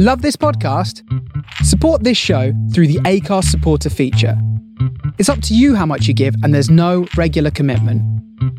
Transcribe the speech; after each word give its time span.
Love 0.00 0.22
this 0.22 0.36
podcast? 0.36 1.02
Support 1.64 2.04
this 2.04 2.16
show 2.16 2.52
through 2.72 2.86
the 2.86 3.00
Acast 3.00 3.46
supporter 3.46 3.90
feature. 3.90 4.40
It's 5.18 5.28
up 5.28 5.42
to 5.42 5.56
you 5.56 5.74
how 5.74 5.86
much 5.86 6.06
you 6.06 6.14
give, 6.14 6.36
and 6.44 6.54
there's 6.54 6.70
no 6.70 7.08
regular 7.16 7.50
commitment. 7.50 8.00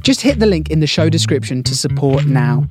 Just 0.04 0.20
hit 0.20 0.40
the 0.40 0.46
link 0.46 0.70
in 0.70 0.82
the 0.82 0.86
show 0.86 1.08
description 1.08 1.64
to 1.64 1.78
support 1.78 2.26
now. 2.26 2.68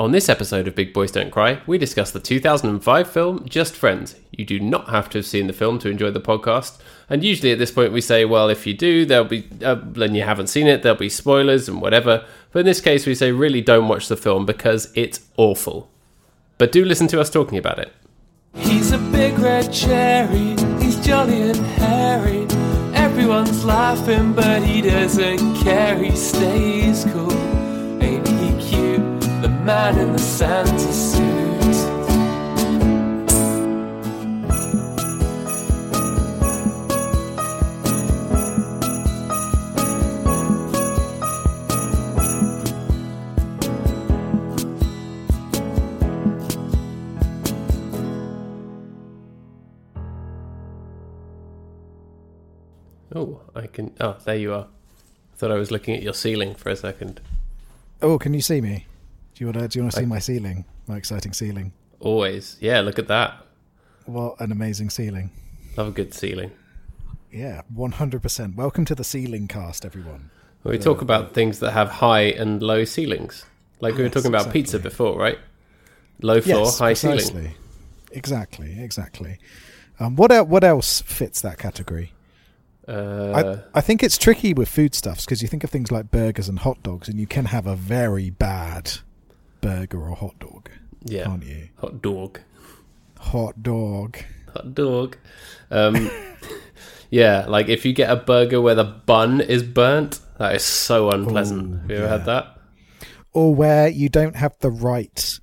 On 0.00 0.10
this 0.10 0.28
episode 0.28 0.66
of 0.66 0.74
Big 0.74 0.92
Boys 0.92 1.12
Don't 1.12 1.30
Cry, 1.30 1.60
we 1.64 1.78
discuss 1.78 2.10
the 2.10 2.18
2005 2.18 3.08
film 3.08 3.48
Just 3.48 3.76
Friends. 3.76 4.16
You 4.32 4.44
do 4.44 4.58
not 4.58 4.88
have 4.88 5.08
to 5.10 5.18
have 5.18 5.26
seen 5.26 5.46
the 5.46 5.52
film 5.52 5.78
to 5.78 5.88
enjoy 5.88 6.10
the 6.10 6.20
podcast. 6.20 6.80
And 7.08 7.22
usually 7.22 7.52
at 7.52 7.60
this 7.60 7.70
point 7.70 7.92
we 7.92 8.00
say, 8.00 8.24
well, 8.24 8.48
if 8.48 8.66
you 8.66 8.74
do, 8.74 9.06
there'll 9.06 9.26
be, 9.26 9.48
uh, 9.64 9.76
then 9.80 10.16
you 10.16 10.24
haven't 10.24 10.48
seen 10.48 10.66
it, 10.66 10.82
there'll 10.82 10.98
be 10.98 11.08
spoilers 11.08 11.68
and 11.68 11.80
whatever. 11.80 12.26
But 12.50 12.58
in 12.58 12.66
this 12.66 12.80
case, 12.80 13.06
we 13.06 13.14
say, 13.14 13.30
really 13.30 13.60
don't 13.60 13.86
watch 13.86 14.08
the 14.08 14.16
film 14.16 14.44
because 14.44 14.90
it's 14.96 15.20
awful. 15.36 15.88
But 16.58 16.72
do 16.72 16.84
listen 16.84 17.06
to 17.08 17.20
us 17.20 17.28
talking 17.28 17.58
about 17.58 17.78
it. 17.78 17.92
He's 18.54 18.92
a 18.92 18.98
big 18.98 19.38
red 19.38 19.72
cherry, 19.72 20.56
he's 20.80 20.98
jolly 21.04 21.50
and 21.50 21.56
hairy. 21.56 22.46
Everyone's 22.94 23.64
laughing, 23.64 24.32
but 24.32 24.62
he 24.62 24.80
doesn't 24.80 25.56
care, 25.56 25.96
he 26.02 26.16
stays 26.16 27.04
cool. 27.12 27.32
Ain't 28.02 28.26
he 28.26 28.50
cute? 28.68 29.20
The 29.42 29.48
man 29.64 29.98
in 29.98 30.12
the 30.12 30.18
Santa 30.18 30.78
suit. 30.92 31.45
Oh, 53.16 53.40
I 53.54 53.66
can. 53.66 53.94
Oh, 53.98 54.16
there 54.24 54.36
you 54.36 54.52
are. 54.52 54.66
I 54.66 55.36
thought 55.36 55.50
I 55.50 55.54
was 55.54 55.70
looking 55.70 55.96
at 55.96 56.02
your 56.02 56.12
ceiling 56.12 56.54
for 56.54 56.68
a 56.68 56.76
second. 56.76 57.22
Oh, 58.02 58.18
can 58.18 58.34
you 58.34 58.42
see 58.42 58.60
me? 58.60 58.86
Do 59.34 59.42
you 59.44 59.46
want 59.46 59.58
to? 59.58 59.68
Do 59.68 59.78
you 59.78 59.82
want 59.84 59.92
to 59.94 59.98
see 60.00 60.04
I- 60.04 60.08
my 60.08 60.18
ceiling? 60.18 60.66
My 60.86 60.96
exciting 60.98 61.32
ceiling. 61.32 61.72
Always. 61.98 62.58
Yeah, 62.60 62.80
look 62.80 62.98
at 62.98 63.08
that. 63.08 63.42
What 64.04 64.38
an 64.40 64.52
amazing 64.52 64.90
ceiling! 64.90 65.30
Love 65.76 65.88
a 65.88 65.90
good 65.92 66.12
ceiling. 66.12 66.52
Yeah, 67.32 67.62
one 67.74 67.92
hundred 67.92 68.20
percent. 68.20 68.54
Welcome 68.54 68.84
to 68.84 68.94
the 68.94 69.02
ceiling 69.02 69.48
cast, 69.48 69.86
everyone. 69.86 70.30
We 70.62 70.78
talk 70.78 71.00
about 71.00 71.32
things 71.32 71.60
that 71.60 71.70
have 71.72 71.88
high 71.88 72.24
and 72.24 72.62
low 72.62 72.84
ceilings. 72.84 73.46
Like 73.80 73.94
we 73.96 74.02
were 74.02 74.08
talking 74.10 74.28
about 74.28 74.42
exactly. 74.42 74.62
pizza 74.62 74.78
before, 74.78 75.18
right? 75.18 75.38
Low 76.20 76.40
floor, 76.40 76.64
yes, 76.64 76.78
high 76.78 76.90
precisely. 76.90 77.26
ceiling. 77.26 77.54
Exactly, 78.12 78.80
exactly. 78.82 79.38
Um, 79.98 80.16
what 80.16 80.32
el- 80.32 80.46
what 80.46 80.64
else 80.64 81.00
fits 81.00 81.40
that 81.40 81.58
category? 81.58 82.12
Uh, 82.88 83.62
I, 83.74 83.78
I 83.78 83.80
think 83.80 84.02
it's 84.02 84.16
tricky 84.16 84.54
with 84.54 84.68
foodstuffs 84.68 85.24
because 85.24 85.42
you 85.42 85.48
think 85.48 85.64
of 85.64 85.70
things 85.70 85.90
like 85.90 86.10
burgers 86.10 86.48
and 86.48 86.60
hot 86.60 86.82
dogs, 86.82 87.08
and 87.08 87.18
you 87.18 87.26
can 87.26 87.46
have 87.46 87.66
a 87.66 87.76
very 87.76 88.30
bad 88.30 88.92
burger 89.60 90.08
or 90.08 90.14
hot 90.14 90.38
dog, 90.38 90.70
yeah. 91.04 91.24
can't 91.24 91.44
you? 91.44 91.68
Hot 91.78 92.00
dog. 92.00 92.40
Hot 93.18 93.62
dog. 93.62 94.18
Hot 94.52 94.74
dog. 94.74 95.16
Um, 95.70 96.10
yeah, 97.10 97.46
like 97.46 97.68
if 97.68 97.84
you 97.84 97.92
get 97.92 98.10
a 98.10 98.16
burger 98.16 98.60
where 98.60 98.76
the 98.76 98.84
bun 98.84 99.40
is 99.40 99.62
burnt, 99.62 100.20
that 100.38 100.54
is 100.54 100.64
so 100.64 101.10
unpleasant. 101.10 101.74
Ooh, 101.74 101.78
have 101.78 101.90
you 101.90 101.96
ever 101.96 102.04
yeah. 102.04 102.10
had 102.10 102.24
that? 102.26 102.56
or 103.36 103.54
where 103.54 103.86
you 103.86 104.08
don't 104.08 104.34
have 104.34 104.56
the 104.60 104.70
right 104.70 105.38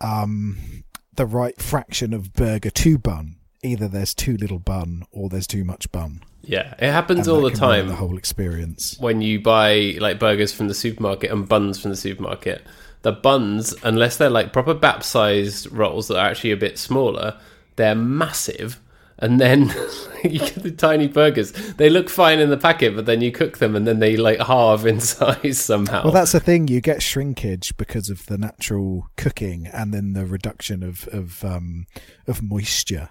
um 0.00 0.82
the 1.14 1.26
right 1.26 1.60
fraction 1.60 2.14
of 2.14 2.32
burger 2.32 2.70
to 2.70 2.96
bun 2.96 3.36
either 3.62 3.88
there's 3.88 4.14
too 4.14 4.36
little 4.36 4.58
bun 4.58 5.04
or 5.12 5.28
there's 5.28 5.46
too 5.46 5.64
much 5.64 5.90
bun 5.92 6.22
Yeah, 6.42 6.74
it 6.78 6.90
happens 6.90 7.28
all 7.28 7.42
the 7.42 7.50
time. 7.50 7.88
the 7.88 7.96
whole 7.96 8.16
experience 8.18 8.96
when 8.98 9.20
you 9.20 9.40
buy 9.40 9.96
like 10.00 10.18
burgers 10.18 10.52
from 10.52 10.68
the 10.68 10.74
supermarket 10.74 11.30
and 11.30 11.48
buns 11.48 11.78
from 11.80 11.90
the 11.90 11.96
supermarket, 11.96 12.62
the 13.02 13.12
buns, 13.12 13.74
unless 13.82 14.16
they're 14.16 14.30
like 14.30 14.52
proper 14.52 14.74
bap 14.74 15.02
sized 15.02 15.70
rolls 15.72 16.08
that 16.08 16.16
are 16.18 16.28
actually 16.30 16.52
a 16.52 16.56
bit 16.56 16.78
smaller, 16.78 17.38
they're 17.76 17.94
massive. 17.94 18.80
And 19.22 19.38
then 19.38 19.68
you 20.24 20.38
get 20.38 20.54
the 20.62 20.70
tiny 20.70 21.06
burgers. 21.06 21.52
They 21.52 21.90
look 21.90 22.08
fine 22.08 22.40
in 22.40 22.48
the 22.48 22.56
packet, 22.56 22.96
but 22.96 23.04
then 23.04 23.20
you 23.20 23.30
cook 23.30 23.58
them 23.58 23.76
and 23.76 23.86
then 23.86 23.98
they 23.98 24.16
like 24.16 24.38
halve 24.40 24.86
in 24.86 24.98
size 25.14 25.58
somehow. 25.58 26.04
well 26.04 26.12
that's 26.12 26.32
the 26.32 26.40
thing 26.40 26.68
you 26.68 26.80
get 26.80 27.02
shrinkage 27.02 27.76
because 27.76 28.08
of 28.08 28.24
the 28.26 28.38
natural 28.38 29.08
cooking 29.18 29.66
and 29.66 29.92
then 29.92 30.14
the 30.14 30.24
reduction 30.24 30.82
of 30.82 31.06
of 31.08 31.44
um 31.44 31.84
of 32.26 32.42
moisture 32.42 33.10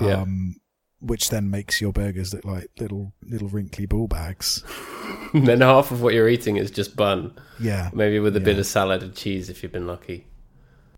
Yeah. 0.00 0.22
um 0.22 0.56
which 1.00 1.28
then 1.28 1.50
makes 1.50 1.80
your 1.80 1.92
burgers 1.92 2.32
look 2.32 2.44
like 2.44 2.70
little 2.78 3.12
little 3.22 3.48
wrinkly 3.48 3.86
ball 3.86 4.08
bags 4.08 4.64
then 5.34 5.60
half 5.60 5.90
of 5.90 6.00
what 6.02 6.14
you're 6.14 6.28
eating 6.28 6.56
is 6.56 6.70
just 6.70 6.96
bun, 6.96 7.34
yeah 7.60 7.90
maybe 7.92 8.18
with 8.18 8.36
a 8.36 8.40
bit 8.40 8.58
of 8.58 8.66
salad 8.66 9.02
and 9.02 9.14
cheese 9.14 9.50
if 9.50 9.62
you've 9.62 9.72
been 9.72 9.86
lucky. 9.86 10.26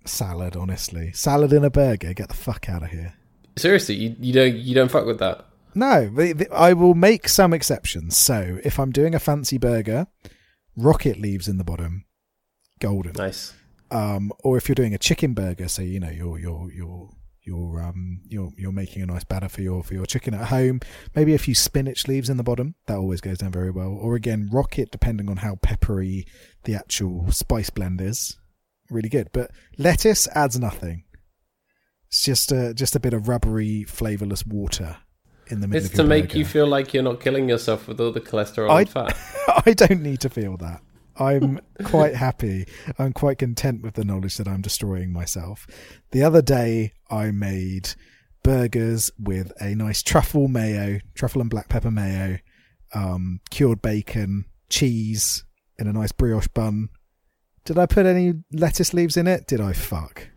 salad 0.05 0.55
honestly 0.57 1.13
salad 1.13 1.53
in 1.53 1.65
a 1.65 1.71
burger 1.71 2.15
get 2.15 2.29
the 2.29 2.35
fuck 2.35 2.69
out 2.69 2.83
of 2.83 2.91
here 2.91 3.15
Seriously, 3.59 3.97
you, 3.97 4.15
you 4.21 4.33
don't 4.33 4.55
you 4.55 4.75
don't 4.75 4.89
fuck 4.91 5.05
with 5.05 5.19
that. 5.19 5.45
No, 5.75 6.11
I 6.53 6.73
will 6.73 6.95
make 6.95 7.29
some 7.29 7.53
exceptions. 7.53 8.17
So 8.17 8.59
if 8.63 8.79
I'm 8.79 8.93
doing 8.93 9.15
a 9.15 9.19
fancy 9.19 9.59
burger, 9.59 10.07
rocket 10.77 11.19
leaves 11.19 11.49
in 11.49 11.59
the 11.59 11.65
bottom, 11.65 12.05
golden. 12.81 13.13
Nice. 13.17 13.55
Um, 13.91 14.33
or 14.45 14.57
if 14.57 14.69
you're 14.69 14.75
doing 14.75 14.95
a 14.95 14.99
chicken 14.99 15.35
burger, 15.35 15.67
so 15.69 15.83
you 15.83 15.99
know 15.99 16.11
you're 16.11 16.39
you're 16.39 16.71
you're 16.73 17.11
you're 17.49 17.83
um 17.83 18.21
you're 18.29 18.51
you're 18.59 18.73
making 18.73 19.03
a 19.03 19.07
nice 19.07 19.25
batter 19.25 19.49
for 19.49 19.63
your 19.63 19.83
for 19.83 19.95
your 19.95 20.05
chicken 20.07 20.35
at 20.35 20.49
home. 20.49 20.81
Maybe 21.15 21.35
a 21.35 21.39
few 21.39 21.55
spinach 21.55 22.07
leaves 22.07 22.29
in 22.29 22.37
the 22.37 22.43
bottom. 22.43 22.75
That 22.87 22.99
always 22.99 23.21
goes 23.23 23.39
down 23.39 23.53
very 23.53 23.71
well. 23.71 23.97
Or 24.01 24.15
again, 24.15 24.49
rocket, 24.53 24.91
depending 24.91 25.31
on 25.31 25.39
how 25.39 25.57
peppery 25.63 26.27
the 26.65 26.75
actual 26.75 27.33
spice 27.33 27.71
blend 27.71 28.01
is, 28.01 28.39
really 28.91 29.09
good. 29.09 29.31
But 29.33 29.51
lettuce 29.79 30.29
adds 30.35 30.59
nothing. 30.59 31.05
It's 32.09 32.23
just 32.23 32.53
a 32.53 32.75
just 32.75 32.95
a 32.95 33.01
bit 33.01 33.15
of 33.15 33.29
rubbery, 33.29 33.85
flavorless 33.85 34.45
water 34.45 34.99
in 35.49 35.61
the 35.61 35.69
middle. 35.69 35.87
It's 35.87 35.95
to 35.97 36.05
make 36.05 36.29
burger. 36.29 36.39
you 36.39 36.45
feel 36.45 36.67
like 36.67 36.93
you're 36.93 37.03
not 37.03 37.21
killing 37.21 37.49
yourself 37.49 37.89
with 37.89 37.99
all 38.01 38.13
the 38.13 38.21
cholesterol 38.21 38.71
I- 38.71 38.81
and 38.81 38.91
fat. 38.91 39.17
I 39.67 39.73
don't 39.73 40.03
need 40.03 40.21
to 40.21 40.29
feel 40.29 40.59
that. 40.59 40.83
I'm 41.19 41.61
quite 41.85 42.15
happy. 42.15 42.67
I'm 42.99 43.13
quite 43.13 43.39
content 43.39 43.83
with 43.83 43.95
the 43.95 44.05
knowledge 44.05 44.37
that 44.37 44.49
I'm 44.49 44.63
destroying 44.63 45.13
myself. 45.13 45.67
The 46.13 46.23
other 46.23 46.43
day, 46.43 46.93
I 47.11 47.31
made 47.31 47.91
burgers 48.43 49.11
with 49.19 49.53
a 49.61 49.75
nice 49.75 50.03
truffle 50.03 50.49
mayo, 50.49 51.01
truffle 51.15 51.41
and 51.41 51.51
black 51.51 51.69
pepper 51.69 51.91
mayo, 51.91 52.39
um, 52.95 53.41
cured 53.51 53.83
bacon, 53.83 54.45
cheese 54.71 55.45
in 55.79 55.87
a 55.87 55.93
nice 55.93 56.13
brioche 56.13 56.49
bun. 56.49 56.89
Did 57.65 57.79
I 57.79 57.87
put 57.87 58.07
any 58.07 58.35
lettuce 58.53 58.95
leaves 58.95 59.17
in 59.17 59.27
it? 59.27 59.47
Did 59.47 59.61
I 59.61 59.73
fuck? 59.73 60.29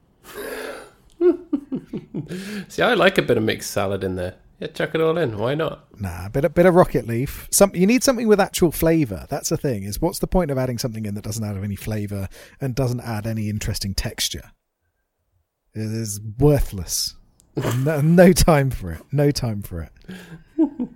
See, 2.67 2.81
I 2.81 2.93
like 2.93 3.17
a 3.17 3.21
bit 3.21 3.37
of 3.37 3.43
mixed 3.43 3.71
salad 3.71 4.03
in 4.03 4.15
there. 4.15 4.35
Yeah, 4.61 4.67
chuck 4.67 4.93
it 4.93 5.01
all 5.01 5.17
in. 5.17 5.39
Why 5.39 5.55
not? 5.55 5.99
Nah, 5.99 6.29
bit 6.29 6.45
a 6.45 6.49
bit 6.49 6.67
of 6.67 6.75
rocket 6.75 7.07
leaf. 7.07 7.47
Some 7.49 7.71
you 7.73 7.87
need 7.87 8.03
something 8.03 8.27
with 8.27 8.39
actual 8.39 8.71
flavour. 8.71 9.25
That's 9.27 9.49
the 9.49 9.57
thing. 9.57 9.81
Is 9.81 9.99
what's 9.99 10.19
the 10.19 10.27
point 10.27 10.51
of 10.51 10.59
adding 10.59 10.77
something 10.77 11.03
in 11.07 11.15
that 11.15 11.23
doesn't 11.23 11.43
add 11.43 11.57
any 11.57 11.75
flavour 11.75 12.29
and 12.61 12.75
doesn't 12.75 13.01
add 13.01 13.25
any 13.25 13.49
interesting 13.49 13.95
texture? 13.95 14.51
It 15.73 15.81
is 15.81 16.21
worthless. 16.37 17.15
no, 17.55 18.01
no 18.01 18.31
time 18.33 18.69
for 18.69 18.91
it. 18.91 19.01
No 19.11 19.31
time 19.31 19.63
for 19.63 19.81
it. 19.81 19.91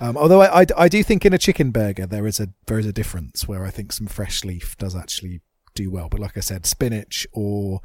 Um, 0.00 0.16
although 0.18 0.42
I, 0.42 0.62
I, 0.62 0.66
I 0.76 0.88
do 0.88 1.02
think 1.04 1.24
in 1.24 1.32
a 1.32 1.38
chicken 1.38 1.70
burger 1.70 2.04
there 2.04 2.26
is 2.26 2.40
a 2.40 2.48
there 2.66 2.80
is 2.80 2.84
a 2.84 2.92
difference 2.92 3.46
where 3.46 3.64
I 3.64 3.70
think 3.70 3.92
some 3.92 4.08
fresh 4.08 4.44
leaf 4.44 4.76
does 4.76 4.94
actually 4.94 5.40
do 5.74 5.88
well. 5.88 6.08
But 6.10 6.20
like 6.20 6.36
I 6.36 6.40
said, 6.40 6.66
spinach 6.66 7.28
or 7.32 7.80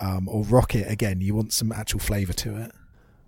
um, 0.00 0.28
or 0.28 0.42
rocket 0.42 0.90
again, 0.90 1.20
you 1.20 1.36
want 1.36 1.52
some 1.52 1.70
actual 1.70 2.00
flavour 2.00 2.32
to 2.32 2.56
it. 2.56 2.72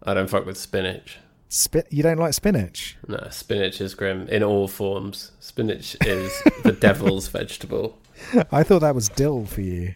I 0.03 0.15
don't 0.15 0.29
fuck 0.29 0.45
with 0.45 0.59
spinach. 0.59 1.21
Spit. 1.49 1.87
You 1.91 2.03
don't 2.03 2.19
like 2.19 2.35
spinach? 2.35 2.97
No, 3.07 3.27
spinach 3.31 3.81
is 3.81 3.95
grim 3.95 4.27
in 4.29 4.43
all 4.43 4.67
forms. 4.69 5.31
Spinach 5.41 5.97
is 6.05 6.33
the 6.65 6.73
devil's 6.81 7.29
vegetable. 7.29 7.99
I 8.51 8.63
thought 8.63 8.81
that 8.81 8.95
was 8.95 9.09
dill 9.09 9.45
for 9.47 9.61
you. 9.61 9.95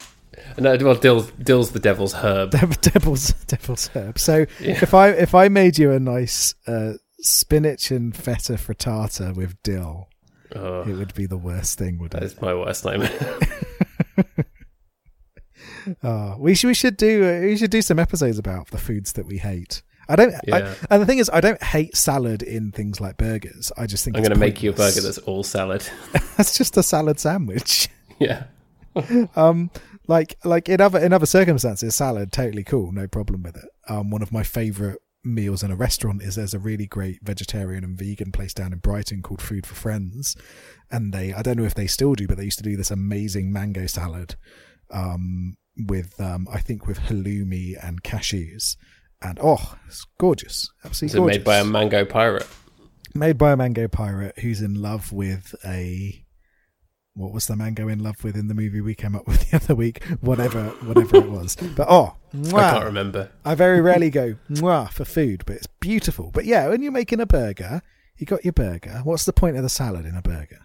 No, 0.57 0.77
well, 0.81 0.95
dill, 0.95 1.23
dill's 1.43 1.73
the 1.73 1.81
devil's 1.81 2.13
herb. 2.15 2.51
Dev- 2.53 2.81
devil's 2.81 3.33
devil's 3.47 3.89
herb. 3.89 4.19
So 4.21 4.47
Yeah. 4.61 4.79
if 4.83 4.95
I 4.95 5.09
if 5.11 5.35
I 5.35 5.49
made 5.49 5.79
you 5.79 5.91
a 5.91 5.99
nice 5.99 6.55
uh, 6.67 6.93
spinach 7.19 7.91
and 7.91 8.15
feta 8.17 8.53
frittata 8.55 9.35
with 9.35 9.61
dill, 9.65 10.09
Oh, 10.55 10.83
it 10.83 10.93
would 10.95 11.13
be 11.15 11.27
the 11.27 11.37
worst 11.37 11.77
thing, 11.79 11.99
would 11.99 12.13
that 12.13 12.23
it? 12.23 12.27
is 12.27 12.41
my 12.41 12.55
worst 12.55 12.85
nightmare. 12.85 13.39
Oh, 16.03 16.37
we 16.39 16.55
should 16.55 16.69
we 16.69 16.75
should 16.75 16.97
do 16.97 17.25
uh, 17.25 17.41
we 17.41 17.57
should 17.57 17.71
do 17.71 17.83
some 17.83 17.99
episodes 17.99 18.39
about 18.39 18.69
the 18.69 18.79
foods 18.79 19.13
that 19.15 19.27
we 19.27 19.39
hate. 19.39 19.83
I 20.09 20.17
don't. 20.17 20.35
Yeah. 20.47 20.75
I, 20.91 20.95
and 20.95 21.03
the 21.03 21.07
thing 21.07 21.19
is, 21.19 21.31
I 21.33 21.41
don't 21.41 21.63
hate 21.63 21.97
salad 21.97 22.43
in 22.43 22.73
things 22.73 23.01
like 23.01 23.17
burgers. 23.19 23.71
I 23.77 23.87
just 23.87 24.05
think 24.05 24.17
I'm 24.17 24.23
going 24.23 24.33
to 24.33 24.39
make 24.39 24.63
you 24.63 24.71
a 24.71 24.73
burger 24.73 25.01
that's 25.01 25.19
all 25.19 25.43
salad. 25.43 25.89
that's 26.37 26.57
just 26.57 26.77
a 26.77 26.83
salad 26.83 27.21
sandwich. 27.21 27.89
yeah. 28.19 28.45
Um, 29.37 29.71
like 30.09 30.37
like 30.45 30.69
in 30.69 30.81
other 30.81 30.99
in 30.99 31.13
other 31.13 31.27
circumstances, 31.27 31.95
salad 31.95 32.33
totally 32.33 32.65
cool, 32.65 32.91
no 32.91 33.07
problem 33.07 33.45
with 33.45 33.57
it. 33.57 33.69
Um, 33.89 34.11
one 34.11 34.23
of 34.23 34.33
my 34.33 34.43
favourite 34.43 34.99
meals 35.23 35.63
in 35.63 35.71
a 35.71 35.77
restaurant 35.77 36.23
is 36.23 36.35
there's 36.35 36.55
a 36.55 36.59
really 36.59 36.87
great 36.87 37.21
vegetarian 37.23 37.85
and 37.85 37.97
vegan 37.97 38.33
place 38.33 38.55
down 38.55 38.73
in 38.73 38.79
Brighton 38.79 39.23
called 39.23 39.43
Food 39.43 39.67
for 39.67 39.77
Friends, 39.77 40.35
and 40.91 41.13
they 41.13 41.33
I 41.33 41.43
don't 41.43 41.59
know 41.59 41.65
if 41.65 41.75
they 41.75 41.87
still 41.87 42.15
do, 42.15 42.27
but 42.27 42.39
they 42.39 42.45
used 42.45 42.59
to 42.59 42.65
do 42.65 42.77
this 42.77 42.91
amazing 42.91 43.53
mango 43.53 43.87
salad, 43.87 44.35
um, 44.91 45.57
with 45.77 46.21
um 46.21 46.49
I 46.51 46.59
think 46.61 46.87
with 46.87 46.99
halloumi 46.99 47.75
and 47.81 48.03
cashews, 48.03 48.77
and 49.23 49.39
oh, 49.43 49.77
it's 49.87 50.05
gorgeous, 50.19 50.65
Is 50.65 50.71
absolutely 50.85 51.17
it 51.17 51.21
gorgeous. 51.21 51.39
made 51.39 51.45
by 51.45 51.57
a 51.59 51.65
mango 51.65 52.05
pirate? 52.05 52.47
made 53.15 53.39
by 53.39 53.53
a 53.53 53.57
mango 53.57 53.89
pirate 53.89 54.39
who's 54.39 54.61
in 54.61 54.81
love 54.81 55.13
with 55.13 55.55
a 55.65 56.25
what 57.15 57.33
was 57.33 57.47
the 57.49 57.57
mango 57.57 57.89
in 57.89 57.99
love 58.01 58.23
with 58.23 58.37
in 58.37 58.47
the 58.47 58.55
movie 58.55 58.81
we 58.81 58.95
came 58.95 59.17
up 59.17 59.27
with 59.27 59.51
the 59.51 59.57
other 59.57 59.75
week? 59.75 60.05
Whatever 60.21 60.67
whatever 60.85 61.17
it 61.17 61.29
was. 61.31 61.57
But 61.57 61.89
oh 61.91 62.15
I 62.55 62.71
can't 62.71 62.85
remember. 62.85 63.31
I 63.45 63.57
very 63.57 63.81
rarely 63.81 64.11
go 64.11 64.37
mwah 64.51 64.91
for 64.91 65.05
food 65.05 65.43
but 65.47 65.57
it's 65.57 65.67
beautiful. 65.81 66.31
But 66.33 66.45
yeah 66.45 66.69
when 66.69 66.83
you're 66.83 66.93
making 66.93 67.21
a 67.21 67.27
burger 67.27 67.83
you 68.19 68.27
got 68.27 68.45
your 68.45 68.53
burger. 68.53 69.01
What's 69.05 69.25
the 69.25 69.33
point 69.33 69.57
of 69.57 69.63
the 69.65 69.69
salad 69.69 70.05
in 70.07 70.15
a 70.17 70.23
burger? 70.23 70.61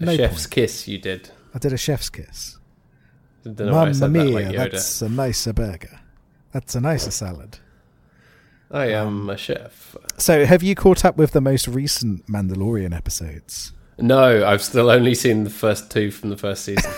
A 0.00 0.16
chef's 0.16 0.44
point. 0.44 0.50
kiss 0.52 0.86
you 0.86 0.98
did. 0.98 1.30
I 1.54 1.58
did 1.58 1.72
a 1.72 1.78
chef's 1.78 2.10
kiss. 2.10 2.58
I 3.44 3.50
don't 3.50 3.66
know 3.68 3.72
why 3.74 3.92
mamma 3.92 4.08
mia 4.08 4.24
that 4.24 4.54
like 4.58 4.72
that's 4.72 5.02
a 5.02 5.08
nicer 5.08 5.52
burger. 5.52 5.98
That's 6.52 6.74
a 6.76 6.80
nicer 6.80 7.10
salad 7.10 7.58
I 8.70 8.86
am 8.86 9.06
um, 9.22 9.30
a 9.30 9.36
chef. 9.36 9.96
so 10.16 10.44
have 10.44 10.62
you 10.62 10.74
caught 10.74 11.04
up 11.04 11.16
with 11.16 11.32
the 11.32 11.40
most 11.40 11.66
recent 11.66 12.26
Mandalorian 12.26 12.94
episodes 12.96 13.72
No, 13.98 14.46
I've 14.46 14.62
still 14.62 14.90
only 14.90 15.14
seen 15.14 15.44
the 15.44 15.50
first 15.50 15.90
two 15.90 16.10
from 16.10 16.30
the 16.30 16.36
first 16.36 16.64
season. 16.64 16.90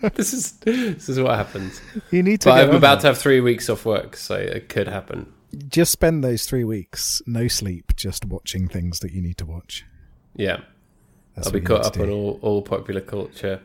this 0.14 0.32
is 0.32 0.52
this 0.58 1.08
is 1.08 1.20
what 1.20 1.36
happens. 1.36 1.80
you 2.10 2.22
need 2.22 2.40
to 2.42 2.48
But 2.48 2.68
I'm 2.68 2.74
about 2.74 3.00
to 3.00 3.08
have 3.08 3.18
three 3.18 3.40
weeks 3.40 3.68
off 3.70 3.84
work, 3.84 4.16
so 4.16 4.34
it 4.34 4.68
could 4.68 4.88
happen. 4.88 5.32
just 5.68 5.92
spend 5.92 6.24
those 6.24 6.44
three 6.44 6.64
weeks 6.64 7.22
no 7.26 7.48
sleep 7.48 7.94
just 7.96 8.24
watching 8.24 8.68
things 8.68 9.00
that 9.00 9.12
you 9.12 9.22
need 9.22 9.38
to 9.38 9.46
watch 9.46 9.84
Yeah, 10.34 10.60
That's 11.34 11.46
I'll 11.46 11.52
be 11.52 11.60
caught 11.60 11.86
up 11.86 11.98
on 11.98 12.10
all, 12.10 12.38
all 12.42 12.62
popular 12.62 13.00
culture. 13.00 13.60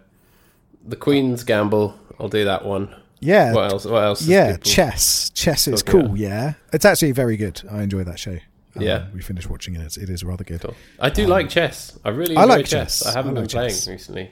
The 0.87 0.95
Queen's 0.95 1.43
Gamble. 1.43 1.99
I'll 2.19 2.29
do 2.29 2.45
that 2.45 2.63
one. 2.63 2.95
Yeah 3.25 3.53
What 3.53 3.71
else? 3.71 3.85
What 3.85 4.03
else? 4.03 4.21
yeah 4.27 4.51
people- 4.53 4.71
chess 4.71 5.29
chess 5.31 5.67
is 5.67 5.83
cool 5.83 6.05
about? 6.05 6.17
yeah 6.17 6.53
it's 6.73 6.85
actually 6.85 7.11
very 7.11 7.37
good 7.37 7.61
i 7.71 7.81
enjoy 7.81 8.03
that 8.03 8.19
show 8.19 8.37
Um, 8.77 8.81
Yeah. 8.83 9.07
we 9.13 9.21
finished 9.21 9.49
watching 9.49 9.75
it 9.75 9.81
it's, 9.97 10.23
rather 10.23 10.43
good 10.43 10.61
Cool. 10.61 10.75
I 10.99 11.09
do 11.09 11.25
like 11.27 11.47
chess. 11.49 11.97
I 12.03 12.09
really 12.09 12.35
Um, 12.35 12.43
I 12.43 12.45
like 12.45 12.65
chess. 12.65 12.99
chess. 12.99 13.05
I 13.07 13.11
haven't 13.17 13.37
I 13.37 13.41
been 13.41 13.49
playing 13.49 13.69
chess. 13.69 13.87
recently. 13.87 14.31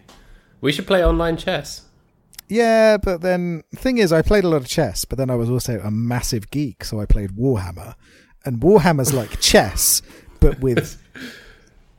We 0.61 0.71
should 0.73 0.85
play 0.87 1.01
online 1.11 1.37
chess. 1.37 1.81
yeah 2.49 2.97
but 2.97 3.21
then 3.21 3.63
thing 3.83 3.97
is 4.03 4.11
i 4.11 4.21
played 4.21 4.43
a 4.43 4.49
lot 4.49 4.57
of 4.65 4.67
chess 4.67 5.05
but 5.05 5.17
then 5.17 5.29
i 5.29 5.35
was 5.35 5.49
also 5.49 5.79
a 5.79 5.89
massive 5.91 6.43
geek 6.51 6.83
so 6.83 6.99
i 6.99 7.05
played 7.05 7.31
warhammer 7.31 7.95
and 8.45 8.59
warhammer's 8.61 9.13
like 9.13 9.39
chess 9.51 10.01
but 10.41 10.59
with 10.59 10.97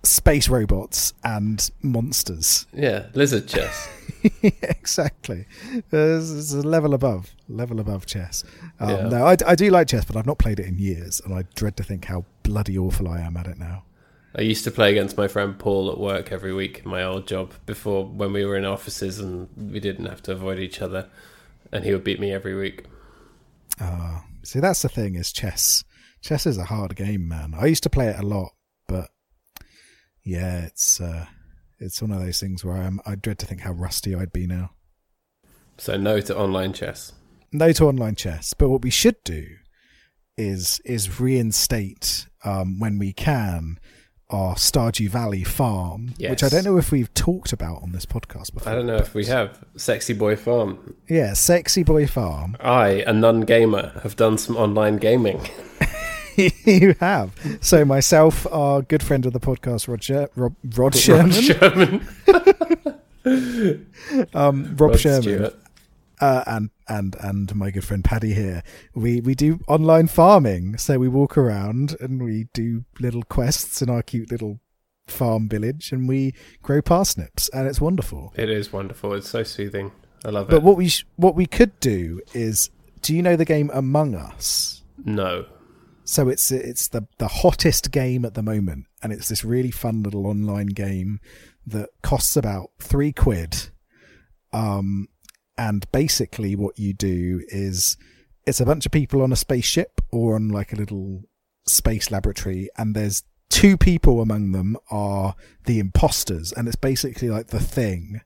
space 0.05 0.49
robots 0.49 1.13
and 1.25 1.71
monsters 1.83 2.67
Yeah, 2.73 3.07
lizard 3.15 3.49
chess. 3.49 3.89
exactly. 4.43 5.47
It's, 5.73 6.31
it's 6.31 6.53
a 6.53 6.63
level 6.63 6.95
above, 6.95 7.35
level 7.49 7.81
above 7.81 8.07
chess. 8.07 8.45
Um, 8.81 8.91
Yeah. 8.91 9.09
No, 9.09 9.27
I, 9.27 9.37
I 9.47 9.55
do 9.55 9.71
like 9.71 9.89
chess, 9.89 10.05
but 10.05 10.17
I've 10.17 10.27
not 10.27 10.39
played 10.39 10.61
it 10.61 10.67
in 10.67 10.79
years, 10.79 11.21
and 11.25 11.35
I 11.35 11.45
dread 11.55 11.77
to 11.79 11.83
think 11.83 12.07
how 12.07 12.25
bloody 12.43 12.79
awful 12.79 13.09
I 13.09 13.21
am 13.21 13.37
at 13.37 13.47
it 13.47 13.59
now. 13.59 13.85
I 14.37 14.43
used 14.43 14.65
to 14.65 14.71
play 14.71 14.91
against 14.91 15.17
my 15.17 15.29
friend 15.29 15.57
Paul 15.59 15.91
at 15.93 15.99
work 15.99 16.33
every 16.33 16.53
week 16.53 16.83
in 16.85 16.91
my 16.91 17.05
old 17.05 17.29
job 17.29 17.53
before 17.67 18.05
when 18.05 18.33
we 18.33 18.45
were 18.45 18.57
in 18.57 18.65
offices 18.65 19.21
and 19.21 19.49
we 19.57 19.79
didn't 19.79 20.07
have 20.07 20.23
to 20.25 20.33
avoid 20.33 20.59
each 20.59 20.83
other, 20.83 21.09
and 21.71 21.85
he 21.85 21.93
would 21.93 22.05
beat 22.05 22.19
me 22.21 22.33
every 22.33 22.55
week. 22.55 22.85
Uh, 23.81 24.21
see, 24.43 24.61
that's 24.61 24.83
the 24.83 24.89
thing 24.89 25.15
is 25.15 25.33
chess. 25.33 25.85
Chess 26.21 26.47
is 26.47 26.59
a 26.59 26.65
hard 26.65 26.97
game, 26.97 27.29
man. 27.29 27.55
I 27.59 27.67
used 27.67 27.83
to 27.83 27.91
play 27.91 28.09
it 28.09 28.19
a 28.19 28.23
lot, 28.27 28.53
but 28.89 29.11
yeah, 30.25 30.63
it's 30.65 31.01
uh, 31.01 31.27
it's 31.79 32.01
one 32.01 32.11
of 32.11 32.21
those 32.21 32.41
things 32.41 32.65
where 32.65 32.77
I'm, 32.77 33.01
I 33.07 33.15
dread 33.15 33.39
to 33.41 33.47
think 33.47 33.61
how 33.61 33.73
rusty 33.73 34.15
I'd 34.15 34.33
be 34.33 34.47
now. 34.47 34.71
So 35.77 35.97
no 35.97 36.21
to 36.21 36.37
online 36.37 36.73
chess. 36.73 37.13
no 37.53 37.73
to 37.73 37.87
online 37.87 38.15
chess. 38.15 38.55
But 38.55 38.69
what 38.69 38.83
we 38.83 38.91
should 38.91 39.17
do 39.25 39.47
is 40.37 40.81
is 40.85 41.21
reinstate 41.21 42.27
um, 42.45 42.79
when 42.79 42.99
we 42.99 43.13
can 43.13 43.79
our 44.31 44.55
Stardew 44.55 45.09
Valley 45.11 45.45
farm, 45.45 46.15
which 46.19 46.43
I 46.43 46.49
don't 46.49 46.65
know 46.65 46.79
if 46.79 46.91
we've 46.91 47.13
talked 47.15 47.53
about 47.53 47.83
on 47.83 47.93
this 47.93 48.07
podcast 48.07 48.55
before. 48.55 48.73
I 48.73 48.75
don't 48.75 48.87
know 48.87 48.97
if 48.97 49.15
we 49.15 49.27
have 49.27 49.63
Sexy 49.77 50.15
Boy 50.15 50.35
Farm. 50.35 50.97
Yeah, 51.09 51.35
Sexy 51.35 51.83
Boy 51.83 52.07
Farm. 52.07 52.57
I, 52.59 53.05
a 53.07 53.13
non 53.13 53.43
gamer, 53.43 54.01
have 54.03 54.17
done 54.17 54.39
some 54.39 54.57
online 54.57 54.97
gaming. 54.97 55.47
you 56.65 56.95
have. 57.01 57.33
So 57.61 57.85
myself, 57.85 58.47
our 58.53 58.83
good 58.83 59.03
friend 59.03 59.27
of 59.27 59.33
the 59.33 59.41
podcast, 59.41 59.89
Roger 59.89 60.29
Rob, 60.37 60.55
Rod 60.77 60.95
Sherman, 60.95 61.31
Sherman. 61.33 62.07
um, 64.35 64.77
Rob, 64.77 64.91
Rod 64.91 65.01
Sherman, 65.01 65.51
uh, 66.21 66.45
and 66.47 66.71
and 66.89 67.17
and 67.21 67.55
my 67.55 67.71
good 67.71 67.85
friend 67.85 68.05
Paddy 68.05 68.35
here. 68.35 68.63
We 68.95 69.21
we 69.21 69.35
do 69.35 69.61
online 69.69 70.07
farming. 70.09 70.79
So 70.79 70.99
we 70.99 71.09
walk 71.09 71.37
around 71.39 71.97
and 72.01 72.23
we 72.23 72.49
do 72.53 72.85
little 73.01 73.23
quests 73.23 73.81
in 73.83 73.89
our 73.91 74.03
cute 74.03 74.31
little 74.31 74.61
farm 75.07 75.49
village, 75.49 75.93
and 75.93 76.09
we 76.09 76.35
grow 76.63 76.81
parsnips, 76.83 77.49
and 77.51 77.67
it's 77.67 77.81
wonderful. 77.81 78.33
It 78.37 78.51
is 78.51 78.73
wonderful. 78.73 79.15
It's 79.15 79.29
so 79.29 79.43
soothing. 79.43 79.93
I 80.25 80.31
love 80.31 80.49
But 80.49 80.57
it. 80.57 80.59
But 80.61 80.65
what 80.65 80.77
we 80.77 80.89
sh- 80.89 81.07
what 81.17 81.35
we 81.35 81.47
could 81.47 81.79
do 81.81 82.21
is, 82.33 82.71
do 83.03 83.15
you 83.15 83.23
know 83.23 83.37
the 83.37 83.45
game 83.45 83.71
Among 83.73 84.15
Us? 84.15 84.83
no. 85.05 85.47
So 86.05 86.29
it's 86.29 86.51
it's 86.51 86.89
the 86.89 87.07
the 87.19 87.29
hottest 87.29 87.91
game 87.91 88.25
at 88.25 88.35
the 88.35 88.43
moment, 88.43 88.87
and 89.03 89.13
it's 89.13 89.29
this 89.29 89.45
really 89.45 89.71
fun 89.71 90.03
little 90.03 90.27
online 90.27 90.67
game 90.67 91.19
that 91.67 91.89
costs 92.03 92.37
about 92.37 92.71
three 92.79 93.13
quid. 93.13 93.71
Um, 94.53 95.09
and 95.57 95.91
basically, 95.93 96.55
what 96.57 96.79
you 96.79 96.93
do 96.93 97.43
is 97.49 97.97
it's 98.47 98.61
a 98.61 98.67
bunch 98.67 98.85
of 98.85 98.93
people 98.93 99.23
on 99.23 99.33
a 99.33 99.37
spaceship 99.37 100.01
or 100.11 100.35
on 100.35 100.49
like 100.49 100.73
a 100.73 100.77
little 100.77 101.23
space 101.67 102.11
laboratory, 102.11 102.69
and 102.77 102.95
there's 102.95 103.25
two 103.49 103.79
people 103.79 104.21
among 104.21 104.53
them 104.53 104.77
are 104.91 105.35
the 105.65 105.79
imposters, 105.79 106.53
and 106.53 106.69
it's 106.69 106.77
basically 106.77 107.31
like 107.31 107.47
the 107.47 107.61
thing. 107.61 108.21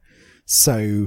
So 0.46 1.06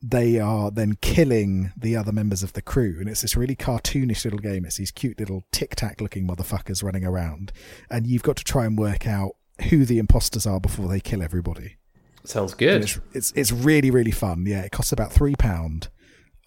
they 0.00 0.38
are 0.38 0.70
then 0.70 0.96
killing 1.00 1.72
the 1.76 1.96
other 1.96 2.12
members 2.12 2.42
of 2.42 2.52
the 2.52 2.62
crew. 2.62 2.96
And 3.00 3.08
it's 3.08 3.22
this 3.22 3.36
really 3.36 3.56
cartoonish 3.56 4.24
little 4.24 4.38
game. 4.38 4.64
It's 4.64 4.76
these 4.76 4.92
cute 4.92 5.18
little 5.18 5.44
tic 5.50 5.74
tac 5.74 6.00
looking 6.00 6.26
motherfuckers 6.26 6.82
running 6.82 7.04
around. 7.04 7.52
And 7.90 8.06
you've 8.06 8.22
got 8.22 8.36
to 8.36 8.44
try 8.44 8.64
and 8.64 8.78
work 8.78 9.06
out 9.06 9.32
who 9.70 9.84
the 9.84 9.98
imposters 9.98 10.46
are 10.46 10.60
before 10.60 10.88
they 10.88 11.00
kill 11.00 11.22
everybody. 11.22 11.76
Sounds 12.24 12.54
good. 12.54 12.82
It's, 12.82 13.00
it's 13.12 13.32
it's 13.32 13.52
really 13.52 13.90
really 13.90 14.10
fun. 14.10 14.44
Yeah, 14.46 14.62
it 14.62 14.72
costs 14.72 14.92
about 14.92 15.12
three 15.12 15.34
pound, 15.34 15.88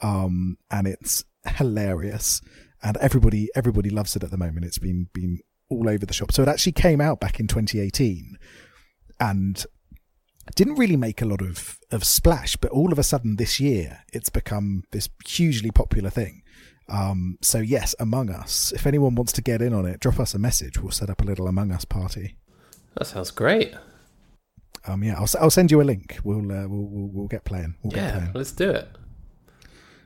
um, 0.01 0.57
and 0.69 0.85
it's 0.85 1.25
hilarious. 1.45 2.41
And 2.83 2.97
everybody 2.97 3.49
everybody 3.55 3.89
loves 3.89 4.15
it 4.15 4.23
at 4.23 4.31
the 4.31 4.37
moment. 4.37 4.65
It's 4.65 4.77
been 4.77 5.07
been 5.13 5.39
all 5.69 5.89
over 5.89 6.05
the 6.05 6.13
shop. 6.13 6.31
So 6.31 6.43
it 6.43 6.49
actually 6.49 6.73
came 6.73 7.01
out 7.01 7.19
back 7.19 7.39
in 7.39 7.47
2018, 7.47 8.37
and 9.19 9.65
didn't 10.55 10.75
really 10.75 10.97
make 10.97 11.21
a 11.21 11.25
lot 11.25 11.41
of 11.41 11.77
of 11.91 12.03
splash. 12.03 12.55
But 12.57 12.71
all 12.71 12.91
of 12.91 12.99
a 12.99 13.03
sudden 13.03 13.35
this 13.37 13.59
year, 13.59 13.99
it's 14.13 14.29
become 14.29 14.83
this 14.91 15.09
hugely 15.25 15.71
popular 15.71 16.09
thing. 16.09 16.43
Um, 16.89 17.37
so 17.41 17.59
yes, 17.59 17.95
Among 17.99 18.29
Us. 18.29 18.71
If 18.75 18.85
anyone 18.85 19.15
wants 19.15 19.31
to 19.33 19.41
get 19.41 19.61
in 19.61 19.73
on 19.73 19.85
it, 19.85 19.99
drop 19.99 20.19
us 20.19 20.33
a 20.33 20.39
message. 20.39 20.77
We'll 20.79 20.91
set 20.91 21.09
up 21.09 21.21
a 21.21 21.25
little 21.25 21.47
Among 21.47 21.71
Us 21.71 21.85
party. 21.85 22.35
That 22.97 23.05
sounds 23.07 23.31
great. 23.31 23.73
Um, 24.85 25.03
yeah, 25.03 25.13
I'll, 25.17 25.27
I'll 25.39 25.49
send 25.51 25.71
you 25.71 25.79
a 25.81 25.83
link. 25.83 26.19
We'll 26.23 26.39
uh, 26.51 26.67
we'll, 26.67 26.87
we'll 26.87 27.09
we'll 27.13 27.27
get 27.27 27.45
playing. 27.45 27.75
We'll 27.83 27.91
get 27.91 28.01
Yeah, 28.03 28.17
playing. 28.17 28.31
let's 28.33 28.51
do 28.51 28.69
it. 28.71 28.87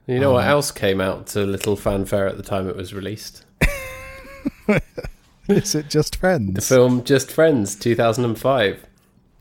You 0.06 0.20
know 0.20 0.34
what 0.34 0.44
Um, 0.44 0.52
else 0.52 0.72
came 0.72 1.02
out 1.02 1.26
to 1.28 1.44
little 1.44 1.76
fanfare 1.76 2.28
at 2.28 2.38
the 2.38 2.44
time 2.44 2.70
it 2.70 2.76
was 2.76 2.94
released? 2.94 3.46
Is 5.48 5.76
it 5.76 5.90
just 5.90 6.16
friends? 6.18 6.54
The 6.54 6.62
film 6.62 7.04
Just 7.04 7.32
Friends, 7.32 7.76
2005. 7.76 8.86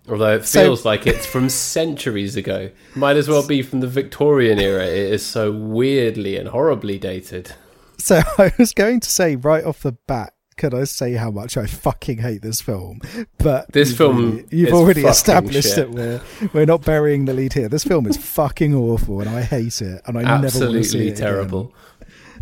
Although 0.08 0.34
it 0.36 0.44
So- 0.44 0.60
feels 0.62 0.84
like 0.84 1.06
it's 1.06 1.24
from 1.26 1.48
centuries 1.48 2.36
ago. 2.36 2.70
Might 2.94 3.16
as 3.16 3.28
well 3.28 3.46
be 3.46 3.62
from 3.62 3.80
the 3.80 3.86
Victorian 3.86 4.58
era. 4.60 4.84
It 4.84 5.12
is 5.12 5.24
so 5.24 5.50
weirdly 5.50 6.36
and 6.36 6.48
horribly 6.48 6.98
dated. 6.98 7.52
So 7.98 8.20
I 8.38 8.52
was 8.58 8.72
going 8.72 9.00
to 9.00 9.08
say 9.10 9.36
right 9.36 9.64
off 9.64 9.80
the 9.82 9.92
bat, 10.06 10.34
could 10.56 10.74
I 10.74 10.84
say 10.84 11.14
how 11.14 11.30
much 11.30 11.56
I 11.56 11.66
fucking 11.66 12.18
hate 12.18 12.42
this 12.42 12.60
film? 12.60 13.00
But 13.38 13.72
This 13.72 13.88
you've 13.88 13.98
film 13.98 14.16
already, 14.32 14.56
you've 14.56 14.74
already 14.74 15.04
established 15.04 15.74
shit. 15.74 15.76
that 15.76 15.90
we're 15.90 16.20
we're 16.52 16.66
not 16.66 16.84
burying 16.84 17.24
the 17.24 17.32
lead 17.34 17.54
here. 17.54 17.68
This 17.68 17.82
film 17.84 18.06
is 18.06 18.16
fucking 18.16 18.72
awful, 18.74 19.20
and 19.20 19.28
I 19.30 19.42
hate 19.42 19.80
it, 19.82 20.02
and 20.06 20.16
I 20.18 20.22
never 20.22 20.42
want 20.42 20.52
to 20.52 20.58
see 20.58 20.78
Absolutely 20.78 21.08
it 21.08 21.16
terrible. 21.16 21.74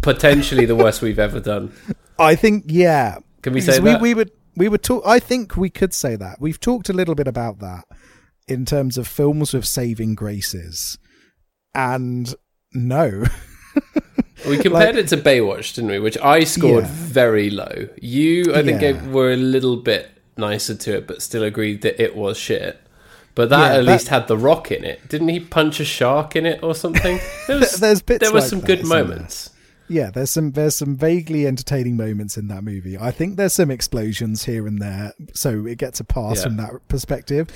Potentially 0.03 0.67
the 0.67 0.75
worst 0.77 1.01
we've 1.01 1.19
ever 1.19 1.41
done. 1.41 1.73
I 2.19 2.35
think 2.35 2.65
yeah. 2.67 3.19
Can 3.43 3.53
we 3.55 3.61
say 3.61 3.79
we, 3.79 3.91
that? 3.93 4.01
we 4.01 4.15
would 4.15 4.31
we 4.57 4.69
would 4.69 4.83
talk. 4.83 5.03
I 5.07 5.19
think 5.19 5.57
we 5.57 5.71
could 5.71 5.95
say 5.95 6.17
that. 6.17 6.41
We've 6.41 6.61
talked 6.61 6.89
a 6.89 6.93
little 6.93 7.15
bit 7.15 7.29
about 7.29 7.59
that 7.61 7.85
in 8.49 8.65
terms 8.65 8.99
of 8.99 9.07
films 9.07 9.53
with 9.55 9.65
saving 9.67 10.15
graces, 10.15 10.99
and 11.75 12.35
no. 12.73 13.25
We 14.49 14.59
compared 14.59 14.97
it 14.97 15.07
to 15.09 15.17
Baywatch, 15.17 15.77
didn't 15.77 15.91
we? 15.91 16.01
Which 16.01 16.19
I 16.19 16.43
scored 16.43 16.83
Yeah. 16.83 16.91
very 16.93 17.49
low. 17.49 17.89
You, 18.01 18.53
I 18.53 18.65
think, 18.65 18.83
Yeah. 18.83 18.93
gave, 18.93 19.07
were 19.07 19.31
a 19.33 19.37
little 19.37 19.77
bit 19.77 20.11
nicer 20.37 20.75
to 20.75 20.97
it, 20.97 21.07
but 21.07 21.23
still 21.23 21.45
agreed 21.45 21.83
that 21.83 22.03
it 22.03 22.17
was 22.17 22.39
shit. 22.39 22.81
But 23.37 23.51
that 23.51 23.59
Yeah, 23.61 23.79
at 23.79 23.87
that- 23.87 23.93
least 23.93 24.09
had 24.09 24.27
the 24.27 24.37
rock 24.37 24.73
in 24.73 24.83
it. 24.83 25.09
Didn't 25.09 25.29
he 25.29 25.39
punch 25.39 25.79
a 25.79 25.85
shark 25.85 26.35
in 26.35 26.45
it 26.45 26.61
or 26.61 26.75
something? 26.75 27.21
There 27.47 27.59
was, 27.61 27.75
There's 27.79 28.03
bits 28.03 28.21
there 28.25 28.33
were 28.33 28.41
like 28.41 28.49
some 28.51 28.59
that, 28.61 28.67
good 28.67 28.85
moments. 28.85 29.51
Yeah, 29.93 30.11
there's 30.11 30.31
some 30.31 30.53
there's 30.53 30.75
some 30.77 30.97
vaguely 30.97 31.47
entertaining 31.47 31.97
moments 31.97 32.37
in 32.37 32.49
that 32.49 32.65
movie. 32.65 32.97
I 32.99 33.11
think 33.11 33.37
there's 33.37 33.53
some 33.53 33.71
explosions 33.71 34.45
here 34.45 34.67
and 34.67 34.81
there, 34.81 35.13
so 35.35 35.67
it 35.67 35.79
gets 35.79 36.01
a 36.01 36.05
pass 36.05 36.39
Yeah. 36.39 36.43
from 36.45 36.57
that 36.57 36.89
perspective. 36.89 37.49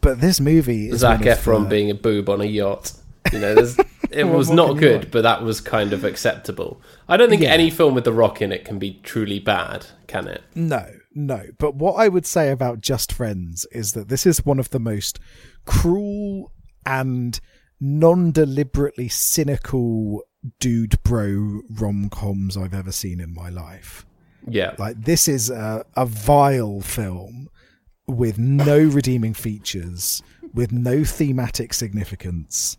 But 0.00 0.20
this 0.20 0.40
movie 0.40 0.88
is 0.88 1.00
Zac 1.00 1.20
Efron 1.20 1.64
the- 1.64 1.68
being 1.68 1.90
a 1.90 1.94
boob 1.94 2.28
on 2.28 2.40
a 2.40 2.44
yacht. 2.44 2.92
You 3.32 3.40
know, 3.40 3.54
there's, 3.56 3.76
it 4.10 4.24
was 4.24 4.50
not 4.50 4.74
good, 4.78 5.10
but 5.10 5.22
that 5.22 5.42
was 5.42 5.60
kind 5.60 5.92
of 5.92 6.04
acceptable. 6.04 6.80
I 7.08 7.16
don't 7.16 7.28
think 7.28 7.42
Yeah. 7.42 7.50
any 7.52 7.70
film 7.70 7.94
with 7.94 8.04
The 8.04 8.12
Rock 8.12 8.40
in 8.40 8.52
it 8.52 8.64
can 8.64 8.78
be 8.78 9.00
truly 9.02 9.40
bad, 9.40 9.86
can 10.06 10.28
it? 10.28 10.42
No, 10.54 10.86
no. 11.12 11.42
But 11.58 11.74
what 11.74 11.94
I 11.94 12.06
would 12.06 12.24
say 12.24 12.50
about 12.52 12.80
Just 12.80 13.12
Friends 13.12 13.66
is 13.72 13.92
that 13.94 14.08
this 14.08 14.26
is 14.26 14.46
one 14.46 14.60
of 14.60 14.70
the 14.70 14.78
most 14.78 15.18
cruel 15.64 16.52
and 16.86 17.40
non 17.80 18.30
deliberately 18.30 19.08
cynical 19.08 20.22
dude 20.58 21.02
bro 21.02 21.62
rom 21.70 22.08
coms 22.08 22.56
I've 22.56 22.74
ever 22.74 22.92
seen 22.92 23.20
in 23.20 23.34
my 23.34 23.48
life. 23.48 24.06
Yeah. 24.48 24.74
Like, 24.78 25.02
this 25.02 25.28
is 25.28 25.50
a, 25.50 25.84
a 25.96 26.06
vile 26.06 26.80
film 26.80 27.48
with 28.06 28.38
no 28.38 28.78
redeeming 28.78 29.34
features, 29.34 30.22
with 30.54 30.72
no 30.72 31.04
thematic 31.04 31.74
significance, 31.74 32.78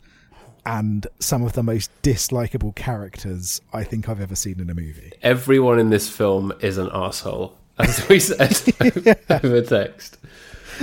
and 0.66 1.08
some 1.20 1.44
of 1.44 1.54
the 1.54 1.64
most 1.64 1.90
dislikable 2.02 2.76
characters 2.76 3.62
I 3.74 3.84
think 3.84 4.08
I've 4.10 4.22
ever 4.22 4.36
seen 4.36 4.60
in 4.60 4.70
a 4.70 4.74
movie. 4.74 5.12
Everyone 5.22 5.80
in 5.80 5.90
this 5.90 6.10
film 6.10 6.54
is 6.62 6.78
an 6.78 6.90
asshole, 6.94 7.58
as 7.78 8.08
we 8.08 8.20
said 8.20 8.58
over 9.44 9.62
text. 9.62 10.18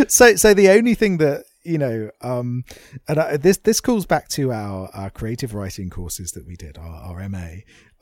so 0.09 0.37
so 0.37 0.55
the 0.55 0.71
only 0.71 0.95
thing 0.95 1.19
that 1.19 1.45
you 1.65 1.79
know 1.79 2.11
um 2.21 2.65
and 3.09 3.19
I, 3.19 3.37
this 3.37 3.59
this 3.59 3.81
calls 3.81 4.07
back 4.07 4.29
to 4.31 4.53
our, 4.53 4.89
our 4.95 5.11
creative 5.11 5.55
writing 5.55 5.91
courses 5.91 6.33
that 6.33 6.47
we 6.47 6.57
did 6.57 6.77
our, 6.79 6.87
our 7.21 7.29
ma 7.29 7.47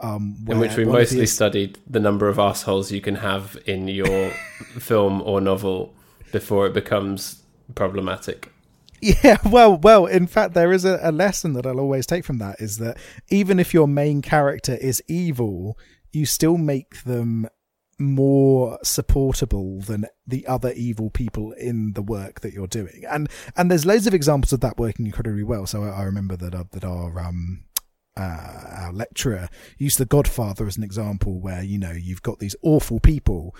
um 0.01 0.45
In 0.49 0.59
which 0.59 0.77
we 0.77 0.85
where 0.85 0.93
one 0.93 0.97
of 0.97 1.01
mostly 1.03 1.21
the- 1.21 1.27
studied 1.27 1.79
the 1.89 2.01
number 2.01 2.29
of 2.29 2.39
assholes 2.39 2.91
you 2.93 3.01
can 3.01 3.17
have 3.17 3.57
in 3.67 3.89
your 3.89 4.31
film 4.79 5.23
or 5.23 5.41
novel 5.41 5.95
before 6.33 6.67
it 6.67 6.73
becomes 6.75 7.43
problematic. 7.75 8.51
yeah 9.01 9.37
well 9.51 9.77
well 9.77 10.07
in 10.07 10.27
fact 10.27 10.55
there 10.55 10.73
is 10.73 10.85
a, 10.85 10.99
a 11.03 11.11
lesson 11.13 11.53
that 11.55 11.67
i'll 11.67 11.81
always 11.81 12.07
take 12.07 12.25
from 12.25 12.39
that 12.39 12.61
is 12.61 12.79
that 12.79 12.97
even 13.31 13.59
if 13.59 13.75
your 13.75 13.89
main 13.89 14.23
character 14.23 14.75
is 14.77 15.03
evil 15.09 15.77
you 16.13 16.25
still 16.27 16.57
make 16.59 17.03
them 17.05 17.49
more 18.03 18.79
supportable 18.83 19.81
than 19.81 20.07
the 20.27 20.47
other 20.47 20.73
evil 20.73 21.11
people 21.11 21.53
in 21.53 21.93
the 21.93 22.03
work 22.03 22.41
that 22.41 22.53
you're 22.53 22.67
doing. 22.67 23.05
And 23.09 23.29
and 23.57 23.71
there's 23.71 23.87
loads 23.87 24.07
of 24.07 24.15
examples 24.15 24.53
of 24.53 24.61
that 24.61 24.79
working 24.79 25.07
incredibly 25.07 25.45
well. 25.45 25.67
So 25.67 25.85
i, 25.85 25.89
I 25.89 26.03
remember 26.03 26.37
that 26.37 26.55
uh, 26.55 26.65
that 26.73 26.85
our 26.85 27.19
um 27.21 27.65
uh, 28.17 28.65
our 28.83 28.93
lecturer 28.93 29.49
used 29.79 29.99
the 29.99 30.05
Godfather 30.05 30.67
as 30.67 30.77
an 30.77 30.83
example, 30.83 31.41
where 31.41 31.63
you 31.63 31.79
know 31.79 31.93
you've 31.93 32.23
got 32.23 32.39
these 32.41 32.57
awful 32.63 33.01
people, 33.01 33.55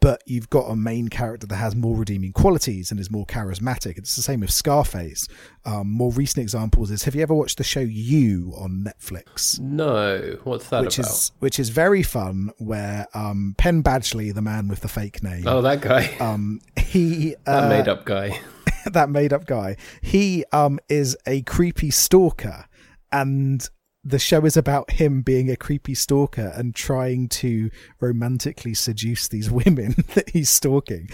but 0.00 0.22
you've 0.26 0.48
got 0.50 0.70
a 0.70 0.76
main 0.76 1.08
character 1.08 1.46
that 1.46 1.56
has 1.56 1.74
more 1.74 1.96
redeeming 1.96 2.32
qualities 2.32 2.90
and 2.90 3.00
is 3.00 3.10
more 3.10 3.26
charismatic. 3.26 3.98
It's 3.98 4.14
the 4.14 4.22
same 4.22 4.40
with 4.40 4.50
Scarface. 4.50 5.26
Um, 5.64 5.90
more 5.90 6.12
recent 6.12 6.42
examples 6.42 6.90
is: 6.90 7.04
Have 7.04 7.14
you 7.14 7.22
ever 7.22 7.34
watched 7.34 7.58
the 7.58 7.64
show 7.64 7.80
You 7.80 8.54
on 8.56 8.84
Netflix? 8.84 9.58
No, 9.58 10.38
what's 10.44 10.68
that 10.68 10.82
which 10.82 10.98
about? 10.98 11.10
is 11.10 11.32
which 11.40 11.58
is 11.58 11.70
very 11.70 12.02
fun. 12.02 12.52
Where 12.58 13.06
um, 13.14 13.54
Penn 13.58 13.82
Badgley, 13.82 14.32
the 14.32 14.42
man 14.42 14.68
with 14.68 14.80
the 14.80 14.88
fake 14.88 15.22
name, 15.22 15.46
oh, 15.46 15.62
that 15.62 15.80
guy, 15.80 16.14
um, 16.20 16.60
he 16.76 17.34
that 17.44 17.64
uh, 17.64 17.68
made 17.68 17.88
up 17.88 18.04
guy. 18.04 18.40
that 18.86 19.10
made 19.10 19.32
up 19.32 19.46
guy. 19.46 19.76
He 20.00 20.44
um 20.52 20.78
is 20.88 21.16
a 21.26 21.42
creepy 21.42 21.90
stalker 21.90 22.66
and 23.10 23.68
the 24.04 24.18
show 24.18 24.44
is 24.44 24.56
about 24.56 24.92
him 24.92 25.22
being 25.22 25.50
a 25.50 25.56
creepy 25.56 25.94
stalker 25.94 26.52
and 26.54 26.74
trying 26.74 27.28
to 27.28 27.70
romantically 28.00 28.74
seduce 28.74 29.28
these 29.28 29.50
women 29.50 29.96
that 30.14 30.30
he's 30.30 30.50
stalking. 30.50 31.08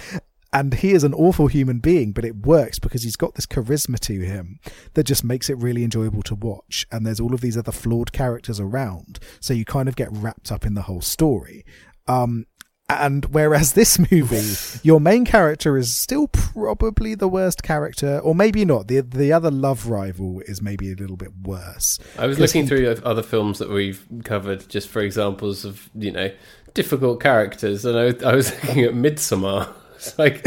And 0.52 0.72
he 0.74 0.92
is 0.92 1.02
an 1.02 1.14
awful 1.14 1.48
human 1.48 1.80
being, 1.80 2.12
but 2.12 2.24
it 2.24 2.46
works 2.46 2.78
because 2.78 3.02
he's 3.02 3.16
got 3.16 3.34
this 3.34 3.46
charisma 3.46 3.98
to 4.00 4.20
him 4.20 4.60
that 4.92 5.02
just 5.02 5.24
makes 5.24 5.50
it 5.50 5.58
really 5.58 5.82
enjoyable 5.82 6.22
to 6.22 6.36
watch. 6.36 6.86
And 6.92 7.04
there's 7.04 7.18
all 7.18 7.34
of 7.34 7.40
these 7.40 7.56
other 7.56 7.72
flawed 7.72 8.12
characters 8.12 8.60
around. 8.60 9.18
So 9.40 9.52
you 9.52 9.64
kind 9.64 9.88
of 9.88 9.96
get 9.96 10.12
wrapped 10.12 10.52
up 10.52 10.64
in 10.64 10.74
the 10.74 10.82
whole 10.82 11.00
story. 11.00 11.64
Um, 12.06 12.46
and 12.88 13.24
whereas 13.26 13.72
this 13.72 13.98
movie, 13.98 14.80
your 14.82 15.00
main 15.00 15.24
character 15.24 15.78
is 15.78 15.96
still 15.96 16.28
probably 16.28 17.14
the 17.14 17.28
worst 17.28 17.62
character, 17.62 18.18
or 18.18 18.34
maybe 18.34 18.64
not. 18.64 18.88
The 18.88 19.00
the 19.00 19.32
other 19.32 19.50
love 19.50 19.86
rival 19.88 20.40
is 20.46 20.60
maybe 20.60 20.92
a 20.92 20.94
little 20.94 21.16
bit 21.16 21.32
worse. 21.42 21.98
I 22.18 22.26
was 22.26 22.38
looking 22.38 22.62
he- 22.62 22.68
through 22.68 22.96
other 23.04 23.22
films 23.22 23.58
that 23.58 23.70
we've 23.70 24.04
covered 24.24 24.68
just 24.68 24.88
for 24.88 25.00
examples 25.00 25.64
of, 25.64 25.88
you 25.94 26.12
know, 26.12 26.30
difficult 26.74 27.20
characters. 27.22 27.84
And 27.84 27.96
I, 27.98 28.28
I 28.28 28.34
was 28.34 28.52
looking 28.64 28.84
at 28.84 28.92
Midsommar. 28.92 29.72
It's 29.96 30.18
like, 30.18 30.44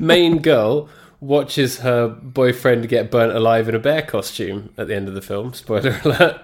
main 0.00 0.42
girl 0.42 0.90
watches 1.20 1.78
her 1.78 2.08
boyfriend 2.08 2.86
get 2.90 3.10
burnt 3.10 3.32
alive 3.32 3.66
in 3.68 3.74
a 3.74 3.78
bear 3.78 4.02
costume 4.02 4.70
at 4.76 4.88
the 4.88 4.94
end 4.94 5.08
of 5.08 5.14
the 5.14 5.22
film. 5.22 5.54
Spoiler 5.54 5.98
alert. 6.04 6.42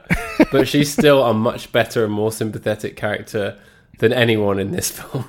but 0.50 0.66
she's 0.66 0.90
still 0.90 1.24
a 1.24 1.34
much 1.34 1.72
better 1.72 2.04
and 2.04 2.12
more 2.12 2.32
sympathetic 2.32 2.96
character 2.96 3.58
than 3.98 4.12
anyone 4.12 4.58
in 4.58 4.72
this 4.72 4.90
film. 4.98 5.24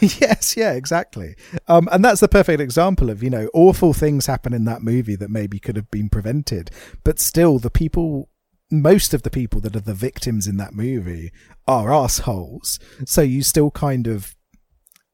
yes, 0.00 0.56
yeah, 0.56 0.72
exactly. 0.72 1.36
Um, 1.68 1.88
and 1.92 2.04
that's 2.04 2.20
the 2.20 2.28
perfect 2.28 2.60
example 2.60 3.10
of 3.10 3.22
you 3.22 3.30
know 3.30 3.48
awful 3.54 3.92
things 3.92 4.26
happen 4.26 4.52
in 4.52 4.64
that 4.64 4.82
movie 4.82 5.16
that 5.16 5.30
maybe 5.30 5.58
could 5.58 5.76
have 5.76 5.90
been 5.90 6.08
prevented, 6.08 6.70
but 7.04 7.18
still 7.18 7.58
the 7.58 7.70
people. 7.70 8.28
Most 8.70 9.14
of 9.14 9.22
the 9.22 9.30
people 9.30 9.62
that 9.62 9.74
are 9.74 9.80
the 9.80 9.94
victims 9.94 10.46
in 10.46 10.58
that 10.58 10.74
movie 10.74 11.32
are 11.66 11.90
assholes. 11.90 12.78
So 13.06 13.22
you 13.22 13.42
still 13.42 13.70
kind 13.70 14.06
of 14.06 14.36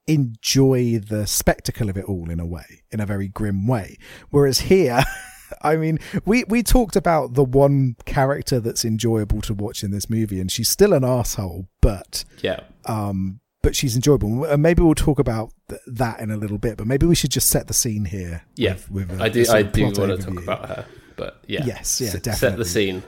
enjoy 0.09 0.99
the 0.99 1.25
spectacle 1.27 1.89
of 1.89 1.97
it 1.97 2.05
all 2.07 2.31
in 2.31 2.41
a 2.41 2.47
way, 2.47 2.83
in 2.91 2.99
a 2.99 3.07
very 3.07 3.29
grim 3.29 3.69
way. 3.69 3.97
Whereas 4.31 4.61
here, 4.61 5.05
I 5.63 5.77
mean, 5.77 5.99
we, 6.25 6.45
we 6.45 6.63
talked 6.63 6.97
about 6.97 7.35
the 7.35 7.45
one 7.45 7.97
character 8.05 8.61
that's 8.61 8.85
enjoyable 8.85 9.41
to 9.43 9.55
watch 9.55 9.83
in 9.83 9.91
this 9.91 10.09
movie, 10.11 10.41
and 10.41 10.51
she's 10.51 10.69
still 10.69 10.93
an 10.93 11.05
asshole, 11.05 11.69
but 11.81 12.25
Yeah. 12.43 12.61
um, 12.87 13.41
but 13.63 13.75
she's 13.75 13.95
enjoyable. 13.95 14.45
And 14.45 14.63
maybe 14.63 14.83
we'll 14.83 14.95
talk 14.95 15.19
about 15.19 15.53
th- 15.69 15.81
that 15.87 16.21
in 16.21 16.31
a 16.31 16.37
little 16.37 16.59
bit. 16.59 16.77
But 16.77 16.87
maybe 16.87 17.07
we 17.07 17.15
should 17.15 17.31
just 17.31 17.49
set 17.49 17.67
the 17.67 17.73
scene 17.75 18.05
here. 18.05 18.43
Yeah. 18.57 18.75
with, 18.91 19.11
with 19.11 19.21
a- 19.21 19.23
I 19.23 19.27
a 19.27 19.31
do, 19.31 19.47
I 19.51 19.63
do 19.63 19.85
want 19.85 19.97
to 19.97 20.17
talk 20.19 20.43
about 20.43 20.69
her. 20.69 20.87
But 21.17 21.39
yeah. 21.47 21.65
Yes, 21.65 22.01
yeah, 22.01 22.09
S- 22.09 22.13
Set 22.13 22.23
definitely. 22.25 22.59
the 22.59 22.65
scene. 22.69 23.03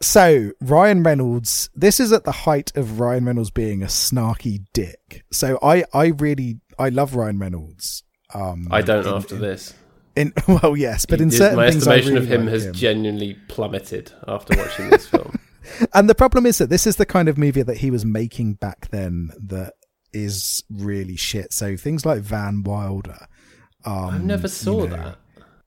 So 0.00 0.52
Ryan 0.60 1.02
Reynolds, 1.02 1.70
this 1.74 1.98
is 2.00 2.12
at 2.12 2.24
the 2.24 2.30
height 2.32 2.70
of 2.76 3.00
Ryan 3.00 3.24
Reynolds 3.24 3.50
being 3.50 3.82
a 3.82 3.86
snarky 3.86 4.64
dick. 4.72 5.24
So 5.32 5.58
I, 5.62 5.84
I 5.92 6.06
really, 6.06 6.60
I 6.78 6.88
love 6.90 7.14
Ryan 7.16 7.38
Reynolds. 7.40 8.04
Um, 8.32 8.68
I 8.70 8.80
don't 8.82 9.06
in- 9.06 9.12
after 9.12 9.34
in- 9.34 9.40
this. 9.40 9.74
In 10.18 10.32
well, 10.48 10.76
yes, 10.76 11.06
but 11.06 11.20
in 11.20 11.30
certain 11.30 11.56
my 11.56 11.70
things, 11.70 11.86
estimation 11.86 12.16
of 12.16 12.24
really 12.24 12.34
him 12.34 12.44
like 12.46 12.54
has 12.54 12.66
him. 12.66 12.74
genuinely 12.74 13.38
plummeted 13.46 14.12
after 14.26 14.56
watching 14.58 14.90
this 14.90 15.06
film. 15.10 15.38
And 15.94 16.10
the 16.10 16.14
problem 16.14 16.44
is 16.44 16.58
that 16.58 16.70
this 16.70 16.86
is 16.88 16.96
the 16.96 17.06
kind 17.06 17.28
of 17.28 17.38
movie 17.38 17.62
that 17.62 17.76
he 17.76 17.90
was 17.90 18.04
making 18.04 18.54
back 18.54 18.88
then 18.90 19.30
that 19.40 19.74
is 20.12 20.64
really 20.68 21.14
shit. 21.14 21.52
So 21.52 21.76
things 21.76 22.04
like 22.04 22.22
Van 22.22 22.64
Wilder. 22.64 23.28
Um, 23.84 24.10
I 24.10 24.18
never 24.18 24.48
saw 24.48 24.82
you 24.84 24.88
know, 24.88 24.96
that. 24.96 25.18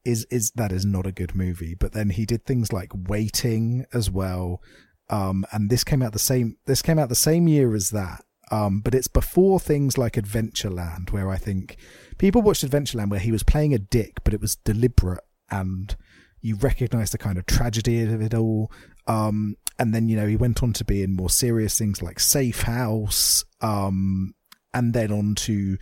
Is 0.03 0.25
is 0.29 0.51
that 0.55 0.73
is 0.73 0.85
not 0.85 1.05
a 1.05 1.13
good 1.13 1.33
movie. 1.33 1.75
But 1.75 1.93
then 1.93 2.09
he 2.09 2.25
did 2.25 2.45
things 2.45 2.73
like 2.73 2.91
Waiting 2.93 3.85
as 3.93 4.11
well. 4.11 4.61
Um, 5.09 5.45
and 5.53 5.69
this 5.69 5.85
came 5.85 6.01
out 6.01 6.11
the 6.11 6.19
same. 6.19 6.57
This 6.65 6.81
came 6.81 6.99
out 6.99 7.07
the 7.07 7.15
same 7.15 7.47
year 7.47 7.73
as 7.73 7.91
that. 7.91 8.25
Um, 8.51 8.81
but 8.81 8.93
it's 8.93 9.07
before 9.07 9.61
things 9.61 9.97
like 9.97 10.13
Adventureland, 10.13 11.13
where 11.13 11.29
I 11.29 11.37
think 11.37 11.77
people 12.21 12.43
watched 12.43 12.63
Adventureland, 12.63 13.09
where 13.09 13.19
he 13.19 13.31
was 13.31 13.41
playing 13.41 13.73
a 13.73 13.79
dick, 13.79 14.19
but 14.23 14.31
it 14.31 14.39
was 14.39 14.55
deliberate 14.57 15.23
and 15.49 15.95
you 16.39 16.55
recognize 16.55 17.09
the 17.09 17.17
kind 17.17 17.39
of 17.39 17.47
tragedy 17.47 18.03
of 18.03 18.21
it 18.21 18.35
all. 18.35 18.71
Um, 19.07 19.55
and 19.79 19.91
then, 19.91 20.07
you 20.07 20.15
know, 20.15 20.27
he 20.27 20.35
went 20.35 20.61
on 20.61 20.71
to 20.73 20.85
be 20.85 21.01
in 21.01 21.15
more 21.15 21.31
serious 21.31 21.79
things 21.79 22.03
like 22.03 22.19
Safe 22.19 22.61
House, 22.61 23.43
um, 23.59 24.35
and 24.71 24.93
then 24.93 25.11
on 25.11 25.33
to 25.33 25.79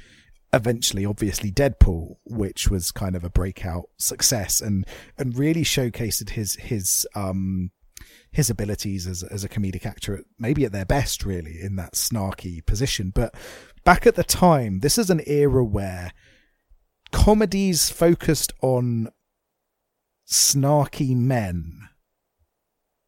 eventually, 0.53 1.05
obviously, 1.05 1.51
Deadpool, 1.51 2.15
which 2.23 2.69
was 2.69 2.93
kind 2.93 3.17
of 3.17 3.25
a 3.25 3.29
breakout 3.29 3.89
success 3.97 4.61
and, 4.61 4.87
and 5.17 5.37
really 5.37 5.65
showcased 5.65 6.29
his, 6.29 6.55
his, 6.55 7.05
um, 7.15 7.71
his 8.31 8.49
abilities 8.49 9.07
as, 9.07 9.23
as 9.23 9.43
a 9.43 9.49
comedic 9.49 9.85
actor, 9.85 10.23
maybe 10.39 10.63
at 10.63 10.71
their 10.71 10.85
best, 10.85 11.25
really, 11.25 11.59
in 11.61 11.75
that 11.75 11.95
snarky 11.95 12.65
position. 12.65 13.11
But 13.13 13.35
back 13.83 14.07
at 14.07 14.15
the 14.15 14.23
time, 14.23 14.79
this 14.79 14.97
is 14.97 15.09
an 15.09 15.21
era 15.27 15.65
where 15.65 16.13
comedies 17.11 17.89
focused 17.89 18.53
on 18.61 19.09
snarky 20.27 21.15
men 21.15 21.89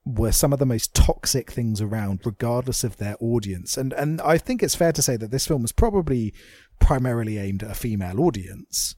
were 0.04 0.32
some 0.32 0.52
of 0.52 0.60
the 0.60 0.66
most 0.66 0.96
toxic 0.96 1.52
things 1.52 1.80
around, 1.80 2.22
regardless 2.26 2.84
of 2.84 2.98
their 2.98 3.16
audience. 3.20 3.78
And 3.78 3.94
and 3.94 4.20
I 4.22 4.38
think 4.38 4.64
it's 4.64 4.76
fair 4.76 4.92
to 4.92 5.02
say 5.02 5.16
that 5.18 5.32
this 5.32 5.48
film 5.48 5.62
was 5.62 5.72
probably 5.72 6.34
primarily 6.80 7.38
aimed 7.38 7.64
at 7.64 7.72
a 7.72 7.76
female 7.76 8.20
audience, 8.20 8.96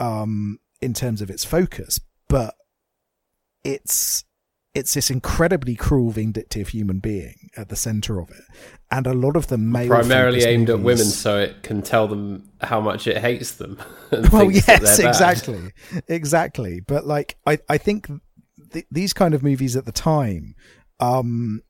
um, 0.00 0.58
in 0.80 0.92
terms 0.92 1.22
of 1.22 1.30
its 1.30 1.44
focus, 1.44 2.00
but 2.28 2.54
it's 3.62 4.24
it's 4.74 4.94
this 4.94 5.10
incredibly 5.10 5.74
cruel, 5.74 6.10
vindictive 6.10 6.68
human 6.68 6.98
being 6.98 7.50
at 7.56 7.68
the 7.68 7.76
center 7.76 8.18
of 8.20 8.30
it, 8.30 8.44
and 8.90 9.06
a 9.06 9.12
lot 9.12 9.36
of 9.36 9.48
the 9.48 9.58
male 9.58 9.88
Primarily 9.88 10.44
aimed 10.44 10.70
at 10.70 10.80
women, 10.80 11.04
so 11.04 11.38
it 11.38 11.62
can 11.62 11.82
tell 11.82 12.08
them 12.08 12.48
how 12.60 12.80
much 12.80 13.06
it 13.06 13.18
hates 13.18 13.52
them. 13.52 13.78
well 14.32 14.50
yes 14.50 14.98
exactly. 14.98 15.72
Exactly. 16.08 16.80
But 16.80 17.06
like 17.06 17.36
i 17.46 17.58
i 17.68 17.78
think 17.78 18.08
th- 18.72 18.86
these 18.90 19.12
kind 19.12 19.34
of 19.34 19.42
movies 19.42 19.76
at 19.76 19.84
the 19.84 19.92
time 19.92 20.54
um 21.00 21.62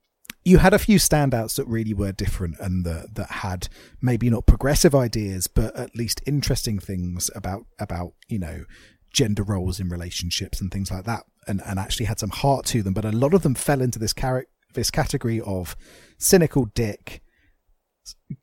you 0.44 0.58
had 0.58 0.74
a 0.74 0.78
few 0.78 0.98
standouts 0.98 1.54
that 1.56 1.66
really 1.66 1.94
were 1.94 2.12
different 2.12 2.56
and 2.58 2.84
that 2.84 3.14
that 3.14 3.30
had 3.30 3.68
maybe 4.00 4.28
not 4.28 4.46
progressive 4.46 4.94
ideas 4.94 5.46
but 5.46 5.74
at 5.76 5.94
least 5.94 6.20
interesting 6.26 6.78
things 6.78 7.30
about 7.34 7.66
about 7.78 8.12
you 8.28 8.38
know 8.38 8.64
gender 9.12 9.42
roles 9.42 9.78
in 9.80 9.88
relationships 9.88 10.60
and 10.60 10.70
things 10.70 10.90
like 10.90 11.04
that 11.04 11.24
and 11.46 11.60
and 11.66 11.78
actually 11.78 12.06
had 12.06 12.18
some 12.20 12.30
heart 12.30 12.64
to 12.66 12.82
them. 12.82 12.94
But 12.94 13.04
a 13.04 13.12
lot 13.12 13.34
of 13.34 13.42
them 13.42 13.54
fell 13.54 13.80
into 13.82 13.98
this 13.98 14.14
char- 14.14 14.46
this 14.74 14.90
category 14.90 15.40
of 15.40 15.76
cynical 16.18 16.66
dick 16.74 17.22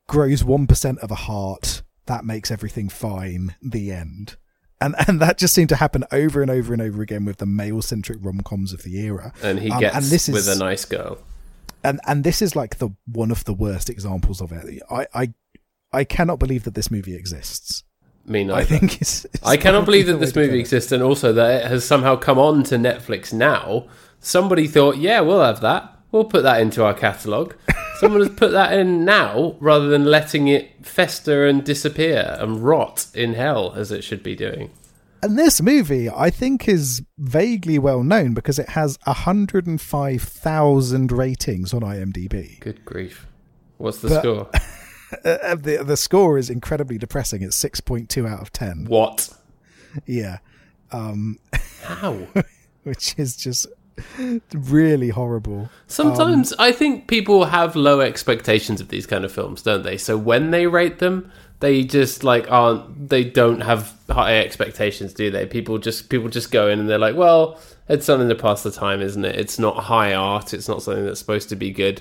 grows 0.08 0.42
1% 0.42 0.98
of 0.98 1.10
a 1.10 1.14
heart 1.16 1.82
that 2.06 2.24
makes 2.24 2.50
everything 2.50 2.88
fine 2.88 3.56
the 3.62 3.90
end. 3.92 4.36
And 4.80 4.94
and 5.06 5.20
that 5.20 5.36
just 5.38 5.52
seemed 5.54 5.68
to 5.70 5.76
happen 5.76 6.04
over 6.10 6.40
and 6.40 6.50
over 6.50 6.72
and 6.72 6.80
over 6.80 7.02
again 7.02 7.24
with 7.26 7.36
the 7.36 7.46
male 7.46 7.82
centric 7.82 8.18
rom-coms 8.22 8.72
of 8.72 8.82
the 8.82 8.96
era. 8.98 9.32
And 9.42 9.58
he 9.60 9.70
Um, 9.70 9.80
gets 9.80 9.94
and 9.96 10.04
this 10.06 10.28
is 10.28 10.34
with 10.34 10.48
a 10.48 10.58
nice 10.58 10.84
girl. 10.86 11.18
and 11.84 12.00
and 12.06 12.24
this 12.24 12.40
is 12.40 12.56
like 12.56 12.78
the 12.78 12.90
one 13.06 13.30
of 13.30 13.44
the 13.44 13.52
worst 13.52 13.90
examples 13.90 14.40
of 14.40 14.52
it. 14.52 14.82
I 14.90 15.06
i 15.14 15.34
i 15.92 16.04
cannot 16.04 16.38
believe 16.38 16.64
that 16.64 16.74
this 16.74 16.90
movie 16.90 17.14
exists 17.14 17.84
Me 18.30 18.44
neither. 18.44 18.60
i 18.60 18.64
think 18.64 19.00
it's, 19.00 19.24
it's 19.26 19.42
I 19.44 19.56
cannot 19.56 19.84
believe 19.84 20.06
that 20.06 20.20
this 20.20 20.36
movie 20.36 20.60
exists 20.60 20.92
and 20.92 21.02
also 21.02 21.32
that 21.32 21.64
it 21.64 21.68
has 21.68 21.84
somehow 21.84 22.14
come 22.14 22.38
on 22.38 22.62
to 22.64 22.76
Netflix 22.76 23.32
now. 23.32 23.88
Somebody 24.20 24.68
thought, 24.68 24.98
yeah, 24.98 25.18
we'll 25.20 25.42
have 25.42 25.60
that. 25.62 25.96
We'll 26.12 26.24
put 26.26 26.44
that 26.44 26.60
into 26.60 26.84
our 26.84 26.94
catalogue. 26.94 27.56
Someone 27.98 28.20
has 28.20 28.30
put 28.30 28.52
that 28.52 28.72
in 28.72 29.04
now 29.04 29.56
rather 29.60 29.88
than 29.88 30.04
letting 30.04 30.46
it 30.48 30.86
fester 30.86 31.44
and 31.46 31.64
disappear 31.64 32.36
and 32.38 32.62
rot 32.62 33.06
in 33.14 33.34
hell 33.34 33.72
as 33.74 33.90
it 33.90 34.04
should 34.04 34.22
be 34.22 34.36
doing. 34.36 34.70
And 35.22 35.38
this 35.38 35.60
movie, 35.60 36.08
I 36.08 36.30
think, 36.30 36.66
is 36.68 37.02
vaguely 37.18 37.78
well 37.78 38.02
known 38.02 38.32
because 38.32 38.58
it 38.58 38.70
has 38.70 38.98
105,000 39.04 41.12
ratings 41.12 41.74
on 41.74 41.82
IMDb. 41.82 42.58
Good 42.60 42.82
grief. 42.84 43.26
What's 43.78 43.98
the 43.98 44.08
But- 44.08 44.20
score? 44.22 44.48
Uh, 45.24 45.54
the, 45.56 45.82
the 45.84 45.96
score 45.96 46.38
is 46.38 46.50
incredibly 46.50 46.98
depressing. 46.98 47.42
It's 47.42 47.62
6.2 47.62 48.28
out 48.28 48.40
of 48.40 48.52
10. 48.52 48.86
What? 48.86 49.30
Yeah. 50.06 50.38
Um, 50.92 51.38
How? 51.82 52.26
which 52.84 53.14
is 53.18 53.36
just 53.36 53.66
really 54.52 55.10
horrible. 55.10 55.68
Sometimes 55.86 56.52
I 56.58 56.72
think 56.72 57.06
people 57.06 57.44
have 57.44 57.76
low 57.76 58.00
expectations 58.00 58.80
of 58.80 58.88
these 58.88 59.06
kind 59.06 59.24
of 59.24 59.32
films, 59.32 59.62
don't 59.62 59.82
they? 59.82 59.96
So 59.96 60.16
when 60.16 60.50
they 60.50 60.66
rate 60.66 60.98
them, 60.98 61.30
they 61.60 61.84
just 61.84 62.24
like 62.24 62.50
aren't 62.50 63.08
they 63.10 63.24
don't 63.24 63.60
have 63.60 63.94
high 64.08 64.38
expectations, 64.38 65.12
do 65.12 65.30
they? 65.30 65.46
People 65.46 65.78
just 65.78 66.08
people 66.08 66.28
just 66.28 66.50
go 66.50 66.68
in 66.68 66.80
and 66.80 66.88
they're 66.88 66.98
like, 66.98 67.16
well, 67.16 67.60
it's 67.88 68.06
something 68.06 68.28
to 68.28 68.34
pass 68.34 68.62
the 68.62 68.70
time, 68.70 69.00
isn't 69.02 69.24
it? 69.24 69.38
It's 69.38 69.58
not 69.58 69.76
high 69.84 70.14
art, 70.14 70.54
it's 70.54 70.68
not 70.68 70.82
something 70.82 71.04
that's 71.04 71.20
supposed 71.20 71.48
to 71.50 71.56
be 71.56 71.70
good. 71.70 72.00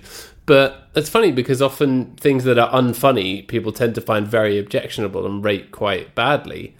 But 0.49 0.89
it's 0.95 1.11
funny 1.11 1.31
because 1.31 1.61
often 1.61 2.15
things 2.15 2.43
that 2.45 2.57
are 2.57 2.71
unfunny, 2.71 3.47
people 3.47 3.71
tend 3.71 3.93
to 3.93 4.01
find 4.01 4.27
very 4.27 4.57
objectionable 4.57 5.23
and 5.27 5.43
rate 5.43 5.69
quite 5.69 6.15
badly. 6.15 6.75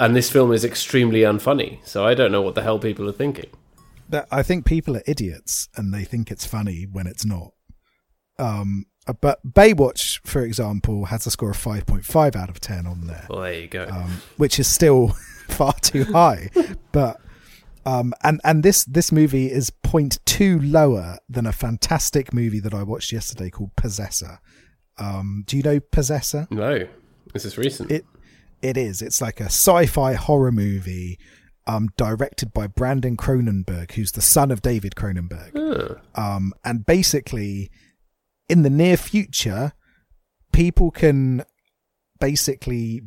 And 0.00 0.16
this 0.16 0.30
film 0.30 0.50
is 0.50 0.64
extremely 0.64 1.20
unfunny, 1.20 1.86
so 1.86 2.06
I 2.06 2.14
don't 2.14 2.32
know 2.32 2.40
what 2.40 2.54
the 2.54 2.62
hell 2.62 2.78
people 2.78 3.06
are 3.10 3.12
thinking. 3.12 3.50
But 4.08 4.26
I 4.30 4.42
think 4.42 4.64
people 4.64 4.96
are 4.96 5.02
idiots 5.06 5.68
and 5.76 5.92
they 5.92 6.04
think 6.04 6.30
it's 6.30 6.46
funny 6.46 6.86
when 6.90 7.06
it's 7.06 7.26
not. 7.26 7.52
Um, 8.38 8.86
uh, 9.06 9.12
but 9.12 9.46
Baywatch, 9.46 10.26
for 10.26 10.40
example, 10.40 11.04
has 11.04 11.26
a 11.26 11.30
score 11.30 11.50
of 11.50 11.58
5.5 11.58 12.34
out 12.34 12.48
of 12.48 12.60
10 12.60 12.86
on 12.86 13.08
there. 13.08 13.26
Well, 13.28 13.42
there 13.42 13.60
you 13.60 13.68
go. 13.68 13.88
um, 13.90 14.22
which 14.38 14.58
is 14.58 14.68
still 14.68 15.08
far 15.50 15.74
too 15.74 16.04
high. 16.04 16.48
but 16.92 17.20
um, 17.84 18.14
and 18.22 18.40
and 18.44 18.62
this 18.62 18.84
this 18.84 19.10
movie 19.10 19.50
is 19.50 19.70
0.2 19.70 20.60
lower 20.72 21.18
than 21.28 21.46
a 21.46 21.52
fantastic 21.52 22.32
movie 22.32 22.60
that 22.60 22.74
I 22.74 22.82
watched 22.82 23.12
yesterday 23.12 23.50
called 23.50 23.74
Possessor. 23.76 24.40
Um, 24.98 25.44
do 25.46 25.56
you 25.56 25.62
know 25.62 25.80
Possessor? 25.80 26.46
no, 26.50 26.86
this 27.32 27.44
is 27.44 27.58
recent. 27.58 27.90
It 27.90 28.04
it 28.60 28.76
is. 28.76 29.02
It's 29.02 29.20
like 29.20 29.40
a 29.40 29.46
sci-fi 29.46 30.14
horror 30.14 30.52
movie. 30.52 31.18
Um, 31.64 31.90
directed 31.96 32.52
by 32.52 32.66
Brandon 32.66 33.16
Cronenberg, 33.16 33.92
who's 33.92 34.10
the 34.10 34.20
son 34.20 34.50
of 34.50 34.62
David 34.62 34.96
Cronenberg. 34.96 35.52
Huh. 35.54 35.94
Um, 36.20 36.52
and 36.64 36.84
basically, 36.84 37.70
in 38.48 38.62
the 38.62 38.68
near 38.68 38.96
future, 38.96 39.72
people 40.52 40.90
can 40.90 41.44
basically 42.18 43.02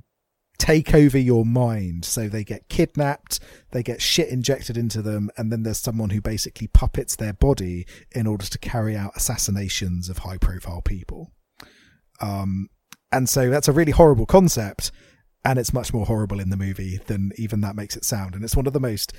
take 0.58 0.94
over 0.94 1.18
your 1.18 1.46
mind. 1.46 2.06
So 2.06 2.28
they 2.28 2.44
get 2.44 2.70
kidnapped, 2.70 3.40
they 3.72 3.84
get 3.84 4.02
shit 4.02 4.30
injected 4.30 4.78
into 4.78 5.02
them, 5.02 5.30
and 5.38 5.52
then 5.52 5.64
there's 5.64 5.78
someone 5.78 6.10
who 6.10 6.22
basically 6.22 6.68
puppets 6.68 7.16
their 7.16 7.34
body 7.34 7.86
in 8.12 8.28
order 8.28 8.46
to 8.46 8.60
carry 8.60 8.96
out 8.96 9.16
assassinations 9.16 10.10
of 10.10 10.20
high 10.20 10.38
profile 10.38 10.82
people. 10.82 11.32
Um, 12.22 12.70
and 13.12 13.30
so 13.30 13.50
that's 13.50 13.68
a 13.68 13.74
really 13.74 13.92
horrible 13.92 14.26
concept, 14.26 14.92
and 15.44 15.60
it's 15.60 15.74
much 15.74 15.94
more 15.94 16.06
horrible 16.06 16.40
in 16.40 16.50
the 16.50 16.58
movie 16.58 17.00
than 17.08 17.32
even 17.38 17.62
that 17.62 17.76
makes 17.76 17.96
it 17.96 18.06
sound. 18.06 18.36
And 18.36 18.44
it's 18.44 18.56
one 18.56 18.68
of 18.68 18.74
the 18.74 18.80
most 18.80 19.14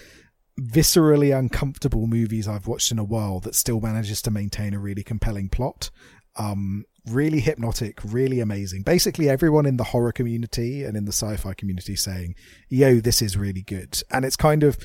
viscerally 0.61 1.39
uncomfortable 1.39 2.07
movies 2.07 2.49
I've 2.49 2.67
watched 2.67 2.91
in 2.91 2.99
a 2.99 3.05
while 3.05 3.41
that 3.41 3.55
still 3.55 3.81
manages 3.81 4.23
to 4.23 4.31
maintain 4.31 4.75
a 4.75 4.79
really 4.79 5.03
compelling 5.03 5.49
plot. 5.49 5.91
Um, 6.39 6.85
really 7.07 7.41
hypnotic, 7.41 8.01
really 8.05 8.41
amazing. 8.41 8.83
Basically, 8.83 9.29
everyone 9.29 9.67
in 9.67 9.77
the 9.77 9.85
horror 9.85 10.13
community 10.13 10.85
and 10.85 10.97
in 10.97 11.05
the 11.05 11.13
sci-fi 11.13 11.55
community 11.55 11.97
saying, 11.97 12.35
"Yo, 12.69 13.01
this 13.01 13.23
is 13.23 13.37
really 13.37 13.63
good." 13.63 14.03
And 14.11 14.25
it's 14.25 14.37
kind 14.37 14.63
of 14.63 14.79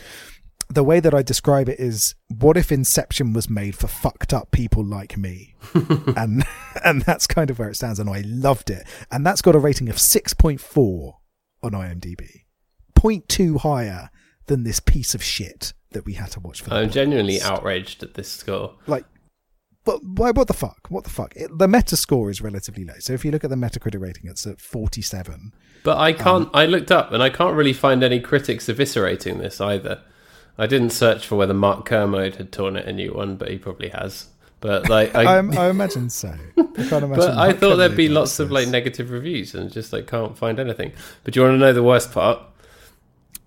the 0.74 0.84
way 0.84 1.00
that 1.00 1.14
I 1.14 1.22
describe 1.22 1.68
it 1.68 1.80
is, 1.80 2.16
what 2.30 2.56
if 2.56 2.72
Inception 2.72 3.34
was 3.34 3.50
made 3.50 3.76
for 3.76 3.88
fucked 3.88 4.34
up 4.34 4.52
people 4.52 4.84
like 4.84 5.18
me? 5.18 5.56
and 6.16 6.44
and 6.86 7.02
that's 7.04 7.28
kind 7.28 7.50
of 7.50 7.60
where 7.60 7.70
it 7.70 7.76
stands. 7.76 8.00
And 8.00 8.10
I 8.10 8.24
loved 8.26 8.70
it. 8.70 8.88
And 9.12 9.26
that's 9.26 9.42
got 9.42 9.56
a 9.56 9.60
rating 9.60 9.90
of 9.90 10.00
six 10.00 10.34
point 10.34 10.62
four 10.62 11.18
on 11.64 11.72
IMDb, 11.72 12.46
0.2 12.98 13.60
higher 13.60 14.10
than 14.48 14.64
this 14.64 14.80
piece 14.80 15.14
of 15.14 15.24
shit 15.24 15.74
that 15.92 16.06
we 16.06 16.14
had 16.14 16.32
to 16.32 16.40
watch 16.40 16.62
for. 16.62 16.74
I'm 16.74 16.90
genuinely 16.90 17.42
outraged 17.42 18.02
at 18.02 18.16
this 18.16 18.32
score. 18.32 18.76
Like, 18.88 19.06
but 19.84 20.04
why? 20.04 20.32
What 20.32 20.48
the 20.48 20.54
fuck? 20.54 20.88
What 20.89 21.04
the 21.04 21.10
fuck? 21.10 21.34
It, 21.36 21.58
the 21.58 21.67
Meta 21.67 21.98
score 21.98 22.30
is 22.30 22.41
relatively 22.41 22.86
low. 22.86 22.96
So 23.00 23.13
if 23.13 23.26
you 23.26 23.32
look 23.32 23.44
at 23.44 23.50
the 23.50 23.56
Metacritic 23.56 24.00
rating, 24.00 24.30
it's 24.30 24.46
at 24.46 24.60
47. 24.60 25.54
But 25.84 25.98
I 25.98 26.13
can't. 26.13 26.46
Um, 26.46 26.52
I 26.54 26.65
looked 26.65 26.91
up 26.91 27.12
and 27.12 27.24
I 27.24 27.30
can't 27.30 27.56
really 27.56 27.74
find 27.74 28.04
any 28.04 28.20
critics 28.20 28.67
eviscerating 28.67 29.39
this 29.39 29.60
either. 29.60 30.02
I 30.58 30.67
didn't 30.67 30.91
search 30.91 31.26
for 31.26 31.36
whether 31.38 31.54
Mark 31.54 31.86
Kermode 31.86 32.36
had 32.36 32.52
torn 32.52 32.76
it 32.76 32.86
a 32.86 32.94
new 32.94 33.13
one, 33.13 33.36
but 33.38 33.50
he 33.50 33.58
probably 33.58 33.89
has. 33.89 34.28
But 34.60 34.89
like, 34.89 35.15
I, 35.15 35.24
I, 35.38 35.38
I 35.38 35.70
imagine 35.70 36.10
so. 36.10 36.30
I 36.30 36.62
can't 36.62 36.78
imagine. 36.91 37.15
but 37.15 37.38
I 37.38 37.52
thought 37.52 37.78
there'd 37.78 37.96
be 37.96 38.10
lots 38.10 38.39
of 38.39 38.52
like 38.52 38.67
negative 38.67 39.10
reviews, 39.10 39.56
and 39.56 39.72
just 39.72 39.91
like 39.91 40.06
can't 40.06 40.38
find 40.38 40.60
anything. 40.60 40.94
But 41.24 41.34
do 41.34 41.39
you 41.39 41.46
want 41.46 41.56
to 41.56 41.60
know 41.60 41.74
the 41.74 41.82
worst 41.84 42.12
part? 42.12 42.39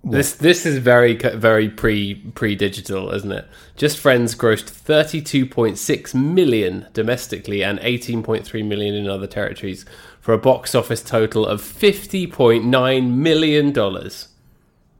This 0.04 0.34
this 0.34 0.66
is 0.66 0.78
very 0.78 1.14
very 1.16 1.70
pre 1.70 2.14
pre 2.34 2.54
digital, 2.54 3.10
isn't 3.12 3.32
it? 3.32 3.48
Just 3.76 3.98
Friends 3.98 4.34
grossed 4.34 4.68
thirty 4.68 5.22
two 5.22 5.46
point 5.46 5.78
six 5.78 6.14
million 6.14 6.86
domestically 6.92 7.64
and 7.64 7.78
eighteen 7.80 8.22
point 8.22 8.44
three 8.44 8.62
million 8.62 8.94
in 8.94 9.08
other 9.08 9.26
territories 9.26 9.86
for 10.20 10.34
a 10.34 10.38
box 10.38 10.74
office 10.74 11.02
total 11.02 11.46
of 11.46 11.62
fifty 11.62 12.26
point 12.26 12.66
nine 12.66 13.22
million 13.22 13.72
dollars. 13.72 14.28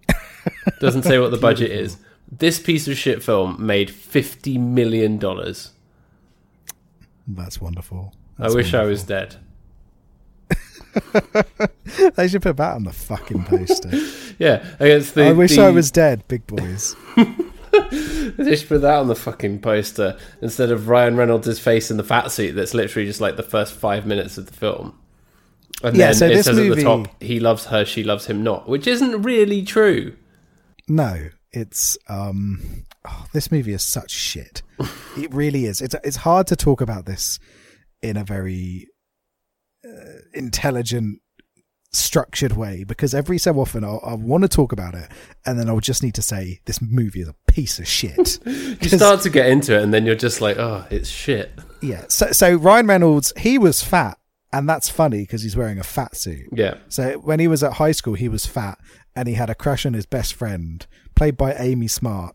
Doesn't 0.80 1.02
say 1.02 1.18
what 1.18 1.30
the 1.30 1.36
budget 1.36 1.70
is. 1.70 1.98
This 2.32 2.58
piece 2.58 2.88
of 2.88 2.96
shit 2.96 3.22
film 3.22 3.64
made 3.64 3.90
fifty 3.90 4.56
million 4.56 5.18
dollars. 5.18 5.72
That's 7.28 7.60
wonderful. 7.60 8.14
I 8.38 8.50
wish 8.50 8.72
I 8.72 8.84
was 8.84 9.02
dead. 9.04 9.36
They 12.16 12.28
should 12.28 12.42
put 12.42 12.56
that 12.56 12.74
on 12.74 12.84
the 12.84 12.92
fucking 12.92 13.44
poster. 13.44 13.90
Yeah, 14.38 14.64
against 14.80 15.14
the. 15.14 15.24
I 15.24 15.32
wish 15.32 15.56
the- 15.56 15.62
I 15.64 15.70
was 15.70 15.90
dead, 15.90 16.26
big 16.28 16.46
boys. 16.46 16.94
They 18.36 18.54
should 18.54 18.68
put 18.68 18.82
that 18.82 18.98
on 19.00 19.08
the 19.08 19.16
fucking 19.16 19.60
poster 19.60 20.16
instead 20.40 20.70
of 20.70 20.88
Ryan 20.88 21.16
Reynolds' 21.16 21.58
face 21.58 21.90
in 21.90 21.96
the 21.96 22.04
fat 22.04 22.30
suit. 22.30 22.54
That's 22.54 22.72
literally 22.72 23.06
just 23.08 23.20
like 23.20 23.36
the 23.36 23.42
first 23.42 23.74
five 23.74 24.06
minutes 24.06 24.38
of 24.38 24.46
the 24.46 24.52
film. 24.52 24.96
And 25.82 25.96
Yeah, 25.96 26.06
then 26.06 26.14
so 26.14 26.26
it 26.26 26.28
this 26.34 26.46
says 26.46 26.56
at 26.58 26.74
the 26.76 26.82
top, 26.82 27.20
"He 27.22 27.40
loves 27.40 27.66
her, 27.66 27.84
she 27.84 28.04
loves 28.04 28.26
him 28.26 28.44
not," 28.44 28.68
which 28.68 28.86
isn't 28.86 29.22
really 29.22 29.62
true. 29.62 30.14
No, 30.88 31.30
It's 31.50 31.98
um, 32.08 32.84
oh, 33.08 33.26
this 33.32 33.50
movie 33.50 33.72
is 33.72 33.82
such 33.82 34.12
shit. 34.12 34.62
it 35.18 35.34
really 35.34 35.64
is. 35.66 35.80
It's 35.82 35.96
it's 36.04 36.16
hard 36.18 36.46
to 36.48 36.56
talk 36.56 36.80
about 36.80 37.06
this 37.06 37.40
in 38.02 38.16
a 38.16 38.22
very 38.24 38.86
uh, 39.84 40.20
intelligent, 40.32 41.20
structured 41.94 42.52
way 42.56 42.84
because 42.84 43.14
every 43.14 43.38
so 43.38 43.54
often 43.58 43.84
I'll, 43.84 44.00
I 44.04 44.14
want 44.14 44.42
to 44.42 44.48
talk 44.48 44.72
about 44.72 44.94
it, 44.94 45.08
and 45.46 45.58
then 45.58 45.68
I'll 45.68 45.80
just 45.80 46.02
need 46.02 46.14
to 46.14 46.22
say 46.22 46.60
this 46.64 46.80
movie 46.82 47.20
is 47.20 47.28
a 47.28 47.34
piece 47.46 47.78
of 47.78 47.86
shit. 47.86 48.38
You 48.80 48.88
start 48.88 49.20
to 49.22 49.30
get 49.30 49.48
into 49.48 49.76
it, 49.76 49.82
and 49.82 49.94
then 49.94 50.04
you're 50.04 50.14
just 50.14 50.40
like, 50.40 50.58
oh, 50.58 50.84
it's 50.90 51.08
shit. 51.08 51.52
yeah. 51.82 52.04
So 52.08 52.32
so 52.32 52.54
Ryan 52.56 52.86
Reynolds, 52.86 53.32
he 53.38 53.56
was 53.58 53.82
fat, 53.82 54.18
and 54.52 54.68
that's 54.68 54.88
funny 54.88 55.20
because 55.20 55.42
he's 55.42 55.56
wearing 55.56 55.78
a 55.78 55.84
fat 55.84 56.16
suit. 56.16 56.48
Yeah. 56.52 56.74
So 56.88 57.14
when 57.18 57.40
he 57.40 57.48
was 57.48 57.62
at 57.62 57.74
high 57.74 57.92
school, 57.92 58.14
he 58.14 58.28
was 58.28 58.46
fat, 58.46 58.78
and 59.16 59.28
he 59.28 59.34
had 59.34 59.48
a 59.50 59.54
crush 59.54 59.86
on 59.86 59.94
his 59.94 60.06
best 60.06 60.34
friend, 60.34 60.86
played 61.14 61.36
by 61.36 61.54
Amy 61.54 61.88
Smart, 61.88 62.34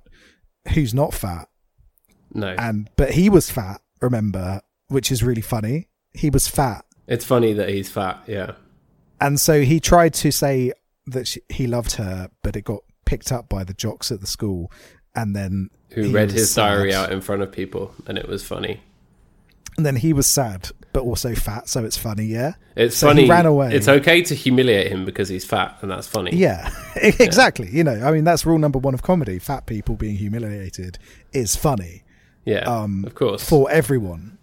who's 0.74 0.94
not 0.94 1.14
fat, 1.14 1.48
No. 2.34 2.56
and 2.58 2.90
but 2.96 3.12
he 3.12 3.30
was 3.30 3.50
fat. 3.50 3.82
Remember, 4.02 4.62
which 4.88 5.12
is 5.12 5.24
really 5.24 5.42
funny. 5.42 5.90
He 6.14 6.30
was 6.30 6.48
fat, 6.48 6.86
it's 7.08 7.26
funny 7.26 7.54
that 7.54 7.70
he's 7.70 7.90
fat. 7.90 8.24
Yeah. 8.28 8.52
And 9.22 9.40
so 9.40 9.62
he 9.62 9.80
tried 9.80 10.14
to 10.16 10.32
say 10.32 10.72
that 11.08 11.28
she, 11.28 11.42
he 11.50 11.68
loved 11.68 11.94
her, 11.94 12.30
but 12.44 12.56
it 12.56 12.64
got 12.64 12.82
picked 13.06 13.32
up 13.32 13.50
by 13.50 13.64
the 13.64 13.74
jocks 13.74 14.12
at 14.12 14.22
the 14.22 14.28
school, 14.28 14.72
and 15.16 15.36
then 15.36 15.70
Who 15.92 16.04
he 16.04 16.12
read 16.12 16.32
his 16.32 16.54
diary 16.54 16.94
out 16.94 17.12
in 17.12 17.22
front 17.22 17.42
of 17.42 17.52
people, 17.52 17.94
and 18.08 18.18
it 18.18 18.28
was 18.28 18.44
funny. 18.46 18.82
and 19.78 19.86
then 19.86 19.96
he 19.96 20.14
was 20.14 20.28
sad, 20.28 20.70
but 20.94 21.02
also 21.04 21.34
fat, 21.36 21.68
so 21.70 21.84
it's 21.86 21.98
funny. 21.98 22.26
Yeah, 22.26 22.54
It's 22.76 22.98
So 22.98 23.08
funny. 23.08 23.24
he 23.24 23.30
ran 23.30 23.46
away. 23.46 23.74
It's 23.74 23.88
okay 23.88 24.22
to 24.24 24.36
humiliate 24.36 24.92
him 24.92 25.06
because 25.06 25.30
he's 25.30 25.46
fat, 25.46 25.78
and 25.82 25.90
that's 25.92 26.08
funny. 26.08 26.32
Yeah, 26.36 26.70
exactly. 26.96 27.70
You 27.72 27.84
know, 27.84 28.02
I 28.04 28.12
mean, 28.12 28.24
that's 28.24 28.46
rule 28.46 28.58
number 28.60 28.80
one 28.80 28.94
of 28.94 29.02
comedy. 29.04 29.40
Fat 29.40 29.66
people 29.66 29.96
being 29.96 30.16
humiliated 30.18 30.98
is 31.34 31.56
funny 31.56 32.04
Yeah. 32.46 32.60
Um, 32.62 33.06
of 33.06 33.16
course. 33.16 33.44
for 33.48 33.70
everyone. 33.72 34.38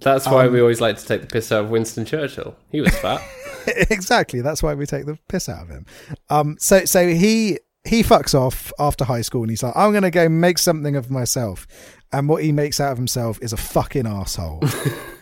That's 0.00 0.26
why 0.26 0.46
we 0.48 0.60
always 0.60 0.80
like 0.80 0.98
to 0.98 1.06
take 1.06 1.22
the 1.22 1.26
piss 1.26 1.50
out 1.50 1.64
of 1.64 1.70
Winston 1.70 2.04
Churchill. 2.04 2.54
He 2.70 2.80
was 2.80 2.96
fat. 2.98 3.20
exactly. 3.90 4.40
That's 4.40 4.62
why 4.62 4.74
we 4.74 4.86
take 4.86 5.06
the 5.06 5.18
piss 5.28 5.48
out 5.48 5.62
of 5.62 5.68
him. 5.68 5.86
Um, 6.30 6.56
so 6.58 6.84
so 6.84 7.08
he 7.08 7.58
he 7.84 8.02
fucks 8.02 8.34
off 8.34 8.72
after 8.78 9.04
high 9.04 9.22
school 9.22 9.42
and 9.42 9.50
he's 9.50 9.62
like, 9.62 9.76
I'm 9.76 9.92
gonna 9.92 10.10
go 10.10 10.28
make 10.28 10.58
something 10.58 10.96
of 10.96 11.10
myself. 11.10 11.66
And 12.12 12.28
what 12.28 12.42
he 12.44 12.52
makes 12.52 12.78
out 12.78 12.92
of 12.92 12.98
himself 12.98 13.38
is 13.42 13.52
a 13.52 13.56
fucking 13.56 14.06
asshole. 14.06 14.62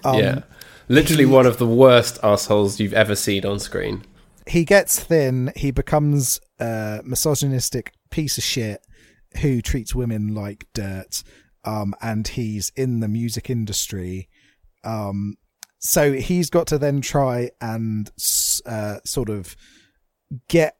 Um, 0.07 0.19
yeah. 0.19 0.43
Literally 0.91 1.25
one 1.25 1.47
of 1.47 1.57
the 1.57 1.67
worst 1.67 2.19
assholes 2.23 2.79
you've 2.79 2.93
ever 2.93 3.17
seen 3.17 3.47
on 3.47 3.59
screen. 3.59 4.05
he 4.47 4.67
gets 4.67 5.01
thin. 5.01 5.51
He 5.57 5.71
becomes 5.71 6.41
a 6.61 7.01
misogynistic 7.03 7.95
piece 8.11 8.37
of 8.37 8.45
shit 8.45 8.83
who 9.41 9.63
treats 9.63 9.95
women 9.95 10.35
like 10.35 10.67
dirt. 10.75 11.23
Um, 11.65 11.95
and 12.03 12.29
he's 12.29 12.71
in 12.77 13.01
the 13.01 13.09
music 13.09 13.49
industry. 13.49 14.29
Um, 14.85 15.37
so 15.79 16.13
he's 16.13 16.51
got 16.51 16.67
to 16.69 16.79
then 16.79 17.01
try 17.01 17.51
and 17.61 18.11
uh, 18.67 18.99
sort 19.05 19.29
of 19.29 19.57
get 20.49 20.77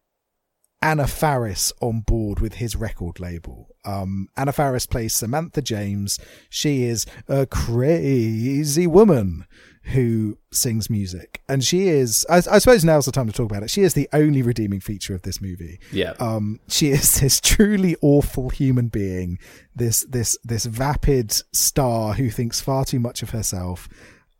Anna 0.81 1.07
Faris 1.07 1.73
on 1.81 2.01
board 2.01 2.41
with 2.41 2.55
his 2.55 2.77
record 2.77 3.21
label. 3.21 3.69
Um, 3.85 4.29
Anna 4.37 4.53
Faris 4.53 4.87
plays 4.87 5.15
Samantha 5.15 5.63
James. 5.63 6.19
She 6.49 6.85
is 6.85 7.07
a 7.29 7.47
crazy 7.47 8.87
woman 8.87 9.47
who 9.87 10.39
sings 10.51 10.89
music. 10.89 11.43
And 11.49 11.63
she 11.63 11.89
is, 11.89 12.25
I, 12.31 12.37
I 12.37 12.59
suppose 12.59 12.85
now's 12.85 13.07
the 13.07 13.13
time 13.13 13.27
to 13.27 13.33
talk 13.33 13.51
about 13.51 13.63
it. 13.63 13.71
She 13.71 13.83
is 13.83 13.95
the 13.95 14.09
only 14.13 14.43
redeeming 14.43 14.81
feature 14.81 15.15
of 15.15 15.23
this 15.23 15.41
movie. 15.41 15.79
Yeah. 15.93 16.15
Um, 16.19 16.61
she 16.69 16.89
is 16.89 17.15
this 17.21 17.41
truly 17.41 17.97
awful 18.01 18.49
human 18.49 18.89
being, 18.89 19.39
this, 19.75 20.05
this, 20.09 20.39
this 20.43 20.65
vapid 20.65 21.33
star 21.53 22.15
who 22.15 22.31
thinks 22.31 22.61
far 22.61 22.85
too 22.85 22.99
much 22.99 23.23
of 23.23 23.31
herself. 23.31 23.89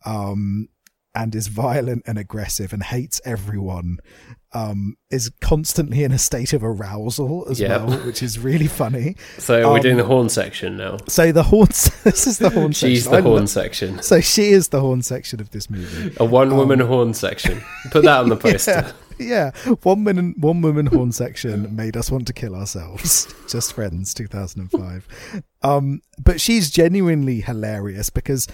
Um, 0.07 0.69
and 1.15 1.35
is 1.35 1.47
violent 1.49 2.03
and 2.07 2.19
aggressive 2.19 2.73
and 2.73 2.83
hates 2.83 3.21
everyone, 3.25 3.99
um, 4.53 4.97
is 5.11 5.31
constantly 5.41 6.05
in 6.05 6.13
a 6.13 6.19
state 6.19 6.53
of 6.53 6.63
arousal 6.65 7.47
as 7.51 7.61
Yeah. 7.61 7.85
well, 7.85 7.99
which 8.05 8.23
is 8.23 8.39
really 8.39 8.67
funny. 8.67 9.17
so 9.39 9.73
we're 9.73 9.81
doing 9.81 9.95
um, 9.95 9.99
the 10.01 10.05
horn 10.07 10.29
section 10.29 10.77
now. 10.77 10.97
So 11.09 11.33
the 11.33 11.43
horn, 11.45 11.69
this 12.05 12.27
is 12.27 12.39
the 12.39 12.51
horn 12.51 12.73
She's 12.73 13.05
section. 13.05 13.13
the 13.13 13.19
I 13.19 13.31
horn 13.33 13.47
section. 13.47 14.03
So 14.03 14.21
she 14.21 14.51
is 14.51 14.69
the 14.69 14.81
horn 14.81 15.03
section 15.03 15.41
of 15.41 15.51
this 15.51 15.71
movie. 15.71 16.15
A 16.19 16.25
one 16.25 16.57
woman 16.57 16.81
horn 16.81 17.15
section. 17.15 17.61
Put 17.91 18.05
that 18.05 18.19
on 18.21 18.29
the 18.29 18.37
poster. 18.45 18.93
Yeah, 19.17 19.53
one 19.85 20.03
woman, 20.03 20.35
one 20.39 20.61
woman 20.63 20.87
horn 20.87 21.13
section 21.13 21.75
made 21.77 21.97
us 21.97 22.11
want 22.11 22.27
to 22.27 22.33
kill 22.33 22.57
ourselves. 22.57 23.33
Just 23.49 23.73
friends, 23.73 24.13
two 24.13 24.27
thousand 24.27 24.63
and 24.63 24.71
five. 24.73 25.07
Um, 25.63 26.01
but 26.23 26.41
she's 26.41 26.69
genuinely 26.71 27.41
hilarious 27.41 28.11
because 28.11 28.49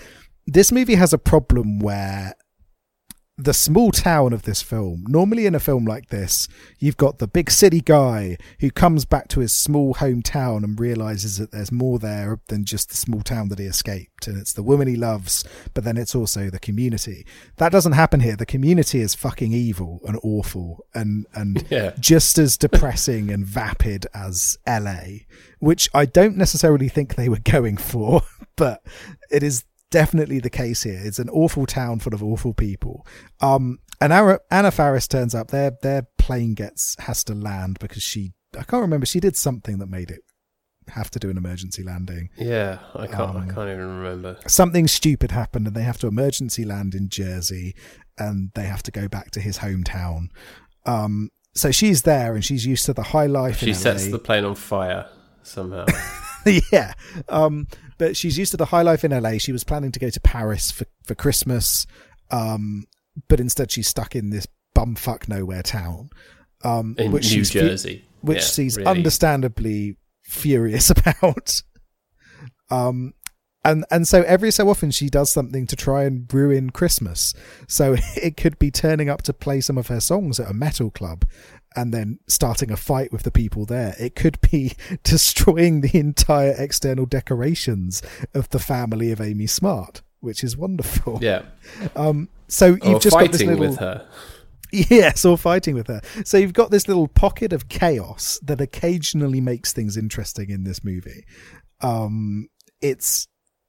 this 0.47 0.71
movie 0.71 0.97
has 0.97 1.15
a 1.15 1.19
problem 1.19 1.79
where 1.79 2.35
the 3.45 3.55
small 3.55 3.91
town 3.91 4.33
of 4.33 4.43
this 4.43 4.61
film. 4.63 5.05
Normally, 5.09 5.47
in 5.47 5.55
a 5.55 5.61
film 5.61 5.85
like 5.85 6.09
this, 6.11 6.47
you've 6.79 6.97
got 6.97 7.19
the 7.19 7.27
big 7.27 7.51
city 7.51 7.81
guy 7.81 8.37
who 8.61 8.71
comes 8.71 9.05
back 9.05 9.29
to 9.29 9.41
his 9.41 9.55
small 9.55 9.95
hometown 9.95 10.63
and 10.63 10.79
realizes 10.79 11.39
that 11.39 11.51
there's 11.51 11.73
more 11.73 11.99
there 11.99 12.41
than 12.49 12.65
just 12.65 12.91
the 12.91 12.97
small 12.97 13.23
town 13.23 13.49
that 13.49 13.59
he 13.59 13.65
escaped. 13.65 14.27
And 14.27 14.37
it's 14.39 14.53
the 14.53 14.63
woman 14.63 14.89
he 14.89 14.97
loves, 14.97 15.45
but 15.75 15.85
then 15.85 15.97
it's 15.97 16.15
also 16.15 16.51
the 16.51 16.59
community. 16.59 17.27
That 17.57 17.73
doesn't 17.73 17.93
happen 17.93 18.21
here. 18.21 18.37
The 18.37 18.47
community 18.47 19.01
is 19.01 19.15
fucking 19.15 19.53
evil 19.53 20.01
and 20.07 20.19
awful 20.23 20.85
and, 20.95 21.27
and 21.35 21.65
Yeah. 21.71 21.93
just 21.99 22.37
as 22.39 22.59
depressing 22.59 23.31
and 23.31 23.47
vapid 23.47 24.07
as 24.13 24.59
LA, 24.67 25.21
which 25.61 25.89
I 25.95 26.05
don't 26.05 26.37
necessarily 26.37 26.89
think 26.89 27.15
they 27.15 27.29
were 27.29 27.39
going 27.45 27.77
for, 27.79 28.23
but 28.57 28.83
it 29.31 29.43
is 29.43 29.65
definitely 29.91 30.41
the 30.41 30.51
case 30.51 30.83
here. 30.83 31.01
It's 31.03 31.19
an 31.19 31.29
awful 31.29 31.67
town 31.67 32.01
full 32.01 32.15
of 32.15 32.23
awful 32.23 32.55
people. 32.55 33.07
Um, 33.41 33.79
and 34.01 34.13
Anna, 34.13 34.39
Anna 34.51 34.71
Faris 34.71 35.09
turns 35.09 35.35
up. 35.35 35.51
Their 35.51 35.73
their 35.83 36.07
plane 36.19 36.55
gets 36.55 36.97
has 37.01 37.23
to 37.25 37.35
land 37.35 37.79
because 37.79 38.03
she 38.03 38.33
I 38.55 38.63
can't 38.65 38.83
remember. 38.83 39.07
She 39.07 39.21
did 39.21 39.37
something 39.37 39.79
that 39.79 39.89
made 39.89 40.11
it 40.11 40.23
have 40.89 41.11
to 41.11 41.19
do 41.19 41.31
an 41.31 41.37
emergency 41.37 41.83
landing. 41.83 42.31
Yeah, 42.37 42.79
I 42.95 43.07
can't. 43.07 43.21
Um, 43.21 43.37
I 43.37 43.53
can't 43.53 43.71
even 43.71 44.01
remember. 44.01 44.39
Something 44.47 44.89
stupid 44.89 45.31
happened, 45.31 45.67
and 45.67 45.77
they 45.77 45.83
have 45.83 45.99
to 45.99 46.07
emergency 46.07 46.65
land 46.65 46.95
in 46.95 47.09
Jersey, 47.09 47.75
and 48.19 48.51
they 48.55 48.65
have 48.65 48.83
to 48.85 48.91
go 48.91 49.09
back 49.09 49.31
to 49.33 49.41
his 49.41 49.59
hometown. 49.59 50.29
Um, 50.87 51.31
so 51.55 51.71
she's 51.71 52.03
there, 52.03 52.35
and 52.35 52.45
she's 52.45 52.67
used 52.67 52.87
to 52.87 52.93
the 52.93 53.03
high 53.03 53.27
life. 53.27 53.59
She 53.59 53.75
sets 53.75 54.09
the 54.09 54.19
plane 54.19 54.45
on 54.45 54.55
fire 54.55 55.09
somehow. 55.43 55.87
yeah. 56.73 56.95
Um, 57.29 57.67
but 58.01 58.17
she's 58.17 58.39
used 58.39 58.51
to 58.53 58.57
the 58.57 58.65
high 58.65 58.81
life 58.81 59.05
in 59.05 59.11
LA. 59.13 59.37
She 59.37 59.53
was 59.53 59.63
planning 59.63 59.93
to 59.93 60.01
go 60.01 60.09
to 60.09 60.21
Paris 60.21 60.71
for, 60.71 60.87
for 61.05 61.15
Christmas. 61.15 61.87
Um, 62.31 62.85
but 63.29 63.41
instead 63.41 63.71
she's 63.71 63.89
stuck 63.89 64.17
in 64.17 64.31
this 64.31 64.47
bumfuck 64.75 65.29
nowhere 65.29 65.63
town. 65.63 66.09
Um, 66.65 66.95
in 66.99 67.13
which 67.13 67.25
New 67.25 67.45
she's 67.45 67.53
fu- 67.53 67.61
Jersey. 67.61 68.05
which 68.23 68.39
Yeah, 68.39 68.45
she's 68.45 68.77
really. 68.79 68.89
understandably 68.89 69.99
furious 70.25 70.89
about. 70.97 71.63
Um, 72.71 73.13
and 73.63 73.85
and 73.91 74.09
so 74.09 74.23
every 74.23 74.51
so 74.51 74.71
often 74.71 74.91
she 74.91 75.11
does 75.11 75.31
something 75.31 75.67
to 75.67 75.77
try 75.77 76.05
and 76.05 76.33
ruin 76.33 76.71
Christmas. 76.71 77.35
So 77.69 77.97
it 78.17 78.39
could 78.39 78.59
be 78.59 78.71
turning 78.71 79.11
up 79.11 79.21
to 79.23 79.35
play 79.35 79.61
some 79.61 79.77
of 79.77 79.89
her 79.89 80.01
songs 80.01 80.41
at 80.41 80.51
a 80.51 80.55
metal 80.55 80.91
club 80.91 81.27
and 81.77 81.93
then 81.95 82.19
starting 82.27 82.71
a 82.71 82.77
fight 82.77 83.13
with 83.13 83.23
the 83.23 83.31
people 83.31 83.65
there. 83.65 83.95
It 83.99 84.17
could 84.17 84.41
be 84.41 84.73
destroying 85.05 85.81
the 85.83 85.97
entire 85.99 86.55
external 86.59 87.07
decorations 87.07 88.03
of 88.35 88.49
the 88.51 88.59
family 88.59 89.13
of 89.13 89.21
Amy 89.21 89.47
Smart, 89.47 90.03
which 90.21 90.43
is 90.45 90.57
wonderful. 90.57 91.19
Yeah, 91.23 91.43
Um 91.97 92.29
so 92.49 92.67
you've 92.71 92.85
or 92.85 92.99
just 93.01 93.17
got 93.17 93.31
this 93.31 93.41
fighting 93.43 93.49
little 93.51 93.69
with 93.69 93.79
her. 93.79 94.07
Yes, 94.73 95.25
or 95.25 95.37
fighting 95.37 95.75
with 95.75 95.89
her. 95.89 96.01
So 96.25 96.37
you've 96.39 96.53
got 96.53 96.71
this 96.71 96.87
little 96.87 97.09
pocket 97.09 97.53
of 97.53 97.69
chaos 97.69 98.39
that 98.45 98.61
occasionally 98.61 99.41
makes 99.41 99.73
things 99.73 99.97
interesting 99.97 100.49
in 100.51 100.63
this 100.63 100.85
movie. 100.85 101.25
Um, 101.81 102.47
it's 102.81 103.27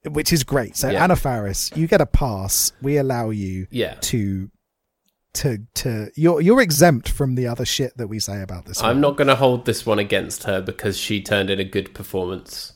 which 0.08 0.32
is 0.32 0.44
great. 0.44 0.76
So 0.76 0.90
Yeah. 0.92 1.04
Anna 1.04 1.16
Faris, 1.16 1.72
you 1.76 1.88
get 1.88 2.02
a 2.02 2.06
pass. 2.06 2.72
We 2.84 2.98
allow 2.98 3.32
you 3.32 3.66
Yeah, 3.72 3.96
to 4.02 4.50
to 5.34 5.60
to 5.76 6.10
you're 6.16 6.42
you're 6.42 6.62
exempt 6.62 7.08
from 7.10 7.36
the 7.36 7.48
other 7.48 7.66
shit 7.66 7.96
that 7.98 8.08
we 8.08 8.20
say 8.20 8.42
about 8.42 8.66
this. 8.66 8.82
I'm 8.82 8.96
film. 8.96 9.02
not 9.02 9.18
going 9.18 9.28
to 9.28 9.36
hold 9.36 9.66
this 9.66 9.86
one 9.86 10.00
against 10.00 10.44
her 10.44 10.62
because 10.62 10.98
she 10.98 11.22
turned 11.22 11.50
in 11.50 11.60
a 11.60 11.64
good 11.64 11.94
performance. 11.94 12.74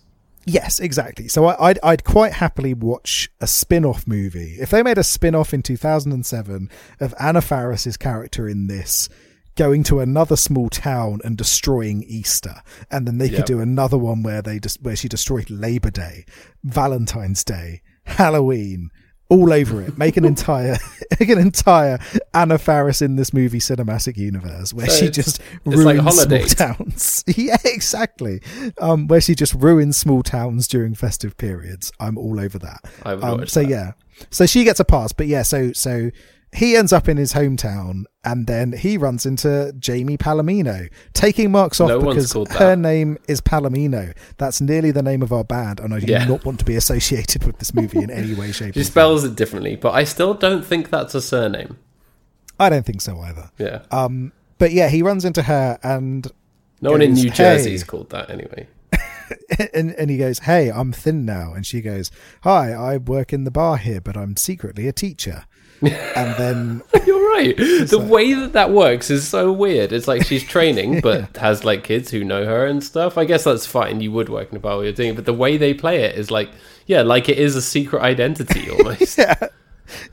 Yes, 0.48 0.80
exactly. 0.80 1.28
So 1.28 1.46
I, 1.46 1.70
I'd 1.70 1.80
I'd 1.84 2.04
quite 2.04 2.34
happily 2.34 2.74
watch 2.74 3.30
a 3.42 3.48
spin-off 3.48 4.06
movie 4.08 4.58
if 4.60 4.70
they 4.70 4.84
made 4.84 4.98
a 4.98 5.04
spin-off 5.04 5.54
in 5.54 5.64
2007 5.64 6.70
of 7.00 7.14
Anna 7.20 7.42
Faris's 7.42 7.98
character 7.98 8.48
in 8.48 8.68
this 8.68 9.10
going 9.58 9.84
to 9.84 10.02
another 10.02 10.36
small 10.36 10.70
town 10.70 11.20
and 11.24 11.38
destroying 11.38 12.04
Easter, 12.04 12.56
and 12.92 13.08
then 13.08 13.18
they 13.18 13.28
Yep. 13.28 13.36
could 13.38 13.46
do 13.46 13.62
another 13.62 13.98
one 13.98 14.22
where 14.22 14.42
they 14.42 14.60
just 14.60 14.82
where 14.84 14.96
she 14.98 15.08
destroyed 15.08 15.50
Labor 15.50 15.90
Day, 15.92 16.26
Valentine's 16.64 17.44
Day, 17.44 17.82
Halloween, 18.04 18.90
all 19.30 19.52
over 19.52 19.82
it. 19.82 19.98
Make 19.98 20.18
an 20.18 20.26
entire, 20.26 20.78
make 21.20 21.30
an 21.30 21.40
entire 21.40 22.00
Anna 22.34 22.58
Faris 22.58 23.02
in 23.02 23.16
this 23.16 23.34
movie 23.34 23.60
cinematic 23.60 24.18
universe 24.18 24.74
where 24.74 24.88
So 24.88 25.06
she 25.06 25.12
just 25.12 25.40
like 25.66 25.76
ruins 25.78 26.02
Holiday. 26.02 26.46
small 26.46 26.76
towns. 26.76 27.24
yeah, 27.36 27.58
exactly. 27.66 28.42
Um, 28.80 29.08
where 29.08 29.22
she 29.22 29.36
just 29.36 29.54
ruins 29.56 29.98
small 29.98 30.22
towns 30.24 30.68
during 30.68 30.94
festive 30.96 31.38
periods. 31.38 31.92
I'm 32.00 32.18
all 32.18 32.40
over 32.40 32.60
that. 32.60 32.80
Um, 33.04 33.48
so 33.48 33.62
that. 33.62 33.70
yeah, 33.70 33.92
so 34.30 34.46
she 34.46 34.64
gets 34.64 34.80
a 34.80 34.86
pass, 34.86 35.12
but 35.14 35.28
yeah, 35.28 35.42
so 35.42 35.72
so 35.74 36.12
he 36.56 36.76
ends 36.76 36.94
up 36.94 37.10
in 37.10 37.18
his 37.18 37.34
hometown, 37.34 38.04
and 38.26 38.48
then 38.48 38.74
he 38.74 38.98
runs 38.98 39.26
into 39.26 39.74
Jamie 39.80 40.18
Palamino, 40.18 40.90
taking 41.14 41.52
marks 41.52 41.80
off 41.80 41.88
No 41.90 42.00
because 42.00 42.34
her 42.58 42.76
name 42.76 43.18
is 43.28 43.40
Palomino. 43.40 44.14
That's 44.38 44.60
nearly 44.60 44.92
the 44.92 45.04
name 45.04 45.22
of 45.22 45.32
our 45.32 45.44
band, 45.44 45.80
and 45.80 45.94
I 45.94 46.00
do 46.00 46.12
Yeah. 46.12 46.26
not 46.26 46.44
want 46.44 46.60
to 46.60 46.66
be 46.66 46.76
associated 46.76 47.46
with 47.46 47.60
this 47.60 47.74
movie 47.74 48.00
in 48.04 48.10
any 48.12 48.34
way, 48.34 48.52
shape, 48.52 48.74
She 48.74 48.82
or 48.82 48.84
form. 48.84 48.92
spells 48.92 49.24
it 49.24 49.36
differently, 49.36 49.76
but 49.76 49.94
I 49.94 50.04
still 50.04 50.34
don't 50.34 50.66
think 50.66 50.90
that's 50.90 51.16
a 51.16 51.22
surname. 51.22 51.78
I 52.60 52.70
don't 52.70 52.86
think 52.86 53.02
so 53.02 53.20
either. 53.20 53.52
Yeah. 53.58 53.80
Um, 53.92 54.32
but 54.58 54.72
yeah, 54.72 54.90
he 54.90 55.02
runs 55.02 55.24
into 55.26 55.44
her, 55.44 55.78
and 55.84 56.28
No 56.82 56.92
one 56.92 57.02
in 57.02 57.12
goes, 57.14 57.24
New 57.24 57.30
Jersey 57.30 57.74
is 57.76 57.82
"Hey." 57.84 57.88
called 57.88 58.10
that 58.10 58.30
anyway. 58.30 58.68
and 59.74 59.92
and 59.96 60.10
he 60.10 60.18
goes, 60.18 60.40
"Hey, 60.40 60.72
I'm 60.72 60.92
thin 60.92 61.26
now," 61.26 61.54
and 61.54 61.66
she 61.66 61.82
goes, 61.82 62.12
"Hi, 62.44 62.72
I 62.72 62.98
work 62.98 63.34
in 63.34 63.44
the 63.44 63.52
bar 63.52 63.78
here, 63.78 64.00
but 64.00 64.16
I'm 64.16 64.38
secretly 64.38 64.88
a 64.88 64.94
teacher." 64.94 65.46
and 65.82 66.36
then 66.38 66.82
Right. 67.36 67.58
The 67.58 68.00
way 68.00 68.34
that 68.34 68.54
that 68.54 68.72
works 68.72 69.10
is 69.10 69.28
so 69.28 69.52
weird. 69.52 69.92
It's 69.92 70.08
like 70.08 70.26
she's 70.26 70.44
training, 70.44 71.02
but 71.04 71.36
has 71.38 71.64
like 71.66 71.84
kids 71.84 72.12
who 72.12 72.24
know 72.24 72.46
her 72.46 72.66
and 72.66 72.84
stuff. 72.84 73.18
I 73.18 73.26
guess 73.26 73.44
that's 73.44 73.66
fine. 73.66 74.00
You 74.02 74.12
would 74.14 74.30
work 74.30 74.52
in 74.52 74.58
a 74.58 74.60
bar 74.60 74.76
while 74.78 74.84
you're 74.84 74.94
doing 74.94 75.10
it, 75.10 75.16
but 75.16 75.26
the 75.26 75.34
way 75.34 75.58
they 75.58 75.74
play 75.74 76.04
it 76.04 76.16
is 76.18 76.32
like, 76.32 76.50
yeah, 76.86 77.02
like 77.02 77.28
it 77.30 77.38
is 77.38 77.56
a 77.56 77.62
secret 77.62 78.02
identity 78.02 78.70
almost. 78.72 79.18
yeah, 79.18 79.36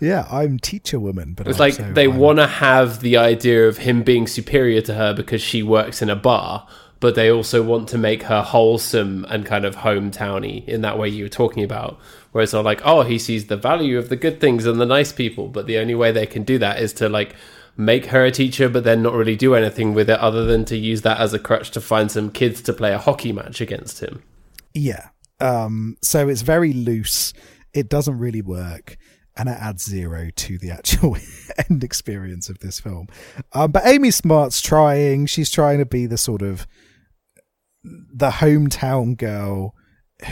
Yeah, 0.01 0.27
I'm 0.31 0.59
teacher 0.59 0.99
woman, 0.99 1.35
but 1.35 1.47
It's 1.47 1.59
I'm 1.59 1.61
like 1.61 1.75
so- 1.75 1.93
they 1.93 2.09
want 2.09 2.39
to 2.39 2.47
have 2.47 3.01
the 3.01 3.17
idea 3.19 3.69
of 3.69 3.79
him 3.79 4.03
being 4.03 4.27
superior 4.27 4.81
to 4.83 4.95
her 4.95 5.15
because 5.15 5.41
she 5.43 5.63
works 5.63 6.03
in 6.03 6.11
a 6.11 6.17
bar, 6.17 6.67
but 7.03 7.17
they 7.17 7.33
also 7.33 7.65
want 7.65 7.89
to 7.89 7.99
make 7.99 8.23
her 8.23 8.43
wholesome 8.43 9.27
and 9.29 9.45
kind 9.45 9.65
of 9.65 9.75
hometowny 9.75 10.65
in 10.69 10.83
that 10.83 10.97
way 10.97 11.09
you 11.09 11.25
were 11.25 11.29
talking 11.29 11.65
about. 11.65 11.99
Whereas 12.31 12.53
they're 12.53 12.63
like, 12.63 12.81
oh, 12.85 13.03
he 13.03 13.19
sees 13.19 13.49
the 13.49 13.57
value 13.57 13.99
of 13.99 14.09
the 14.09 14.15
good 14.15 14.41
things 14.41 14.67
and 14.67 14.81
the 14.81 14.87
nice 14.87 15.13
people, 15.13 15.49
but 15.49 15.67
the 15.67 15.79
only 15.79 15.97
way 15.97 16.13
they 16.13 16.27
can 16.27 16.45
do 16.45 16.59
that 16.59 16.79
is 16.79 16.93
to 16.95 17.09
like 17.09 17.35
make 17.77 18.07
her 18.07 18.25
a 18.25 18.31
teacher, 18.31 18.69
but 18.69 18.85
then 18.85 19.03
not 19.03 19.15
really 19.15 19.35
do 19.35 19.57
anything 19.57 19.95
with 19.95 20.09
it 20.09 20.21
other 20.21 20.45
than 20.45 20.65
to 20.67 20.77
use 20.77 21.03
that 21.03 21.19
as 21.19 21.35
a 21.35 21.41
crutch 21.41 21.73
to 21.73 21.81
find 21.81 22.09
some 22.09 22.31
kids 22.31 22.63
to 22.63 22.73
play 22.73 22.93
a 22.93 22.99
hockey 22.99 23.33
match 23.33 23.61
against 23.61 23.99
him. 23.99 24.23
Yeah. 24.73 25.09
Um, 25.41 25.97
so 26.03 26.29
it's 26.29 26.43
very 26.43 26.73
loose. 26.73 27.35
It 27.75 27.89
doesn't 27.89 28.17
really 28.17 28.43
work. 28.43 28.97
And 29.37 29.49
it 29.49 29.59
adds 29.59 29.85
zero 29.85 30.29
to 30.37 30.59
the 30.59 30.71
actual 30.71 31.17
end 31.69 31.83
experience 31.83 32.49
of 32.49 32.61
this 32.61 32.79
film. 32.79 33.09
Um, 33.55 33.73
but 33.73 33.85
Amy 33.87 34.13
Smart's 34.13 34.61
trying. 34.61 35.27
She's 35.27 35.51
trying 35.51 35.79
to 35.79 35.87
be 35.87 36.07
the 36.07 36.19
sort 36.19 36.43
of 36.43 36.69
the 37.85 38.31
hometown 38.31 39.17
girl 39.17 39.75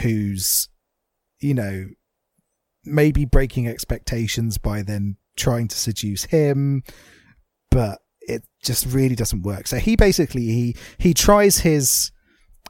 who's, 0.01 0.69
you 1.39 1.53
know, 1.53 1.87
maybe 2.83 3.25
breaking 3.25 3.67
expectations 3.67 4.57
by 4.57 4.81
then 4.81 5.17
trying 5.35 5.67
to 5.67 5.77
seduce 5.77 6.25
him. 6.25 6.83
But 7.69 7.99
it 8.21 8.43
just 8.63 8.85
really 8.85 9.15
doesn't 9.15 9.43
work. 9.43 9.67
So 9.67 9.77
he 9.77 9.95
basically 9.95 10.43
he 10.43 10.75
he 10.97 11.13
tries 11.13 11.59
his 11.59 12.11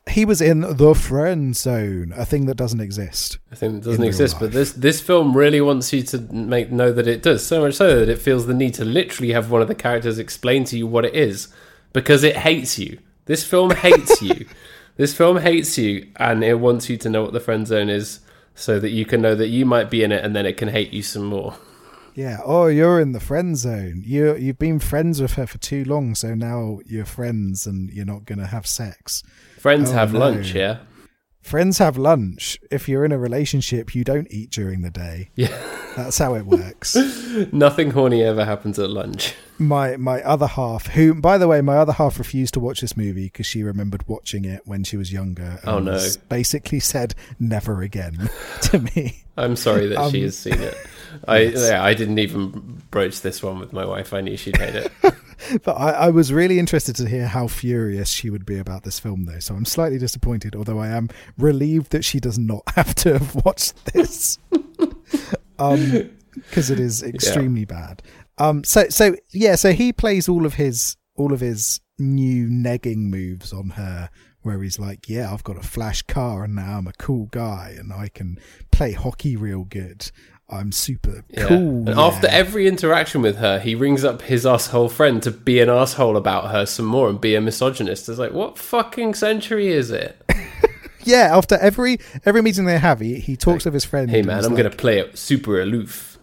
he 0.09 0.25
was 0.25 0.41
in 0.41 0.61
the 0.61 0.95
friend 0.95 1.55
zone, 1.55 2.11
a 2.15 2.25
thing 2.25 2.47
that 2.47 2.55
doesn't 2.55 2.81
exist. 2.81 3.37
I 3.51 3.55
think 3.55 3.75
it 3.75 3.83
doesn't 3.83 4.03
exist, 4.03 4.37
but 4.39 4.51
this 4.51 4.73
this 4.73 4.99
film 4.99 5.37
really 5.37 5.61
wants 5.61 5.93
you 5.93 6.01
to 6.03 6.19
make 6.19 6.71
know 6.71 6.91
that 6.91 7.07
it 7.07 7.21
does. 7.21 7.45
So 7.45 7.61
much 7.61 7.75
so 7.75 7.99
that 7.99 8.09
it 8.09 8.19
feels 8.19 8.47
the 8.47 8.53
need 8.53 8.73
to 8.75 8.85
literally 8.85 9.33
have 9.33 9.51
one 9.51 9.61
of 9.61 9.67
the 9.67 9.75
characters 9.75 10.17
explain 10.17 10.63
to 10.65 10.77
you 10.77 10.87
what 10.87 11.05
it 11.05 11.13
is 11.13 11.49
because 11.93 12.23
it 12.23 12.37
hates 12.37 12.79
you. 12.79 12.99
This 13.25 13.45
film 13.45 13.71
hates 13.71 14.21
you. 14.21 14.47
This 14.97 15.15
film 15.15 15.37
hates 15.37 15.77
you, 15.77 16.07
and 16.17 16.43
it 16.43 16.59
wants 16.59 16.89
you 16.89 16.97
to 16.97 17.09
know 17.09 17.23
what 17.23 17.33
the 17.33 17.39
friend 17.39 17.65
zone 17.67 17.89
is, 17.89 18.19
so 18.55 18.79
that 18.79 18.89
you 18.91 19.05
can 19.05 19.21
know 19.21 19.35
that 19.35 19.47
you 19.47 19.65
might 19.65 19.89
be 19.89 20.03
in 20.03 20.11
it, 20.11 20.23
and 20.23 20.35
then 20.35 20.45
it 20.45 20.57
can 20.57 20.67
hate 20.69 20.91
you 20.93 21.01
some 21.01 21.23
more. 21.25 21.55
Yeah. 22.13 22.39
Oh, 22.43 22.67
you're 22.67 22.99
in 22.99 23.13
the 23.13 23.21
friend 23.21 23.55
zone. 23.57 24.03
You 24.05 24.35
you've 24.35 24.59
been 24.59 24.79
friends 24.79 25.21
with 25.21 25.33
her 25.33 25.47
for 25.47 25.57
too 25.59 25.85
long, 25.85 26.13
so 26.13 26.35
now 26.35 26.79
you're 26.85 27.05
friends 27.05 27.65
and 27.65 27.89
you're 27.89 28.05
not 28.05 28.25
gonna 28.25 28.47
have 28.47 28.67
sex. 28.67 29.23
Friends 29.57 29.91
Oh, 29.91 29.93
have 29.93 30.11
no. 30.11 30.19
lunch, 30.19 30.53
yeah. 30.53 30.79
Friends 31.41 31.79
have 31.79 31.97
lunch. 31.97 32.59
If 32.69 32.87
you're 32.87 33.03
in 33.03 33.11
a 33.11 33.17
relationship, 33.17 33.93
you 33.95 34.03
don't 34.03 34.27
eat 34.31 34.51
during 34.51 34.81
the 34.83 34.91
day. 34.91 35.29
Yeah. 35.35 35.55
That's 35.97 36.17
how 36.17 36.35
it 36.35 36.45
works. 36.45 36.95
Nothing 37.51 37.91
horny 37.91 38.21
ever 38.23 38.45
happens 38.45 38.77
at 38.79 38.89
lunch. 38.89 39.33
my 39.57 39.97
my 39.97 40.21
other 40.21 40.47
half, 40.47 40.87
who 40.87 41.13
by 41.15 41.37
the 41.37 41.47
way, 41.47 41.59
my 41.61 41.77
other 41.77 41.93
half 41.93 42.17
refused 42.19 42.53
to 42.53 42.59
watch 42.59 42.79
this 42.81 42.95
movie 42.95 43.25
because 43.25 43.45
she 43.47 43.63
remembered 43.63 44.07
watching 44.07 44.45
it 44.45 44.61
when 44.65 44.83
she 44.83 44.95
was 44.97 45.11
younger. 45.11 45.59
and 45.63 45.67
Oh, 45.69 45.79
no. 45.79 45.99
Basically 46.29 46.79
said 46.79 47.15
never 47.39 47.81
again 47.81 48.29
to 48.61 48.79
me. 48.79 49.23
I'm 49.35 49.55
sorry 49.55 49.87
that 49.87 50.11
she 50.11 50.19
Um, 50.19 50.23
has 50.25 50.37
seen 50.37 50.59
it. 50.61 50.77
I 51.27 51.39
yeah, 51.39 51.83
I 51.83 51.93
didn't 51.93 52.19
even 52.19 52.81
broach 52.91 53.21
this 53.21 53.41
one 53.43 53.59
with 53.59 53.73
my 53.73 53.85
wife. 53.85 54.13
I 54.13 54.21
knew 54.21 54.37
she'd 54.37 54.55
hate 54.57 54.75
it. 54.75 54.91
But 55.63 55.73
I, 55.73 55.91
I 55.91 56.09
was 56.09 56.31
really 56.31 56.59
interested 56.59 56.95
to 56.97 57.07
hear 57.07 57.27
how 57.27 57.47
furious 57.47 58.09
she 58.09 58.29
would 58.29 58.45
be 58.45 58.57
about 58.57 58.83
this 58.83 58.99
film, 58.99 59.25
though. 59.25 59.39
So 59.39 59.55
I'm 59.55 59.65
slightly 59.65 59.97
disappointed, 59.97 60.55
although 60.55 60.79
I 60.79 60.87
am 60.89 61.09
relieved 61.37 61.91
that 61.91 62.05
she 62.05 62.19
does 62.19 62.37
not 62.37 62.63
have 62.75 62.95
to 62.95 63.13
have 63.13 63.35
watched 63.45 63.93
this, 63.93 64.37
um, 65.59 66.11
because 66.33 66.69
it 66.69 66.79
is 66.79 67.03
extremely 67.03 67.65
bad. 67.65 68.01
Um, 68.37 68.63
so 68.63 68.89
so 68.89 69.15
yeah, 69.31 69.55
so 69.55 69.71
he 69.71 69.93
plays 69.93 70.27
all 70.27 70.45
of 70.45 70.55
his 70.55 70.97
all 71.15 71.33
of 71.33 71.39
his 71.39 71.79
new 71.99 72.47
negging 72.47 73.09
moves 73.09 73.53
on 73.53 73.71
her, 73.71 74.09
where 74.41 74.61
he's 74.63 74.79
like, 74.79 75.07
"Yeah, 75.07 75.31
I've 75.31 75.43
got 75.43 75.57
a 75.57 75.63
flash 75.63 76.01
car, 76.03 76.43
and 76.43 76.55
now 76.55 76.77
I'm 76.77 76.87
a 76.87 76.93
cool 76.93 77.27
guy, 77.27 77.75
and 77.77 77.93
I 77.93 78.07
can 78.07 78.39
play 78.71 78.93
hockey 78.93 79.35
real 79.35 79.63
good. 79.63 80.11
I'm 80.51 80.71
super 80.71 81.23
Yeah. 81.29 81.47
cool." 81.47 81.87
And 81.87 81.89
after 81.89 82.27
every 82.27 82.67
interaction 82.67 83.21
with 83.21 83.37
her, 83.37 83.59
he 83.59 83.73
rings 83.75 84.03
up 84.03 84.21
his 84.23 84.45
asshole 84.45 84.89
friend 84.89 85.21
to 85.23 85.31
be 85.31 85.59
an 85.59 85.69
asshole 85.69 86.17
about 86.17 86.51
her 86.51 86.65
some 86.65 86.85
more 86.85 87.09
and 87.09 87.19
be 87.21 87.35
a 87.35 87.41
misogynist. 87.41 88.09
It's 88.09 88.19
like, 88.19 88.33
what 88.33 88.57
fucking 88.57 89.13
century 89.15 89.67
is 89.69 89.91
it? 89.91 90.21
Yeah, 91.03 91.35
after 91.35 91.57
every 91.57 91.97
every 92.27 92.43
meeting 92.43 92.65
they 92.65 92.77
have, 92.77 92.99
he, 92.99 93.15
he 93.19 93.35
talks 93.35 93.65
with 93.65 93.73
his 93.73 93.83
friend. 93.83 94.07
Hey 94.07 94.21
man, 94.21 94.45
I'm 94.45 94.51
like, 94.53 94.57
gonna 94.63 94.69
play 94.75 94.99
it 94.99 95.17
super 95.17 95.59
aloof. 95.59 96.19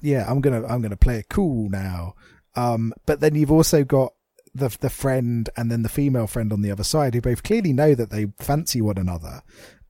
Yeah, 0.00 0.28
I'm 0.28 0.40
gonna 0.40 0.66
I'm 0.66 0.82
gonna 0.82 0.96
play 0.96 1.18
it 1.18 1.28
cool 1.28 1.70
now. 1.70 2.14
Um, 2.56 2.92
but 3.06 3.20
then 3.20 3.36
you've 3.36 3.52
also 3.52 3.84
got 3.84 4.14
the 4.52 4.76
the 4.80 4.90
friend 4.90 5.48
and 5.56 5.70
then 5.70 5.82
the 5.82 5.88
female 5.88 6.26
friend 6.26 6.52
on 6.52 6.62
the 6.62 6.70
other 6.72 6.82
side 6.82 7.14
who 7.14 7.20
both 7.20 7.44
clearly 7.44 7.72
know 7.72 7.94
that 7.94 8.10
they 8.10 8.26
fancy 8.40 8.82
one 8.82 8.98
another. 8.98 9.42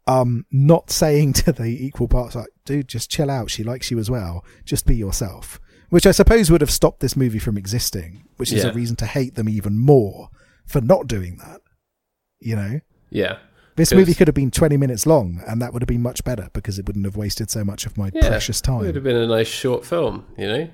Um, 0.09 0.47
not 0.51 0.91
saying 0.91 1.33
to 1.45 1.53
the 1.53 1.85
equal 1.87 2.09
parts 2.09 2.35
like, 2.35 2.49
dude, 2.65 2.89
just 2.89 3.11
chill 3.11 3.31
out. 3.31 3.51
She 3.51 3.63
likes 3.63 3.91
you 3.91 3.99
as 3.99 4.11
well. 4.11 4.45
Just 4.65 4.87
be 4.87 4.97
yourself. 4.97 5.61
Which 5.91 6.07
I 6.07 6.11
suppose 6.11 6.51
would 6.51 6.61
have 6.61 6.71
stopped 6.71 7.01
this 7.01 7.17
movie 7.17 7.39
from 7.39 7.57
existing, 7.57 8.25
which 8.37 8.53
is 8.53 8.65
Yeah. 8.65 8.71
a 8.71 8.75
reason 8.75 8.97
to 8.97 9.07
hate 9.07 9.35
them 9.37 9.49
even 9.49 9.79
more 9.79 10.29
for 10.67 10.81
not 10.81 11.07
doing 11.07 11.37
that. 11.39 11.61
You 12.41 12.57
know? 12.57 12.81
Yeah. 13.11 13.39
This 13.77 13.93
movie 13.95 14.13
could 14.15 14.27
have 14.29 14.35
been 14.35 14.51
20 14.51 14.77
minutes 14.77 15.07
long 15.07 15.41
and 15.47 15.63
that 15.63 15.73
would 15.73 15.83
have 15.83 15.87
been 15.89 16.03
much 16.03 16.25
better 16.25 16.49
because 16.53 16.79
it 16.79 16.87
wouldn't 16.87 17.05
have 17.05 17.17
wasted 17.17 17.49
so 17.51 17.63
much 17.65 17.87
of 17.87 17.97
my 17.97 18.11
Yeah. 18.13 18.29
precious 18.29 18.61
time. 18.61 18.83
It 18.83 18.87
would 18.87 18.95
have 18.97 19.05
been 19.05 19.17
a 19.17 19.27
nice 19.27 19.47
short 19.47 19.87
film, 19.87 20.25
you 20.37 20.47
know? 20.49 20.69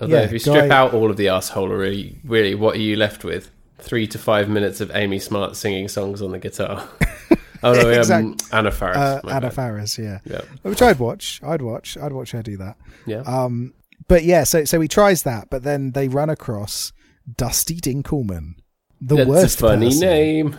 Although 0.00 0.14
Yeah, 0.16 0.22
if 0.22 0.32
you 0.32 0.38
strip 0.38 0.68
guy- 0.68 0.76
out 0.76 0.94
all 0.94 1.10
of 1.10 1.16
the 1.16 1.26
assholery, 1.26 2.18
really, 2.24 2.54
what 2.54 2.76
are 2.76 2.80
you 2.80 2.96
left 2.96 3.24
with? 3.24 3.50
Three 3.78 4.06
to 4.06 4.18
five 4.18 4.48
minutes 4.48 4.80
of 4.80 4.90
Amy 4.94 5.18
Smart 5.18 5.56
singing 5.56 5.88
songs 5.88 6.22
on 6.22 6.30
the 6.32 6.38
guitar. 6.38 6.88
oh 7.62 7.72
no, 7.72 7.80
um, 7.80 7.92
Exact- 7.92 8.42
Anna 8.52 8.70
Faris. 8.70 8.96
Uh, 8.96 9.20
Anna. 9.28 9.50
Faris, 9.50 9.98
yeah. 9.98 10.18
Yeah. 10.24 10.40
Which 10.62 10.82
I'd 10.82 10.98
watch. 10.98 11.40
I'd 11.42 11.62
watch. 11.62 11.96
I'd 11.96 12.12
watch 12.12 12.32
her 12.32 12.42
do 12.42 12.56
that. 12.58 12.76
Yeah. 13.06 13.20
Um, 13.20 13.74
but 14.08 14.24
yeah, 14.24 14.44
so 14.44 14.64
so 14.64 14.80
he 14.80 14.88
tries 14.88 15.22
that, 15.24 15.48
but 15.50 15.62
then 15.62 15.92
they 15.92 16.08
run 16.08 16.30
across 16.30 16.92
Dusty 17.36 17.76
Dinkelman, 17.80 18.54
the 19.00 19.16
That's 19.16 19.28
worst 19.28 19.56
a 19.58 19.60
funny 19.68 19.86
person. 19.86 20.00
name. 20.00 20.56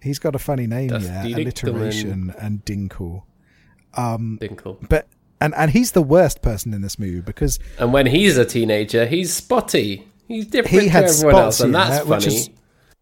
He's 0.00 0.18
got 0.18 0.34
a 0.34 0.38
funny 0.38 0.66
name, 0.66 0.88
Dusty 0.88 1.08
yeah, 1.08 1.24
Dinkelman. 1.24 1.42
alliteration 1.42 2.34
and 2.38 2.64
Dinkle. 2.64 3.22
Dinkle. 3.96 4.88
But 4.88 5.08
and 5.40 5.54
and 5.54 5.70
he's 5.70 5.92
the 5.92 6.02
worst 6.02 6.42
person 6.42 6.72
in 6.74 6.82
this 6.82 6.98
movie 6.98 7.20
because 7.20 7.58
And 7.78 7.92
when 7.92 8.06
he's 8.06 8.36
a 8.38 8.44
teenager, 8.44 9.06
he's 9.06 9.32
spotty. 9.32 10.06
He's 10.26 10.46
different 10.46 10.82
he 10.82 10.88
had 10.88 11.06
to 11.06 11.12
everyone 11.12 11.34
else, 11.42 11.56
spots, 11.56 11.60
and 11.64 11.72
yeah, 11.72 11.88
that's 11.88 12.06
which 12.06 12.24
funny. 12.24 12.36
is, 12.36 12.50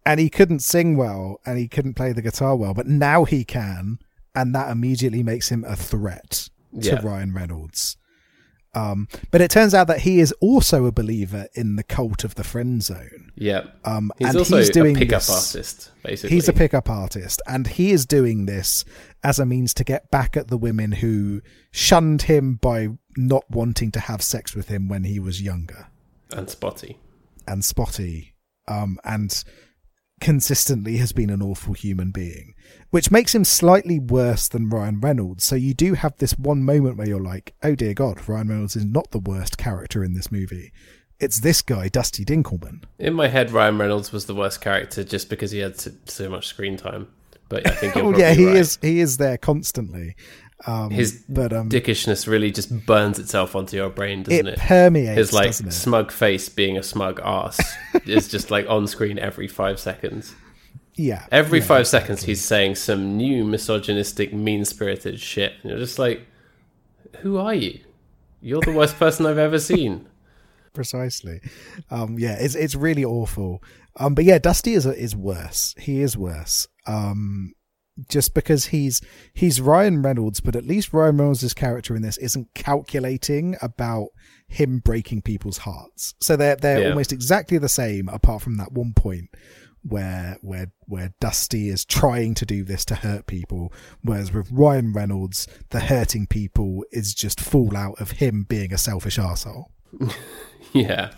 and 0.07 0.19
he 0.21 0.31
couldn't 0.31 0.61
sing 0.61 0.97
well, 0.97 1.41
and 1.45 1.59
he 1.59 1.69
couldn't 1.69 1.95
play 1.95 2.13
the 2.13 2.23
guitar 2.23 2.57
well, 2.57 2.73
but 2.73 2.87
now 2.87 3.25
he 3.25 3.45
can, 3.45 3.99
and 4.35 4.55
that 4.55 4.71
immediately 4.71 5.23
makes 5.23 5.51
him 5.51 5.65
a 5.65 5.77
threat 5.77 6.49
to 6.81 6.87
Yeah. 6.89 7.01
Ryan 7.03 7.35
Reynolds. 7.35 7.97
Um, 8.75 9.09
but 9.31 9.41
it 9.41 9.51
turns 9.51 9.73
out 9.73 9.87
that 9.87 10.01
he 10.01 10.21
is 10.21 10.33
also 10.33 10.85
a 10.85 10.93
believer 10.93 11.49
in 11.55 11.77
the 11.77 11.83
cult 11.83 12.25
of 12.25 12.35
the 12.35 12.45
friend 12.45 12.83
zone. 12.83 13.33
Yeah. 13.35 13.69
Um, 13.87 14.13
he's 14.19 14.29
and 14.29 14.37
also 14.37 14.59
he's 14.59 14.69
doing 14.69 14.95
a 14.97 14.99
pickup 14.99 15.23
this- 15.23 15.31
artist, 15.55 15.91
basically. 16.03 16.37
He's 16.37 16.49
a 16.49 16.53
pickup 16.53 16.91
artist, 16.91 17.41
and 17.47 17.67
he 17.67 17.91
is 17.93 18.05
doing 18.05 18.45
this 18.45 18.85
as 19.25 19.39
a 19.39 19.47
means 19.47 19.73
to 19.75 19.85
get 19.85 20.11
back 20.11 20.37
at 20.37 20.49
the 20.49 20.59
women 20.59 20.93
who 20.93 21.41
shunned 21.71 22.23
him 22.23 22.57
by 22.57 22.89
not 23.17 23.51
wanting 23.51 23.91
to 23.93 24.01
have 24.01 24.21
sex 24.21 24.55
with 24.55 24.69
him 24.69 24.89
when 24.89 25.05
he 25.05 25.19
was 25.19 25.41
younger 25.41 25.87
and 26.33 26.51
spotty. 26.51 26.99
and 27.49 27.65
spotty, 27.65 28.35
um, 28.69 28.99
and 29.05 29.43
consistently 30.21 30.97
has 30.97 31.13
been 31.13 31.31
an 31.31 31.43
awful 31.43 31.75
human 31.75 32.11
being, 32.11 32.55
which 32.91 33.11
makes 33.11 33.35
him 33.35 33.45
slightly 33.45 33.99
worse 33.99 34.49
than 34.49 34.69
Ryan 34.69 35.01
Reynolds. 35.01 35.45
So 35.45 35.57
you 35.57 35.75
do 35.75 35.95
have 35.95 36.17
this 36.17 36.39
one 36.39 36.63
moment 36.63 36.97
where 36.97 37.09
you're 37.09 37.21
like, 37.21 37.55
oh 37.63 37.75
dear 37.75 37.95
God, 37.95 38.27
Ryan 38.29 38.49
Reynolds 38.49 38.77
is 38.77 38.85
not 38.85 39.11
the 39.11 39.19
worst 39.19 39.59
character 39.59 40.03
in 40.03 40.15
this 40.15 40.33
movie. 40.33 40.73
It's 41.19 41.41
this 41.41 41.63
guy, 41.63 41.89
Dusty 41.89 42.25
Dinkelman. 42.25 42.85
In 42.99 43.15
my 43.15 43.29
head, 43.29 43.51
Ryan 43.51 43.79
Reynolds 43.79 44.13
was 44.13 44.27
the 44.27 44.35
worst 44.35 44.61
character 44.61 45.03
just 45.03 45.31
because 45.31 45.51
he 45.51 45.61
had 45.61 45.81
so, 45.81 45.91
so 46.05 46.29
much 46.29 46.47
screen 46.47 46.77
time. 46.77 47.09
But 47.49 47.67
I 47.67 47.71
think 47.75 47.97
Oh 47.97 48.11
yeah, 48.17 48.33
he 48.35 48.47
right. 48.47 48.57
is. 48.57 48.79
He 48.83 49.01
is 49.01 49.19
there 49.19 49.39
constantly. 49.39 50.17
Um, 50.67 50.91
His 50.91 51.25
but 51.29 51.53
um, 51.53 51.69
dickishness 51.69 52.27
really 52.27 52.51
just 52.51 52.87
burns 52.87 53.19
itself 53.19 53.55
onto 53.55 53.77
your 53.77 53.91
brain, 53.91 54.23
doesn't 54.23 54.47
it, 54.47 54.55
it? 54.55 54.59
permeates, 54.59 55.17
His 55.19 55.33
like 55.33 55.53
smug 55.53 56.11
face 56.11 56.49
being 56.49 56.79
a 56.79 56.83
smug 56.83 57.21
ass 57.23 57.61
is 58.07 58.29
just 58.29 58.51
like 58.51 58.67
on 58.69 58.87
screen 58.87 59.19
every 59.19 59.49
five 59.49 59.79
seconds. 59.79 60.35
yeah, 60.95 61.27
Every 61.31 61.59
yeah, 61.59 61.67
five 61.67 61.87
seconds, 61.87 62.23
he's 62.23 62.43
saying 62.43 62.77
some 62.77 63.17
new 63.19 63.45
misogynistic, 63.45 64.33
mean 64.33 64.65
spirited 64.65 65.21
shit. 65.21 65.53
And 65.63 65.71
you're 65.71 65.79
just 65.79 65.99
like, 65.99 66.27
who 67.19 67.37
are 67.37 67.55
you? 67.55 67.81
You're 68.41 68.63
the 68.63 68.73
worst 68.73 68.97
person 68.97 69.27
I've 69.27 69.39
ever 69.39 69.59
seen. 69.59 70.07
precisely. 70.73 71.41
Um, 71.91 72.19
yeah, 72.19 72.37
it's 72.39 72.55
it's 72.55 72.75
really 72.75 73.05
awful. 73.05 73.63
Um, 73.97 74.15
but 74.15 74.25
yeah, 74.25 74.39
Dusty 74.39 74.75
is 74.75 74.87
is 74.87 75.17
worse. 75.17 75.75
He 75.79 76.01
is 76.01 76.17
worse. 76.17 76.69
Um, 76.87 77.55
just 78.09 78.35
because 78.35 78.67
he's 78.67 79.01
he's 79.33 79.61
Ryan 79.61 80.03
Reynolds, 80.03 80.41
but 80.41 80.55
at 80.57 80.67
least 80.67 80.93
Ryan 80.93 81.17
Reynolds' 81.19 81.55
character 81.55 81.97
in 81.97 82.03
this 82.03 82.17
isn't 82.19 82.53
calculating 82.55 83.57
about 83.63 84.09
him 84.49 84.79
breaking 84.81 85.23
people's 85.23 85.59
hearts. 85.59 86.15
So 86.21 86.37
they're 86.37 86.57
they're 86.57 86.81
Yeah. 86.83 86.89
almost 86.91 87.13
exactly 87.13 87.59
the 87.59 87.69
same, 87.69 88.09
apart 88.09 88.43
from 88.43 88.57
that 88.59 88.73
one 88.73 88.93
point 88.95 89.31
where 89.83 90.37
where 90.41 90.73
where 90.87 91.15
Dusty 91.21 91.69
is 91.69 91.85
trying 91.85 92.35
to 92.35 92.45
do 92.47 92.65
this 92.65 92.85
to 92.87 92.97
hurt 92.97 93.27
people, 93.27 93.73
whereas 94.03 94.33
with 94.33 94.51
Ryan 94.51 94.93
Reynolds, 94.93 95.47
the 95.71 95.81
hurting 95.81 96.27
people 96.27 96.85
is 96.93 97.15
just 97.15 97.41
fallout 97.41 98.01
of 98.01 98.13
him 98.13 98.45
being 98.49 98.73
a 98.73 98.79
selfish 98.79 99.19
asshole. 99.19 99.71
Yeah. 100.73 101.13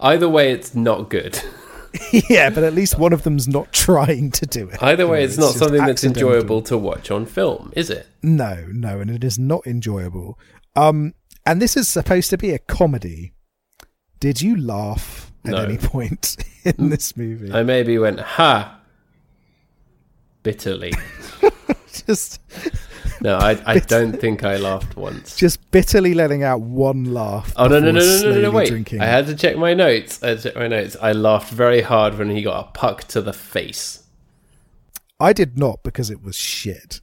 Either 0.00 0.28
way, 0.28 0.52
it's 0.52 0.74
not 0.74 1.10
good. 1.10 1.38
yeah, 2.30 2.50
but 2.50 2.64
at 2.64 2.74
least 2.74 2.98
one 2.98 3.12
of 3.12 3.22
them's 3.22 3.46
not 3.48 3.72
trying 3.72 4.30
to 4.32 4.46
do 4.46 4.68
it. 4.68 4.82
Either 4.82 5.04
You 5.04 5.08
way, 5.10 5.18
know, 5.20 5.24
it's 5.24 5.36
not 5.38 5.46
just 5.48 5.58
something 5.58 5.78
that's 5.78 6.04
accidental. 6.04 6.28
enjoyable 6.30 6.62
to 6.62 6.76
watch 6.78 7.10
on 7.10 7.26
film, 7.26 7.72
is 7.76 7.90
it? 7.90 8.06
No, 8.22 8.66
no, 8.72 9.00
and 9.00 9.10
it 9.10 9.22
is 9.24 9.38
not 9.38 9.66
enjoyable. 9.66 10.38
Um, 10.76 11.14
and 11.46 11.60
this 11.62 11.76
is 11.76 11.88
supposed 11.88 12.30
to 12.30 12.38
be 12.38 12.50
a 12.50 12.58
comedy. 12.58 13.32
Did 14.20 14.40
you 14.42 14.56
laugh 14.56 15.32
at 15.44 15.52
No. 15.52 15.58
any 15.58 15.76
point 15.78 16.36
in 16.64 16.88
this 16.90 17.16
movie? 17.16 17.52
I 17.52 17.62
maybe 17.62 17.98
went, 17.98 18.18
ha, 18.20 18.80
bitterly. 20.42 20.92
just, 22.06 22.40
No, 23.24 23.38
I, 23.38 23.58
I 23.64 23.78
don't 23.94 24.20
think 24.20 24.44
I 24.44 24.58
laughed 24.58 24.98
once. 24.98 25.34
just 25.34 25.70
bitterly 25.70 26.12
letting 26.12 26.42
out 26.42 26.60
one 26.60 27.04
laugh. 27.14 27.54
Oh 27.56 27.66
no 27.66 27.80
no 27.80 27.90
no 27.90 27.98
no 27.98 28.22
no 28.22 28.30
no, 28.34 28.40
no 28.42 28.50
wait! 28.50 28.68
Drinking. 28.68 29.00
I 29.00 29.06
had 29.06 29.26
to 29.28 29.34
check 29.34 29.56
my 29.56 29.72
notes. 29.72 30.22
I 30.22 30.28
had 30.28 30.38
to 30.40 30.50
check 30.50 30.56
my 30.56 30.68
notes. 30.68 30.94
I 31.00 31.12
laughed 31.12 31.50
very 31.50 31.80
hard 31.80 32.18
when 32.18 32.28
he 32.28 32.42
got 32.42 32.68
a 32.68 32.70
puck 32.72 33.04
to 33.04 33.22
the 33.22 33.32
face. 33.32 34.02
I 35.18 35.32
did 35.32 35.58
not 35.58 35.82
because 35.82 36.10
it 36.10 36.22
was 36.22 36.36
shit. 36.36 37.00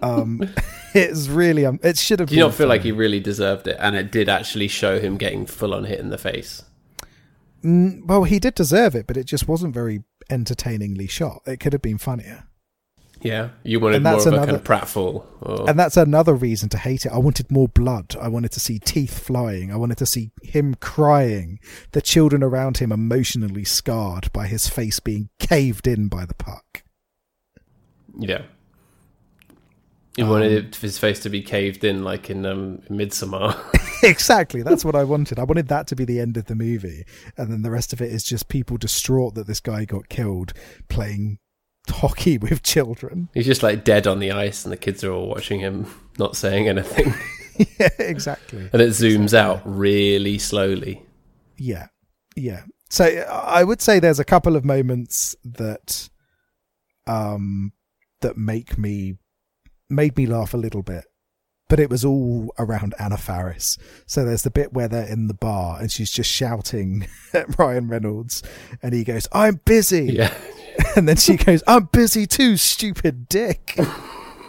Um, 0.00 0.48
it's 0.94 1.28
really 1.28 1.66
um, 1.66 1.78
it 1.82 1.98
should 1.98 2.20
have. 2.20 2.30
Do 2.30 2.34
you 2.34 2.40
not 2.40 2.54
feel 2.54 2.68
like 2.68 2.80
he 2.80 2.90
really 2.90 3.20
deserved 3.20 3.66
it? 3.66 3.76
And 3.78 3.94
it 3.94 4.10
did 4.10 4.30
actually 4.30 4.68
show 4.68 4.98
him 4.98 5.18
getting 5.18 5.44
full 5.44 5.74
on 5.74 5.84
hit 5.84 6.00
in 6.00 6.08
the 6.08 6.16
face. 6.16 6.62
Mm, 7.62 8.06
well, 8.06 8.24
he 8.24 8.38
did 8.38 8.54
deserve 8.54 8.94
it, 8.94 9.06
but 9.06 9.18
it 9.18 9.24
just 9.24 9.46
wasn't 9.46 9.74
very 9.74 10.04
entertainingly 10.30 11.06
shot. 11.06 11.42
It 11.44 11.60
could 11.60 11.74
have 11.74 11.82
been 11.82 11.98
funnier. 11.98 12.46
Yeah, 13.22 13.50
you 13.64 13.80
wanted 13.80 13.96
And 13.96 14.04
more 14.04 14.14
of 14.14 14.20
a 14.20 14.24
kind 14.30 14.34
another- 14.36 14.54
of 14.56 14.64
pratfall. 14.64 15.24
Or, 15.42 15.68
And 15.68 15.78
that's 15.78 15.96
another 15.98 16.34
reason 16.34 16.68
to 16.70 16.78
hate 16.78 17.04
it. 17.04 17.12
I 17.12 17.18
wanted 17.18 17.50
more 17.50 17.68
blood. 17.68 18.16
I 18.20 18.28
wanted 18.28 18.52
to 18.52 18.60
see 18.60 18.78
teeth 18.78 19.18
flying. 19.18 19.70
I 19.70 19.76
wanted 19.76 19.98
to 19.98 20.06
see 20.06 20.30
him 20.42 20.74
crying. 20.76 21.58
The 21.92 22.00
children 22.00 22.42
around 22.42 22.78
him 22.78 22.90
emotionally 22.92 23.64
scarred 23.64 24.32
by 24.32 24.46
his 24.46 24.68
face 24.68 25.00
being 25.00 25.28
caved 25.38 25.86
in 25.86 26.08
by 26.08 26.24
the 26.24 26.34
puck. 26.34 26.82
yeah, 28.18 28.42
you 30.16 30.24
Um, 30.24 30.30
wanted 30.30 30.74
his 30.76 30.98
face 30.98 31.20
to 31.20 31.28
be 31.30 31.42
caved 31.42 31.84
in, 31.84 32.02
like 32.02 32.30
in 32.30 32.44
um, 32.46 32.80
Midsummer. 32.88 33.54
exactly. 34.02 34.62
That's 34.62 34.84
what 34.84 34.96
I 34.96 35.04
wanted. 35.04 35.38
I 35.38 35.44
wanted 35.44 35.68
that 35.68 35.86
to 35.88 35.96
be 35.96 36.04
the 36.04 36.20
end 36.20 36.36
of 36.36 36.46
the 36.46 36.54
movie. 36.54 37.04
And 37.36 37.52
then 37.52 37.62
the 37.62 37.70
rest 37.70 37.92
of 37.92 38.00
it 38.00 38.10
is 38.12 38.24
just 38.24 38.48
people 38.48 38.76
distraught 38.78 39.34
that 39.34 39.46
this 39.46 39.60
guy 39.60 39.84
got 39.84 40.08
killed 40.08 40.52
playing 40.88 41.38
hockey 41.96 42.38
with 42.38 42.62
children. 42.62 43.28
He's 43.34 43.46
just 43.46 43.62
like 43.62 43.84
dead 43.84 44.06
on 44.06 44.18
the 44.18 44.32
ice, 44.32 44.64
and 44.64 44.72
the 44.72 44.76
kids 44.76 45.04
are 45.04 45.12
all 45.12 45.28
watching 45.28 45.60
him, 45.60 45.86
not 46.18 46.36
saying 46.36 46.68
anything. 46.68 47.14
yeah, 47.78 47.88
exactly. 47.98 48.68
and 48.72 48.80
it 48.82 48.90
zooms 48.90 49.34
out 49.34 49.62
really 49.64 50.38
slowly. 50.38 51.02
Yeah, 51.56 51.88
yeah. 52.36 52.62
So 52.88 53.04
I 53.04 53.62
would 53.64 53.80
say 53.80 53.98
there's 53.98 54.18
a 54.18 54.24
couple 54.24 54.56
of 54.56 54.64
moments 54.64 55.36
that, 55.44 56.08
um, 57.06 57.72
that 58.20 58.36
make 58.36 58.76
me 58.78 59.14
made 59.88 60.16
me 60.16 60.26
laugh 60.26 60.54
a 60.54 60.56
little 60.56 60.82
bit, 60.82 61.04
but 61.68 61.80
it 61.80 61.90
was 61.90 62.04
all 62.04 62.52
around 62.58 62.94
Anna 62.98 63.16
Faris. 63.16 63.76
So 64.06 64.24
there's 64.24 64.42
the 64.42 64.50
bit 64.50 64.72
where 64.72 64.88
they're 64.88 65.06
in 65.06 65.26
the 65.26 65.34
bar 65.34 65.80
and 65.80 65.90
she's 65.90 66.10
just 66.10 66.30
shouting 66.30 67.06
at 67.34 67.58
Ryan 67.58 67.88
Reynolds, 67.88 68.42
and 68.82 68.92
he 68.94 69.04
goes, 69.04 69.28
"I'm 69.32 69.60
busy," 69.64 70.06
Yeah, 70.14 70.34
and 70.96 71.08
then 71.08 71.16
she 71.16 71.36
goes, 71.36 71.62
"I'm 71.66 71.84
busy 71.92 72.26
too, 72.26 72.56
stupid 72.56 73.28
dick." 73.28 73.78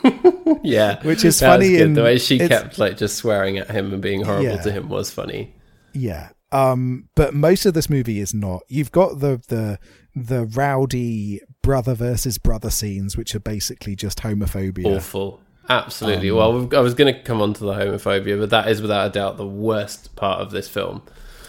yeah. 0.64 1.02
Which 1.04 1.24
is 1.24 1.40
funny 1.40 1.78
in- 1.78 1.94
the 1.94 2.04
way 2.04 2.18
she 2.18 2.38
kept 2.40 2.78
like 2.78 2.98
just 2.98 3.16
swearing 3.18 3.58
at 3.58 3.70
him 3.70 3.94
and 3.94 4.02
being 4.02 4.24
horrible 4.24 4.44
Yeah. 4.46 4.62
to 4.62 4.72
him 4.72 4.90
was 4.90 5.12
funny. 5.12 5.54
Yeah. 5.94 6.30
Um, 6.52 7.08
but 7.16 7.34
most 7.34 7.66
of 7.66 7.74
this 7.74 7.90
movie 7.90 8.20
is 8.20 8.34
not. 8.34 8.64
You've 8.68 8.92
got 8.92 9.20
the 9.20 9.42
the 9.48 9.80
the 10.16 10.46
rowdy 10.46 11.40
brother 11.62 11.94
versus 11.94 12.38
brother 12.38 12.70
scenes, 12.70 13.16
which 13.16 13.34
are 13.36 13.40
basically 13.40 13.96
just 13.96 14.20
homophobia. 14.20 14.98
Awful. 14.98 15.40
Absolutely. 15.70 16.30
Um, 16.32 16.36
well, 16.36 16.70
I 16.76 16.82
was 16.82 16.94
going 16.94 17.14
to 17.14 17.22
come 17.22 17.42
on 17.42 17.54
to 17.54 17.64
the 17.64 17.74
homophobia, 17.74 18.38
but 18.38 18.50
that 18.50 18.68
is 18.68 18.82
without 18.82 19.08
a 19.08 19.10
doubt 19.12 19.38
the 19.38 19.48
worst 19.48 20.14
part 20.18 20.42
of 20.42 20.52
this 20.52 20.68
film. 20.68 21.02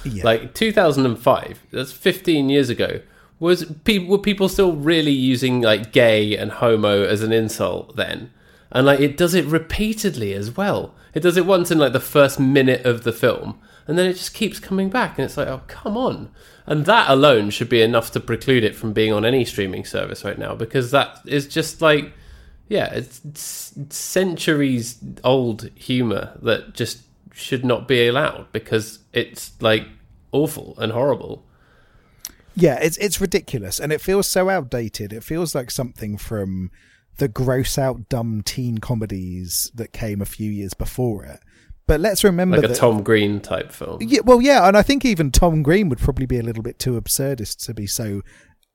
Yeah. 0.05 0.23
Like 0.25 0.55
2005, 0.55 1.67
that's 1.73 1.91
15 1.93 2.49
years 2.49 2.69
ago. 2.69 3.01
Was 3.43 3.65
people 3.83 4.09
were 4.09 4.19
people 4.19 4.49
still 4.49 4.77
really 4.77 5.11
using 5.11 5.63
like 5.63 5.91
gay 5.91 6.37
and 6.37 6.53
homo 6.53 7.03
as 7.03 7.25
an 7.25 7.33
insult 7.33 7.97
then? 7.97 8.31
And 8.71 8.87
like 8.87 9.01
it 9.01 9.17
does 9.17 9.35
it 9.35 9.45
repeatedly 9.47 10.33
as 10.33 10.57
well. 10.57 10.95
It 11.13 11.25
does 11.25 11.37
it 11.37 11.45
once 11.45 11.73
in 11.73 11.79
like 11.79 11.93
the 11.93 11.99
first 11.99 12.39
minute 12.39 12.87
of 12.87 13.03
the 13.03 13.13
film, 13.13 13.61
and 13.89 13.99
then 13.99 14.07
it 14.07 14.13
just 14.13 14.33
keeps 14.33 14.61
coming 14.61 14.91
back, 14.91 15.19
and 15.19 15.25
it's 15.25 15.37
like, 15.37 15.49
oh 15.49 15.63
come 15.67 15.97
on! 15.97 16.31
And 16.67 16.87
that 16.87 17.11
alone 17.11 17.51
should 17.51 17.69
be 17.69 17.83
enough 17.83 18.13
to 18.13 18.21
preclude 18.21 18.63
it 18.63 18.77
from 18.77 18.93
being 18.93 19.13
on 19.13 19.25
any 19.25 19.45
streaming 19.45 19.85
service 19.85 20.25
right 20.25 20.39
now, 20.39 20.55
because 20.55 20.93
that 20.93 21.19
is 21.27 21.49
just 21.49 21.83
like, 21.83 22.13
yeah, 22.69 22.95
it's, 22.95 23.23
it's 23.25 23.97
centuries 23.97 25.03
old 25.25 25.69
humor 25.75 26.39
that 26.43 26.75
just 26.75 27.03
should 27.33 27.65
not 27.65 27.89
be 27.89 28.07
allowed 28.07 28.53
because 28.53 29.01
it's 29.13 29.61
like 29.61 29.89
awful 30.31 30.77
and 30.79 30.93
horrible. 30.93 31.45
Yeah, 32.55 32.79
it's 32.81 32.97
it's 32.99 33.21
ridiculous, 33.21 33.81
and 33.81 33.93
it 33.93 34.01
feels 34.01 34.27
so 34.27 34.49
outdated. 34.49 35.13
It 35.13 35.25
feels 35.25 35.55
like 35.55 35.71
something 35.71 36.17
from 36.19 36.71
the 37.19 37.29
gross 37.29 37.79
out 37.79 38.09
dumb 38.09 38.43
teen 38.45 38.79
comedies 38.79 39.71
that 39.75 39.93
came 39.93 40.21
a 40.23 40.27
few 40.27 40.51
years 40.51 40.75
before 40.75 41.25
it. 41.25 41.41
But 41.87 42.01
let's 42.01 42.25
remember 42.25 42.57
Like 42.57 42.65
a 42.65 42.69
that 42.69 42.77
Tom 42.77 43.03
Green 43.03 43.41
type 43.41 43.73
film. 43.73 43.99
Yeah, 44.01 44.21
well, 44.25 44.41
yeah, 44.41 44.67
and 44.67 44.77
I 44.77 44.83
think 44.83 45.05
even 45.05 45.31
Tom 45.31 45.63
Green 45.63 45.89
would 45.89 45.99
probably 45.99 46.27
be 46.27 46.39
a 46.39 46.43
little 46.43 46.63
bit 46.63 46.79
too 46.79 47.01
absurdist 47.01 47.65
to 47.67 47.75
be 47.75 47.87
so 47.87 48.23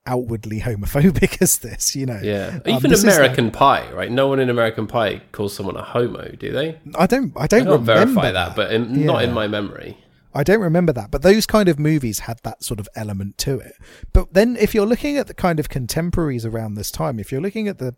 outwardly 0.06 0.60
homophobic 0.60 1.40
as 1.42 1.58
this. 1.58 1.96
You 1.96 2.06
know, 2.06 2.20
Yeah, 2.22 2.60
Um, 2.66 2.76
even 2.76 2.92
is 2.92 3.04
American 3.04 3.50
Pie, 3.50 3.90
right? 3.92 4.10
No 4.10 4.28
one 4.28 4.40
in 4.40 4.50
American 4.50 4.86
Pie 4.86 5.22
calls 5.32 5.54
someone 5.54 5.76
a 5.76 5.82
homo, 5.82 6.28
do 6.38 6.52
they? 6.52 6.78
I 6.96 7.06
don't, 7.06 7.32
I 7.36 7.44
I 7.44 7.46
don't 7.46 7.64
don't 7.64 7.80
remember 7.80 8.04
verify 8.04 8.30
that, 8.30 8.54
but 8.54 8.72
in, 8.72 9.04
not 9.06 9.24
in 9.24 9.32
my 9.32 9.48
memory. 9.48 9.98
I 10.34 10.42
don't 10.42 10.60
remember 10.60 10.92
that, 10.92 11.10
but 11.10 11.22
those 11.22 11.46
kind 11.46 11.68
of 11.68 11.78
movies 11.78 12.20
had 12.20 12.40
that 12.44 12.62
sort 12.62 12.80
of 12.80 12.88
element 12.94 13.38
to 13.38 13.58
it. 13.58 13.74
But 14.12 14.34
then, 14.34 14.56
if 14.56 14.74
you're 14.74 14.86
looking 14.86 15.16
at 15.16 15.26
the 15.26 15.34
kind 15.34 15.58
of 15.58 15.68
contemporaries 15.68 16.44
around 16.44 16.74
this 16.74 16.90
time, 16.90 17.18
if 17.18 17.32
you're 17.32 17.40
looking 17.40 17.68
at 17.68 17.78
the 17.78 17.94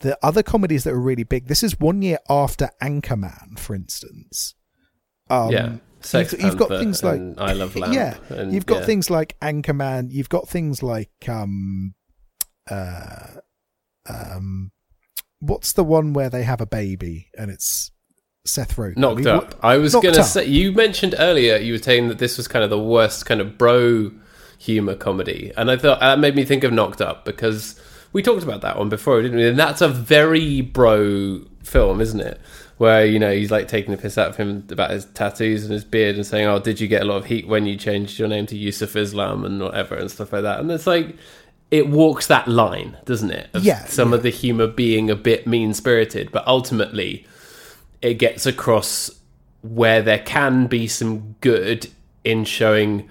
the 0.00 0.18
other 0.22 0.42
comedies 0.42 0.84
that 0.84 0.92
were 0.92 1.00
really 1.00 1.24
big, 1.24 1.46
this 1.46 1.62
is 1.62 1.78
one 1.78 2.02
year 2.02 2.18
after 2.28 2.70
Anchorman, 2.82 3.58
for 3.58 3.74
instance. 3.74 4.54
Um, 5.30 5.50
yeah. 5.50 5.72
Sex 6.00 6.32
you've, 6.32 6.42
you've 6.42 6.56
got 6.56 6.68
things 6.68 7.04
like 7.04 7.20
I 7.38 7.52
Love 7.52 7.76
Lamp. 7.76 7.94
yeah, 7.94 8.16
and, 8.28 8.52
you've 8.52 8.66
got 8.66 8.80
yeah. 8.80 8.86
things 8.86 9.08
like 9.08 9.38
Anchorman. 9.40 10.08
You've 10.10 10.28
got 10.28 10.48
things 10.48 10.82
like 10.82 11.12
um, 11.28 11.94
uh, 12.68 13.26
um, 14.08 14.72
what's 15.38 15.72
the 15.72 15.84
one 15.84 16.12
where 16.12 16.28
they 16.28 16.42
have 16.42 16.60
a 16.60 16.66
baby 16.66 17.28
and 17.38 17.50
it's 17.50 17.91
Seth 18.44 18.76
Rogen? 18.76 18.96
Knocked 18.96 19.26
Up. 19.26 19.54
I 19.62 19.76
was 19.76 19.92
going 19.92 20.14
to 20.14 20.24
say, 20.24 20.46
you 20.46 20.72
mentioned 20.72 21.14
earlier, 21.18 21.56
you 21.56 21.74
were 21.74 21.78
saying 21.78 22.08
that 22.08 22.18
this 22.18 22.36
was 22.36 22.48
kind 22.48 22.64
of 22.64 22.70
the 22.70 22.78
worst 22.78 23.26
kind 23.26 23.40
of 23.40 23.56
bro 23.56 24.10
humor 24.58 24.94
comedy. 24.94 25.52
And 25.56 25.70
I 25.70 25.76
thought 25.76 26.00
that 26.00 26.18
made 26.18 26.34
me 26.34 26.44
think 26.44 26.64
of 26.64 26.72
Knocked 26.72 27.00
Up 27.00 27.24
because 27.24 27.80
we 28.12 28.22
talked 28.22 28.42
about 28.42 28.60
that 28.62 28.78
one 28.78 28.88
before, 28.88 29.22
didn't 29.22 29.36
we? 29.36 29.48
And 29.48 29.58
that's 29.58 29.80
a 29.80 29.88
very 29.88 30.60
bro 30.60 31.40
film, 31.62 32.00
isn't 32.00 32.20
it? 32.20 32.40
Where, 32.78 33.04
you 33.06 33.18
know, 33.18 33.32
he's 33.32 33.52
like 33.52 33.68
taking 33.68 33.92
the 33.92 34.00
piss 34.00 34.18
out 34.18 34.30
of 34.30 34.36
him 34.36 34.66
about 34.70 34.90
his 34.90 35.04
tattoos 35.04 35.62
and 35.62 35.72
his 35.72 35.84
beard 35.84 36.16
and 36.16 36.26
saying, 36.26 36.46
oh, 36.46 36.58
did 36.58 36.80
you 36.80 36.88
get 36.88 37.02
a 37.02 37.04
lot 37.04 37.16
of 37.16 37.26
heat 37.26 37.46
when 37.46 37.66
you 37.66 37.76
changed 37.76 38.18
your 38.18 38.28
name 38.28 38.46
to 38.46 38.56
Yusuf 38.56 38.96
Islam 38.96 39.44
and 39.44 39.60
whatever 39.60 39.94
and 39.94 40.10
stuff 40.10 40.32
like 40.32 40.42
that. 40.42 40.58
And 40.58 40.70
it's 40.70 40.86
like, 40.86 41.16
it 41.70 41.88
walks 41.88 42.26
that 42.26 42.48
line, 42.48 42.98
doesn't 43.04 43.30
it? 43.30 43.48
Of 43.54 43.64
Yeah, 43.64 43.84
Some 43.86 44.12
of 44.12 44.22
the 44.22 44.30
humor 44.30 44.66
being 44.66 45.10
a 45.10 45.16
bit 45.16 45.46
mean 45.46 45.74
spirited, 45.74 46.32
but 46.32 46.46
ultimately 46.46 47.24
it 48.02 48.14
gets 48.14 48.46
across 48.46 49.10
where 49.62 50.02
there 50.02 50.18
can 50.18 50.66
be 50.66 50.86
some 50.86 51.36
good 51.40 51.88
in 52.24 52.44
showing 52.44 53.08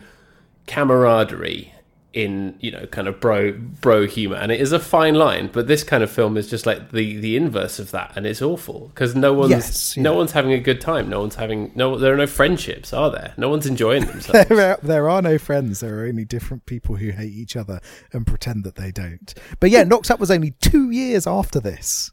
camaraderie 0.67 1.73
in 2.13 2.53
you 2.59 2.69
know 2.69 2.85
kind 2.87 3.07
of 3.07 3.21
bro 3.21 3.53
bro 3.53 4.05
humor 4.05 4.35
and 4.35 4.51
it 4.51 4.59
is 4.59 4.73
a 4.73 4.79
fine 4.79 5.15
line 5.15 5.49
but 5.53 5.67
this 5.67 5.81
kind 5.81 6.03
of 6.03 6.11
film 6.11 6.35
is 6.35 6.49
just 6.49 6.65
like 6.65 6.91
the 6.91 7.15
the 7.17 7.37
inverse 7.37 7.79
of 7.79 7.91
that 7.91 8.11
and 8.17 8.25
it's 8.25 8.41
awful 8.41 8.89
because 8.89 9.15
no 9.15 9.31
one's 9.31 9.51
Yes, 9.51 9.95
yeah. 9.95 10.03
no 10.03 10.13
one's 10.13 10.33
having 10.33 10.51
a 10.51 10.59
good 10.59 10.81
time 10.81 11.09
no 11.09 11.21
one's 11.21 11.35
having 11.35 11.71
no 11.73 11.97
there 11.97 12.13
are 12.13 12.17
no 12.17 12.27
friendships 12.27 12.91
are 12.91 13.09
there 13.09 13.33
no 13.37 13.47
one's 13.47 13.65
enjoying 13.65 14.05
themselves 14.07 14.49
there, 14.49 14.71
are, 14.71 14.79
there 14.83 15.09
are 15.09 15.21
no 15.21 15.37
friends. 15.37 15.79
There 15.79 15.99
are 15.99 16.07
only 16.07 16.25
different 16.25 16.65
people 16.65 16.95
who 16.97 17.11
hate 17.11 17.31
each 17.31 17.55
other 17.55 17.79
and 18.11 18.27
pretend 18.27 18.63
that 18.65 18.75
they 18.75 18.91
don't. 18.91 19.33
But 19.59 19.69
yeah, 19.69 19.83
Knocked 19.83 20.11
Up 20.11 20.19
was 20.19 20.31
only 20.31 20.51
two 20.61 20.91
years 20.91 21.25
after 21.25 21.59
this. 21.59 22.11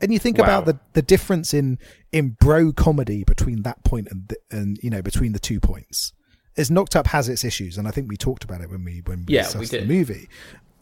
And 0.00 0.12
you 0.12 0.18
think 0.18 0.38
Wow. 0.38 0.44
about 0.44 0.64
the, 0.66 0.78
the 0.94 1.02
difference 1.02 1.52
in, 1.52 1.78
in 2.12 2.36
bro 2.40 2.72
comedy 2.72 3.22
between 3.24 3.62
that 3.62 3.82
point 3.84 4.08
and 4.10 4.28
the, 4.28 4.36
and 4.50 4.78
you 4.82 4.90
know 4.90 5.02
between 5.02 5.32
the 5.32 5.38
two 5.38 5.60
points. 5.60 6.12
Is 6.56 6.70
Knocked 6.70 6.96
Up 6.96 7.06
has 7.08 7.28
its 7.28 7.44
issues, 7.44 7.78
and 7.78 7.86
I 7.86 7.90
think 7.90 8.08
we 8.08 8.16
talked 8.16 8.42
about 8.44 8.60
it 8.60 8.70
when 8.70 8.84
we 8.84 9.02
when 9.06 9.24
we 9.26 9.34
Yeah, 9.34 9.42
discussed 9.42 9.72
we 9.72 9.78
the 9.78 9.84
movie. 9.86 10.28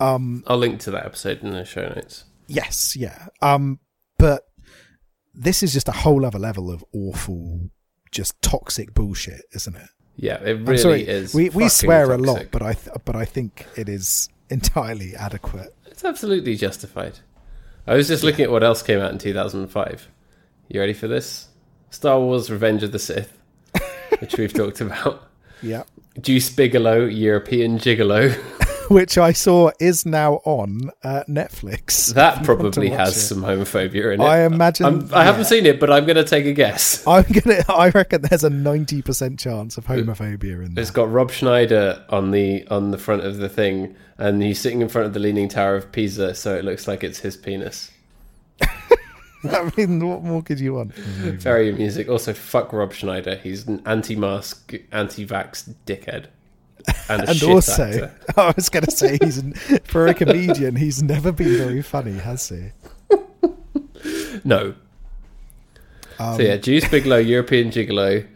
i'll 0.01 0.57
link 0.57 0.81
to 0.81 0.91
that 0.93 1.05
episode 1.05 1.43
in 1.43 1.51
the 1.51 1.64
show 1.64 1.83
notes 1.89 2.25
Yes, 2.47 2.97
yeah. 2.97 3.27
Um, 3.43 3.79
but 4.16 4.45
this 5.35 5.62
is 5.62 5.73
just 5.75 5.89
a 5.89 5.93
whole 5.93 6.25
other 6.25 6.39
level 6.39 6.71
of 6.71 6.83
awful, 6.95 7.69
just 8.11 8.41
toxic 8.41 8.95
bullshit, 8.95 9.43
isn't 9.53 9.77
it? 9.77 9.89
yeah 10.16 10.43
it 10.43 10.55
really 10.66 10.79
sorry, 10.79 11.07
is 11.07 11.35
we 11.35 11.51
we 11.51 11.69
swear 11.69 12.11
a 12.12 12.19
lot, 12.19 12.47
but 12.51 12.62
I 12.62 12.73
th- 12.73 12.97
but 13.05 13.14
I 13.16 13.25
think 13.25 13.66
it 13.77 13.89
is 13.89 14.29
entirely 14.51 15.14
adequate. 15.14 15.75
It's 15.87 16.05
absolutely 16.05 16.57
justified. 16.57 17.19
I 17.89 17.95
was 17.95 18.07
just 18.07 18.22
looking 18.22 18.45
at 18.45 18.51
what 18.51 18.62
else 18.62 18.82
came 18.82 19.01
out 19.01 19.12
in 19.12 19.18
2005. 19.18 20.09
You 20.68 20.78
ready 20.80 20.93
for 20.93 21.09
this? 21.09 21.49
Star 21.89 22.20
Wars 22.20 22.51
Revenge 22.51 22.82
of 22.82 22.93
the 22.93 22.99
Sith, 22.99 23.39
which 24.20 24.36
we've 24.36 24.53
talked 24.53 24.80
about. 24.82 25.30
Yeah, 25.62 25.84
Deuce 26.20 26.51
Bigalow, 26.51 27.07
European 27.07 27.78
Gigolo. 27.78 28.36
which 28.95 29.18
I 29.18 29.32
saw 29.32 29.70
is 29.80 30.07
now 30.07 30.41
on 30.45 30.91
uh, 31.03 31.24
Netflix. 31.28 32.12
That 32.18 32.41
If 32.41 32.49
you 32.49 32.55
want 32.57 32.74
to 32.74 32.80
probably 32.80 32.91
has 32.91 33.16
it. 33.16 33.20
some 33.20 33.43
homophobia 33.43 34.14
in 34.14 34.20
it. 34.20 34.24
I 34.24 34.45
imagine. 34.45 34.86
I'm, 34.86 35.14
I 35.14 35.24
haven't 35.24 35.43
yeah. 35.43 35.47
seen 35.47 35.66
it, 35.66 35.78
but 35.78 35.91
I'm 35.91 36.05
going 36.05 36.16
to 36.16 36.24
take 36.24 36.47
a 36.47 36.53
guess. 36.53 37.07
I'm 37.07 37.24
gonna. 37.24 37.62
I 37.68 37.91
reckon 37.91 38.22
there's 38.22 38.45
a 38.45 38.51
ninety 38.51 39.03
percent 39.03 39.39
chance 39.39 39.76
of 39.78 39.86
homophobia 39.86 40.64
in 40.64 40.74
there. 40.74 40.82
It's 40.82 40.91
got 40.91 41.11
Rob 41.11 41.30
Schneider 41.30 42.05
on 42.09 42.30
the 42.30 42.66
on 42.68 42.91
the 42.91 42.99
front 42.99 43.24
of 43.24 43.36
the 43.36 43.49
thing, 43.49 43.95
and 44.16 44.43
he's 44.43 44.61
sitting 44.61 44.80
in 44.80 44.89
front 44.89 45.07
of 45.07 45.12
the 45.12 45.20
Leaning 45.20 45.49
Tower 45.49 45.76
of 45.76 45.93
Pisa, 45.93 46.34
so 46.34 46.57
it 46.57 46.64
looks 46.64 46.89
like 46.89 47.05
it's 47.05 47.18
his 47.18 47.36
penis. 47.36 47.91
I 49.45 49.70
mean, 49.76 50.07
what 50.07 50.22
more 50.24 50.43
could 50.43 50.59
you 50.59 50.74
want? 50.74 50.95
Very 50.95 51.72
music. 51.72 52.09
Also, 52.09 52.32
fuck 52.32 52.72
Rob 52.72 52.93
Schneider. 52.93 53.36
He's 53.36 53.68
an 53.68 53.82
anti-mask, 53.86 54.74
anti-vax 54.91 55.74
dickhead, 55.86 56.26
and 57.09 57.28
And 57.28 57.43
also, 57.45 57.84
actor. 57.84 58.14
I 58.36 58.53
was 58.57 58.68
going 58.68 58.84
to 58.84 58.91
say, 58.91 59.18
he's 59.22 59.43
for 59.84 60.07
a 60.07 60.14
comedian, 60.14 60.76
he's 60.76 61.03
never 61.03 61.32
been 61.32 61.57
very 61.57 61.82
funny, 61.82 62.18
has 62.18 62.49
he? 62.49 62.70
No. 64.45 64.74
Um, 66.18 66.36
so 66.36 66.43
yeah, 66.43 66.57
Deuce 66.57 66.84
Bigalow, 66.89 67.18
European 67.26 67.70
Gigolo. 67.70 68.26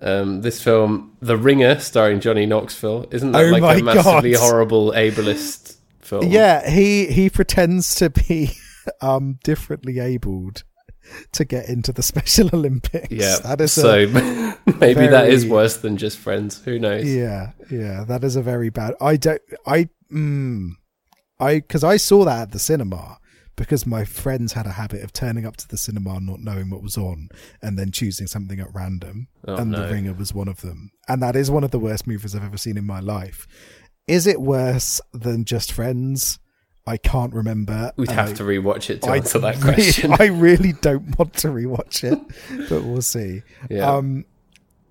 Um, 0.00 0.42
this 0.42 0.62
film, 0.62 1.16
The 1.20 1.36
Ringer, 1.36 1.80
starring 1.80 2.20
Johnny 2.20 2.46
Knoxville, 2.46 3.06
isn't 3.10 3.32
that 3.32 3.44
Oh 3.44 3.50
like 3.50 3.80
a 3.80 3.82
massively 3.84 4.32
God. 4.32 4.40
horrible 4.40 4.92
ableist 4.92 5.76
film? 6.00 6.28
Yeah, 6.28 6.68
he 6.70 7.06
he 7.06 7.28
pretends 7.28 7.94
to 7.96 8.08
be 8.10 8.52
um 9.00 9.38
differently 9.42 9.98
abled 9.98 10.62
to 11.32 11.44
get 11.44 11.68
into 11.68 11.92
the 11.92 12.02
Special 12.12 12.48
Olympics. 12.52 13.08
yeah. 13.10 13.38
that 13.44 13.60
is 13.60 13.72
so 13.72 14.06
maybe 14.78 15.06
that 15.06 15.28
is 15.28 15.46
worse 15.46 15.76
than 15.78 15.96
just 15.96 16.18
Friends. 16.18 16.62
Who 16.64 16.78
knows? 16.78 17.04
yeah, 17.06 17.52
yeah, 17.70 18.04
that 18.04 18.24
is 18.24 18.36
a 18.36 18.42
very 18.42 18.70
bad. 18.70 18.94
I 19.00 19.16
don't, 19.16 19.42
I, 19.66 19.88
mm, 20.12 20.70
I 21.40 21.56
because 21.56 21.84
I 21.84 21.96
saw 21.96 22.24
that 22.24 22.40
at 22.42 22.50
the 22.52 22.58
cinema 22.58 23.18
because 23.56 23.86
my 23.86 24.04
friends 24.04 24.52
had 24.52 24.66
a 24.66 24.72
habit 24.72 25.02
of 25.02 25.12
turning 25.12 25.44
up 25.44 25.56
to 25.56 25.66
the 25.66 25.76
cinema 25.76 26.20
not 26.20 26.38
knowing 26.38 26.70
what 26.70 26.80
was 26.82 26.96
on 26.96 27.28
and 27.60 27.76
then 27.76 27.90
choosing 27.90 28.26
something 28.28 28.60
at 28.60 28.72
random, 28.72 29.26
Oh, 29.46 29.56
and 29.56 29.72
no. 29.72 29.86
The 29.86 29.92
Ringer 29.92 30.12
was 30.14 30.32
one 30.32 30.48
of 30.48 30.60
them, 30.60 30.90
and 31.08 31.20
that 31.22 31.34
is 31.36 31.50
one 31.50 31.64
of 31.64 31.70
the 31.72 31.78
worst 31.80 32.06
movies 32.06 32.34
I've 32.36 32.44
ever 32.44 32.56
seen 32.58 32.76
in 32.76 32.84
my 32.86 33.00
life. 33.00 33.46
Is 34.06 34.26
it 34.26 34.40
worse 34.40 35.00
than 35.12 35.44
Just 35.44 35.70
Friends? 35.72 36.38
I 36.88 36.96
can't 36.96 37.32
remember. 37.32 37.92
We'd 37.96 38.10
have 38.10 38.30
I- 38.30 38.34
to 38.34 38.42
rewatch 38.42 38.90
it 38.90 39.02
to 39.02 39.10
I 39.10 39.16
answer 39.16 39.38
that 39.40 39.60
question. 39.60 40.14
I 40.18 40.26
really 40.26 40.72
don't 40.72 41.16
want 41.18 41.34
to 41.34 41.48
rewatch 41.48 42.02
it, 42.04 42.18
but 42.68 42.82
we'll 42.84 43.02
see. 43.02 43.42
yeah. 43.70 43.90
Um, 43.92 44.24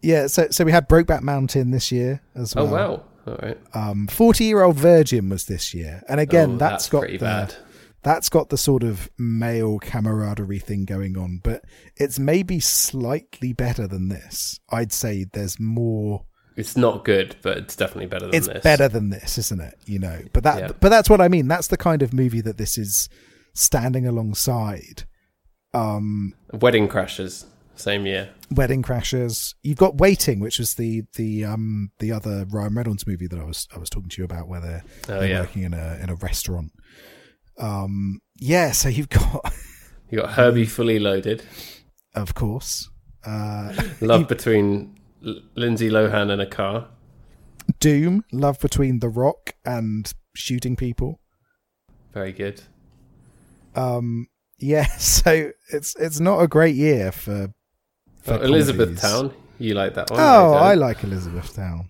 yeah. 0.02 0.28
So, 0.28 0.48
so 0.52 0.64
we 0.64 0.72
had 0.72 0.88
Brokeback 0.88 1.22
Mountain 1.22 1.72
this 1.72 1.92
year 1.92 2.22
as 2.36 2.56
well. 2.56 2.68
oh 2.68 2.72
well. 2.72 2.92
wow. 3.26 3.34
All 3.34 3.40
right. 3.42 3.58
Um, 3.74 4.08
Forty 4.08 4.46
Year 4.46 4.62
Old 4.64 4.78
Virgin 4.78 5.28
was 5.30 5.46
this 5.46 5.74
year, 5.74 6.02
and 6.08 6.20
again, 6.20 6.52
Oh, 6.54 6.58
that's 6.58 6.88
got 6.88 7.00
pretty 7.00 7.18
the 7.18 7.26
bad. 7.26 7.56
that's 8.04 8.30
got 8.30 8.48
the 8.50 8.58
sort 8.58 8.84
of 8.84 9.10
male 9.18 9.80
camaraderie 9.80 10.60
thing 10.60 10.86
going 10.86 11.18
on, 11.18 11.42
but 11.44 11.66
it's 11.98 12.20
maybe 12.20 12.60
slightly 12.62 13.52
better 13.52 13.86
than 13.88 14.08
this. 14.08 14.60
I'd 14.70 14.94
say 14.94 15.26
there's 15.34 15.60
more. 15.60 16.24
It's 16.58 16.76
not 16.76 17.06
good, 17.06 17.36
but 17.44 17.58
it's 17.60 17.76
definitely 17.76 18.08
better 18.08 18.26
than 18.26 18.32
this. 18.32 18.48
It's 18.48 18.54
this. 18.56 18.64
better 18.64 18.88
than 18.90 19.10
this, 19.12 19.38
isn't 19.38 19.62
it? 19.62 19.76
You 19.86 20.00
know, 20.00 20.22
but 20.34 20.44
that 20.44 20.60
Yeah. 20.60 20.72
but 20.80 20.90
that's 20.90 21.10
what 21.10 21.22
I 21.22 21.28
mean. 21.30 21.48
That's 21.48 21.68
the 21.68 21.78
kind 21.78 22.02
of 22.02 22.14
movie 22.14 22.42
that 22.42 22.58
this 22.58 22.78
is 22.78 23.08
standing 23.54 24.06
alongside. 24.08 25.04
Um, 25.74 26.34
Wedding 26.52 26.88
Crashers, 26.88 27.46
same 27.76 28.06
year. 28.08 28.30
Wedding 28.50 28.82
Crashers. 28.82 29.54
You've 29.62 29.78
got 29.78 29.98
Waiting, 29.98 30.40
which 30.40 30.58
was 30.58 30.74
the 30.76 31.04
the 31.16 31.46
um 31.46 31.92
the 32.00 32.12
other 32.12 32.46
Ryan 32.50 32.74
Reynolds 32.74 33.06
movie 33.06 33.28
that 33.28 33.40
I 33.40 33.44
was 33.44 33.68
I 33.76 33.78
was 33.78 33.90
talking 33.90 34.10
to 34.10 34.22
you 34.22 34.26
about, 34.26 34.48
where 34.48 34.60
they're, 34.62 34.84
Oh, 35.10 35.20
they're 35.20 35.28
yeah. 35.30 35.40
working 35.42 35.64
in 35.64 35.74
a 35.76 36.00
in 36.02 36.10
a 36.10 36.16
restaurant. 36.16 36.72
Um, 37.60 38.20
yeah. 38.40 38.72
So 38.72 38.90
you've 38.90 39.10
got, 39.10 39.54
You 40.10 40.22
got 40.22 40.32
Herbie 40.32 40.66
Fully 40.66 41.00
Loaded. 41.00 41.44
of 42.16 42.34
course, 42.34 42.90
uh, 43.26 43.74
Love 44.02 44.28
between 44.28 44.97
L- 45.26 45.42
Lindsay 45.56 45.90
Lohan 45.90 46.32
and 46.32 46.42
a 46.42 46.46
car. 46.46 46.88
Doom, 47.80 48.24
Love 48.32 48.60
Between 48.60 49.00
the 49.00 49.10
Rock 49.10 49.54
and 49.66 50.12
shooting 50.36 50.76
people. 50.76 51.20
Very 52.14 52.32
good. 52.32 52.62
Um, 53.76 54.28
yeah. 54.58 54.88
So 54.98 55.52
it's 55.72 55.96
it's 55.98 56.20
not 56.20 56.40
a 56.42 56.48
great 56.48 56.76
year 56.76 57.12
for. 57.12 57.54
for 58.24 58.34
Oh, 58.36 58.42
Elizabeth. 58.42 59.00
Town. 59.02 59.34
You 59.60 59.74
like 59.74 59.96
that 59.96 60.10
one? 60.12 60.20
Oh, 60.20 60.54
don't. 60.54 60.64
I 60.64 60.74
like 60.76 61.04
Elizabethtown. 61.04 61.90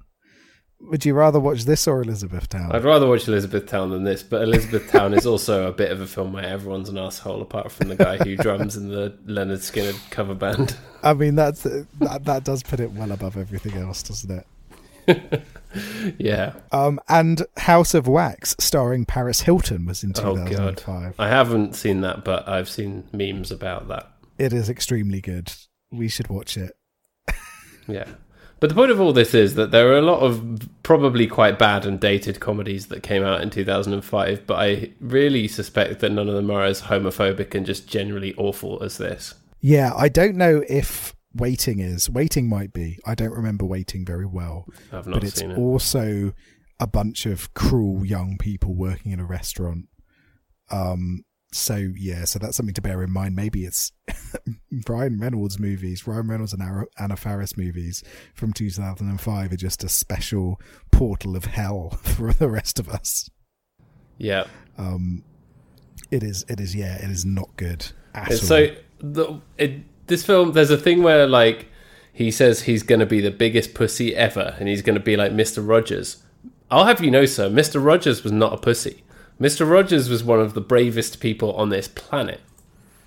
Would 0.80 1.06
you 1.06 1.16
rather 1.16 1.40
watch 1.40 1.66
this 1.66 1.88
or 1.88 2.02
Elizabethtown? 2.02 2.72
I'd 2.72 2.84
rather 2.84 3.08
watch 3.08 3.28
Elizabethtown 3.28 3.90
than 3.90 4.04
this, 4.04 4.22
but 4.22 4.44
Elizabethtown 4.44 5.14
is 5.14 5.26
also 5.26 5.68
a 5.68 5.72
bit 5.72 5.92
of 5.92 6.02
a 6.02 6.08
film 6.08 6.34
where 6.34 6.46
everyone's 6.46 6.88
an 6.90 6.98
asshole, 7.00 7.42
apart 7.42 7.72
from 7.72 7.88
the 7.90 7.96
guy 7.96 8.18
who 8.18 8.38
drums 8.38 8.78
in 8.78 8.90
the 8.90 9.18
Lynyrd 9.26 9.58
Skynyrd 9.58 10.00
cover 10.12 10.36
band. 10.36 10.78
I 11.04 11.14
mean, 11.14 11.36
that's 11.36 11.64
that, 11.64 12.26
that 12.26 12.44
does 12.44 12.62
put 12.62 12.80
it 12.80 12.92
well 12.92 13.12
above 13.12 13.38
everything 13.38 13.74
else, 13.74 14.04
doesn't 14.04 14.32
it? 14.32 14.46
yeah. 16.20 16.54
Um, 16.72 17.00
and 17.10 17.42
House 17.58 17.94
of 17.94 18.08
Wax, 18.08 18.56
starring 18.60 19.06
Paris 19.06 19.42
Hilton, 19.42 19.86
was 19.86 20.04
in 20.04 20.14
Oh 20.18 20.36
god. 20.36 20.78
2005. 20.78 21.16
I 21.18 21.28
haven't 21.28 21.76
seen 21.76 22.02
that, 22.02 22.24
but 22.24 22.48
I've 22.48 22.70
seen 22.70 23.04
memes 23.12 23.52
about 23.52 23.88
that. 23.88 24.12
It 24.38 24.54
is 24.54 24.70
extremely 24.70 25.22
good. 25.22 25.52
We 25.92 26.08
should 26.08 26.28
watch 26.28 26.56
it. 26.58 26.74
Yeah. 27.88 28.08
But 28.60 28.70
the 28.70 28.76
point 28.76 28.92
of 28.92 29.00
all 29.00 29.14
this 29.14 29.34
is 29.34 29.56
that 29.56 29.72
there 29.72 29.90
are 29.90 29.98
a 29.98 30.02
lot 30.02 30.22
of 30.22 30.68
probably 30.82 31.28
quite 31.28 31.60
bad 31.60 31.86
and 31.86 32.00
dated 32.00 32.40
comedies 32.40 32.88
that 32.88 33.04
came 33.04 33.24
out 33.24 33.42
in 33.42 33.50
2005, 33.52 34.48
but 34.48 34.56
I 34.56 34.92
really 35.00 35.48
suspect 35.48 36.00
that 36.00 36.12
none 36.12 36.28
of 36.28 36.34
them 36.34 36.50
are 36.50 36.64
as 36.64 36.84
homophobic 36.84 37.54
and 37.54 37.66
just 37.66 37.88
generally 37.88 38.34
awful 38.36 38.82
as 38.82 38.98
this. 38.98 39.36
Yeah, 39.62 39.94
I 39.96 40.10
don't 40.10 40.36
know 40.36 40.64
if 40.68 41.14
Waiting 41.36 41.80
is. 41.80 42.10
Waiting 42.10 42.50
might 42.50 42.74
be. 42.74 42.98
I 43.06 43.14
don't 43.14 43.34
remember 43.34 43.64
Waiting 43.66 44.06
very 44.06 44.26
well, 44.26 44.66
I've 44.92 45.06
not 45.06 45.16
but 45.16 45.24
it's 45.24 45.40
seen 45.40 45.52
it. 45.52 45.58
also 45.60 46.34
a 46.80 46.88
bunch 46.88 47.28
of 47.28 47.54
cruel 47.54 48.04
young 48.06 48.38
people 48.40 48.74
working 48.74 49.12
in 49.12 49.20
a 49.20 49.26
restaurant. 49.26 49.86
Um. 50.72 51.24
So 51.58 51.76
yeah, 51.76 52.26
so 52.26 52.40
that's 52.40 52.56
something 52.56 52.76
to 52.76 52.82
bear 52.82 53.02
in 53.04 53.12
mind. 53.12 53.36
Maybe 53.36 53.66
it's 53.66 53.92
Ryan 54.88 55.20
Reynolds 55.20 55.60
movies, 55.60 56.06
Ryan 56.08 56.28
Reynolds 56.28 56.54
and 56.54 56.62
Anna 56.98 57.16
Faris 57.16 57.58
movies 57.58 58.04
from 58.34 58.54
2005 58.54 59.52
are 59.52 59.56
just 59.56 59.84
a 59.84 59.90
special 59.90 60.62
portal 60.92 61.36
of 61.36 61.46
hell 61.46 61.90
for 62.04 62.34
the 62.34 62.50
rest 62.50 62.80
of 62.80 62.88
us. 62.90 63.30
yeah. 64.18 64.46
Um, 64.78 65.24
it 66.12 66.24
is. 66.24 66.46
It 66.48 66.60
is. 66.60 66.76
Yeah. 66.76 66.96
It 67.04 67.10
is 67.10 67.26
not 67.26 67.50
good 67.58 67.88
at 68.14 68.32
It's 68.32 68.44
all. 68.44 68.48
so 68.48 68.68
the 69.00 69.42
it, 69.58 69.82
this 70.08 70.26
film, 70.26 70.52
there's 70.54 70.70
a 70.70 70.78
thing 70.78 71.02
where 71.04 71.26
like 71.28 71.68
he 72.14 72.30
says 72.32 72.62
he's 72.62 72.84
going 72.84 73.00
to 73.00 73.06
be 73.06 73.20
the 73.20 73.32
biggest 73.32 73.74
pussy 73.74 74.16
ever, 74.16 74.56
and 74.60 74.68
he's 74.70 74.82
going 74.84 74.98
to 74.98 75.04
be 75.04 75.18
like 75.18 75.32
Mister 75.34 75.62
Rogers. 75.62 76.24
I'll 76.70 76.86
have 76.86 77.04
you 77.04 77.10
know, 77.12 77.26
sir, 77.26 77.50
Mister 77.50 77.80
Rogers 77.80 78.24
was 78.24 78.32
not 78.32 78.54
a 78.54 78.58
pussy. 78.58 79.04
Mister 79.40 79.66
Rogers 79.66 80.10
was 80.10 80.24
one 80.24 80.40
of 80.40 80.54
the 80.56 80.62
bravest 80.62 81.20
people 81.20 81.54
on 81.54 81.70
this 81.70 81.88
planet 81.88 82.42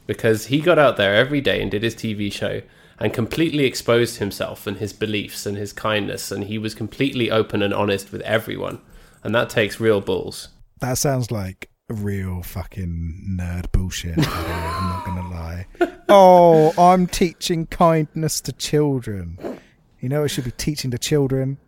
because 0.07 0.47
he 0.47 0.61
got 0.61 0.79
out 0.79 0.97
there 0.97 1.15
every 1.15 1.41
day 1.41 1.61
and 1.61 1.71
did 1.71 1.83
his 1.83 1.95
TV 1.95 2.33
show 2.33 2.63
and 3.01 3.13
completely 3.13 3.65
exposed 3.65 4.19
himself 4.19 4.67
and 4.67 4.77
his 4.77 4.93
beliefs 4.93 5.47
and 5.47 5.57
his 5.57 5.73
kindness, 5.73 6.31
and 6.31 6.45
he 6.45 6.59
was 6.59 6.75
completely 6.75 7.31
open 7.31 7.63
and 7.63 7.73
honest 7.75 8.13
with 8.13 8.21
everyone, 8.23 8.81
and 9.25 9.35
that 9.35 9.49
takes 9.49 9.81
real 9.81 10.01
balls. 10.01 10.49
That 10.81 10.99
sounds 10.99 11.31
like 11.31 11.71
real 11.89 12.43
fucking 12.43 13.37
nerd 13.39 13.73
bullshit. 13.73 14.19
I'm 14.19 14.89
not 14.89 15.05
gonna 15.05 15.29
lie. 15.31 15.67
Oh, 16.13 16.73
I'm 16.77 17.07
teaching 17.07 17.67
kindness 17.67 18.41
to 18.41 18.53
children. 18.53 19.39
You 20.01 20.09
know, 20.09 20.25
I 20.25 20.27
should 20.27 20.43
be 20.43 20.51
teaching 20.51 20.91
the 20.91 20.99
children 20.99 21.59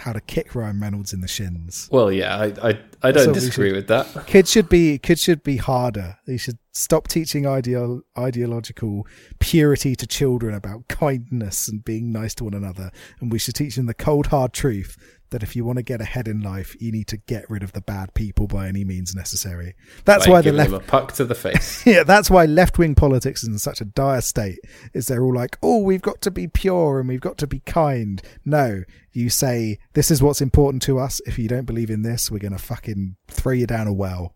how 0.00 0.12
to 0.12 0.20
kick 0.20 0.54
Ryan 0.54 0.80
Reynolds 0.80 1.12
in 1.12 1.20
the 1.20 1.28
shins. 1.28 1.88
Well, 1.90 2.10
yeah, 2.12 2.36
I 2.36 2.68
I, 2.70 2.78
I 3.02 3.12
don't 3.12 3.32
disagree 3.32 3.68
should- 3.70 3.76
with 3.76 3.88
that. 3.88 4.26
Kids 4.26 4.50
should 4.50 4.68
be 4.68 4.98
kids 4.98 5.22
should 5.22 5.42
be 5.42 5.56
harder. 5.56 6.18
They 6.26 6.36
should 6.36 6.58
stop 6.72 7.08
teaching 7.08 7.46
ideal, 7.46 8.02
ideological 8.16 9.06
purity 9.38 9.96
to 9.96 10.06
children 10.06 10.54
about 10.54 10.88
kindness 10.88 11.68
and 11.68 11.84
being 11.84 12.12
nice 12.12 12.34
to 12.36 12.44
one 12.44 12.54
another, 12.54 12.90
and 13.20 13.32
we 13.32 13.38
should 13.38 13.54
teach 13.54 13.76
them 13.76 13.86
the 13.86 13.94
cold 13.94 14.28
hard 14.28 14.52
truth 14.52 14.96
that 15.30 15.42
if 15.42 15.54
you 15.56 15.64
want 15.64 15.76
to 15.78 15.82
get 15.82 16.00
ahead 16.00 16.28
in 16.28 16.40
life, 16.40 16.76
you 16.80 16.90
need 16.92 17.06
to 17.08 17.16
get 17.16 17.48
rid 17.48 17.62
of 17.62 17.72
the 17.72 17.80
bad 17.80 18.12
people 18.14 18.46
by 18.46 18.66
any 18.68 18.84
means 18.84 19.14
necessary. 19.14 19.74
That's 20.04 20.26
Like 20.26 20.32
why 20.32 20.40
the 20.42 20.52
left 20.52 20.72
a 20.72 20.80
puck 20.80 21.12
to 21.14 21.24
the 21.24 21.34
face. 21.34 21.84
yeah, 21.86 22.02
that's 22.02 22.30
why 22.30 22.46
left 22.46 22.78
wing 22.78 22.94
politics 22.94 23.42
is 23.42 23.48
in 23.48 23.58
such 23.58 23.80
a 23.80 23.84
dire 23.84 24.20
state. 24.20 24.58
Is 24.92 25.06
they're 25.06 25.22
all 25.24 25.34
like, 25.34 25.56
oh, 25.62 25.78
we've 25.78 26.02
got 26.02 26.20
to 26.22 26.30
be 26.30 26.48
pure 26.48 26.98
and 27.00 27.08
we've 27.08 27.20
got 27.20 27.38
to 27.38 27.46
be 27.46 27.60
kind. 27.60 28.20
No, 28.44 28.82
you 29.12 29.30
say 29.30 29.78
this 29.94 30.10
is 30.10 30.22
what's 30.22 30.40
important 30.40 30.82
to 30.82 30.98
us. 30.98 31.20
If 31.26 31.38
you 31.38 31.48
don't 31.48 31.64
believe 31.66 31.90
in 31.90 32.02
this, 32.02 32.30
we're 32.30 32.38
gonna 32.38 32.58
fucking 32.58 33.16
throw 33.28 33.52
you 33.52 33.66
down 33.66 33.86
a 33.86 33.92
well. 33.92 34.34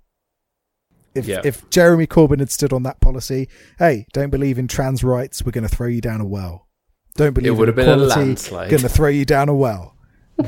If 1.15 1.27
Yeah. 1.27 1.41
if 1.45 1.69
Jeremy 1.71 2.07
Corbyn 2.07 2.41
had 2.41 2.51
stood 2.51 2.73
on 2.73 2.83
that 2.85 3.01
policy, 3.01 3.49
hey, 3.79 4.07
don't 4.13 4.31
believe 4.31 4.59
in 4.59 4.67
trans 4.69 5.05
rights, 5.05 5.45
we're 5.45 5.53
gonna 5.53 5.69
throw 5.69 5.87
you 5.87 6.01
down 6.01 6.21
a 6.21 6.25
well. 6.27 6.69
Don't 7.17 7.33
believe 7.35 7.53
it 7.53 7.57
would 7.57 7.69
in 7.69 7.77
have 7.77 7.77
been 7.77 7.89
a 7.89 7.97
landslide. 7.97 8.71
gonna 8.71 8.89
throw 8.89 9.09
you 9.09 9.25
down 9.25 9.49
a 9.49 9.55
well. 9.55 9.94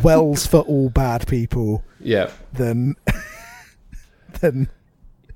Wells 0.02 0.46
for 0.46 0.60
all 0.60 0.88
bad 0.90 1.26
people. 1.26 1.84
yeah. 2.00 2.30
Then, 2.52 2.96
then 4.40 4.68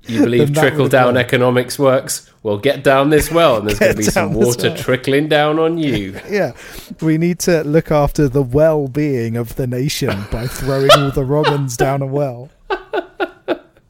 You 0.03 0.23
believe 0.23 0.53
trickle 0.53 0.87
down 0.87 1.13
gone. 1.13 1.17
economics 1.17 1.77
works? 1.79 2.29
Well, 2.43 2.57
get 2.57 2.83
down 2.83 3.11
this 3.11 3.29
well, 3.31 3.57
and 3.57 3.67
there's 3.67 3.77
going 3.79 3.91
to 3.91 3.97
be 3.97 4.03
some 4.03 4.33
water 4.33 4.69
well. 4.69 4.77
trickling 4.77 5.27
down 5.27 5.59
on 5.59 5.77
you. 5.77 6.19
yeah, 6.29 6.53
we 7.01 7.17
need 7.19 7.37
to 7.41 7.63
look 7.63 7.91
after 7.91 8.27
the 8.27 8.41
well-being 8.41 9.37
of 9.37 9.55
the 9.55 9.67
nation 9.67 10.25
by 10.31 10.47
throwing 10.47 10.89
all 10.91 11.11
the 11.11 11.23
wrong 11.23 11.69
down 11.77 12.01
a 12.01 12.07
well. 12.07 12.49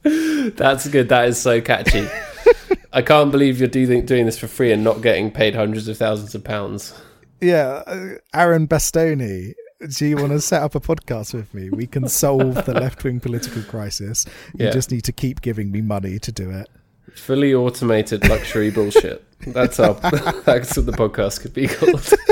That's 0.04 0.88
good. 0.90 1.10
That 1.10 1.30
is 1.30 1.40
so 1.40 1.62
catchy. 1.62 2.08
I 2.94 3.02
can't 3.02 3.32
believe 3.32 3.60
you're 3.60 3.70
doing 3.70 4.06
doing 4.06 4.26
this 4.26 4.38
for 4.38 4.48
free 4.48 4.72
and 4.72 4.84
not 4.84 5.02
getting 5.02 5.32
paid 5.32 5.56
hundreds 5.56 5.88
of 5.88 5.98
thousands 5.98 6.36
of 6.36 6.44
pounds. 6.44 6.94
Yeah, 7.40 7.84
uh, 7.88 8.08
Aaron 8.34 8.68
Bastani, 8.68 9.54
do 9.90 10.06
you 10.06 10.16
want 10.18 10.30
to 10.32 10.42
set 10.42 10.62
up 10.62 10.76
a 10.76 10.80
podcast 10.80 11.34
with 11.34 11.54
me? 11.54 11.70
We 11.70 11.88
can 11.88 12.08
solve 12.08 12.66
the 12.66 12.74
left-wing 12.74 13.20
political 13.20 13.62
crisis. 13.64 14.26
You 14.58 14.66
Yeah. 14.66 14.72
just 14.72 14.92
need 14.92 15.04
to 15.06 15.12
keep 15.12 15.42
giving 15.42 15.72
me 15.72 15.82
money 15.82 16.20
to 16.20 16.32
do 16.32 16.50
it. 16.52 16.70
Fully 17.16 17.54
automated 17.54 18.28
luxury 18.30 18.70
bullshit. 18.72 19.24
That's 19.48 19.78
how. 19.78 19.94
That's 20.46 20.78
what 20.78 20.86
the 20.86 20.92
podcast 20.94 21.42
could 21.42 21.54
be 21.54 21.68
called. 21.68 22.14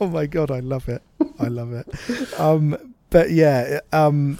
Oh 0.00 0.06
my 0.08 0.26
god, 0.26 0.50
I 0.50 0.60
love 0.60 0.86
it. 0.90 1.00
I 1.38 1.46
love 1.46 1.72
it. 1.72 1.86
Um, 2.38 2.76
but 3.08 3.30
yeah, 3.30 3.80
um, 3.90 4.38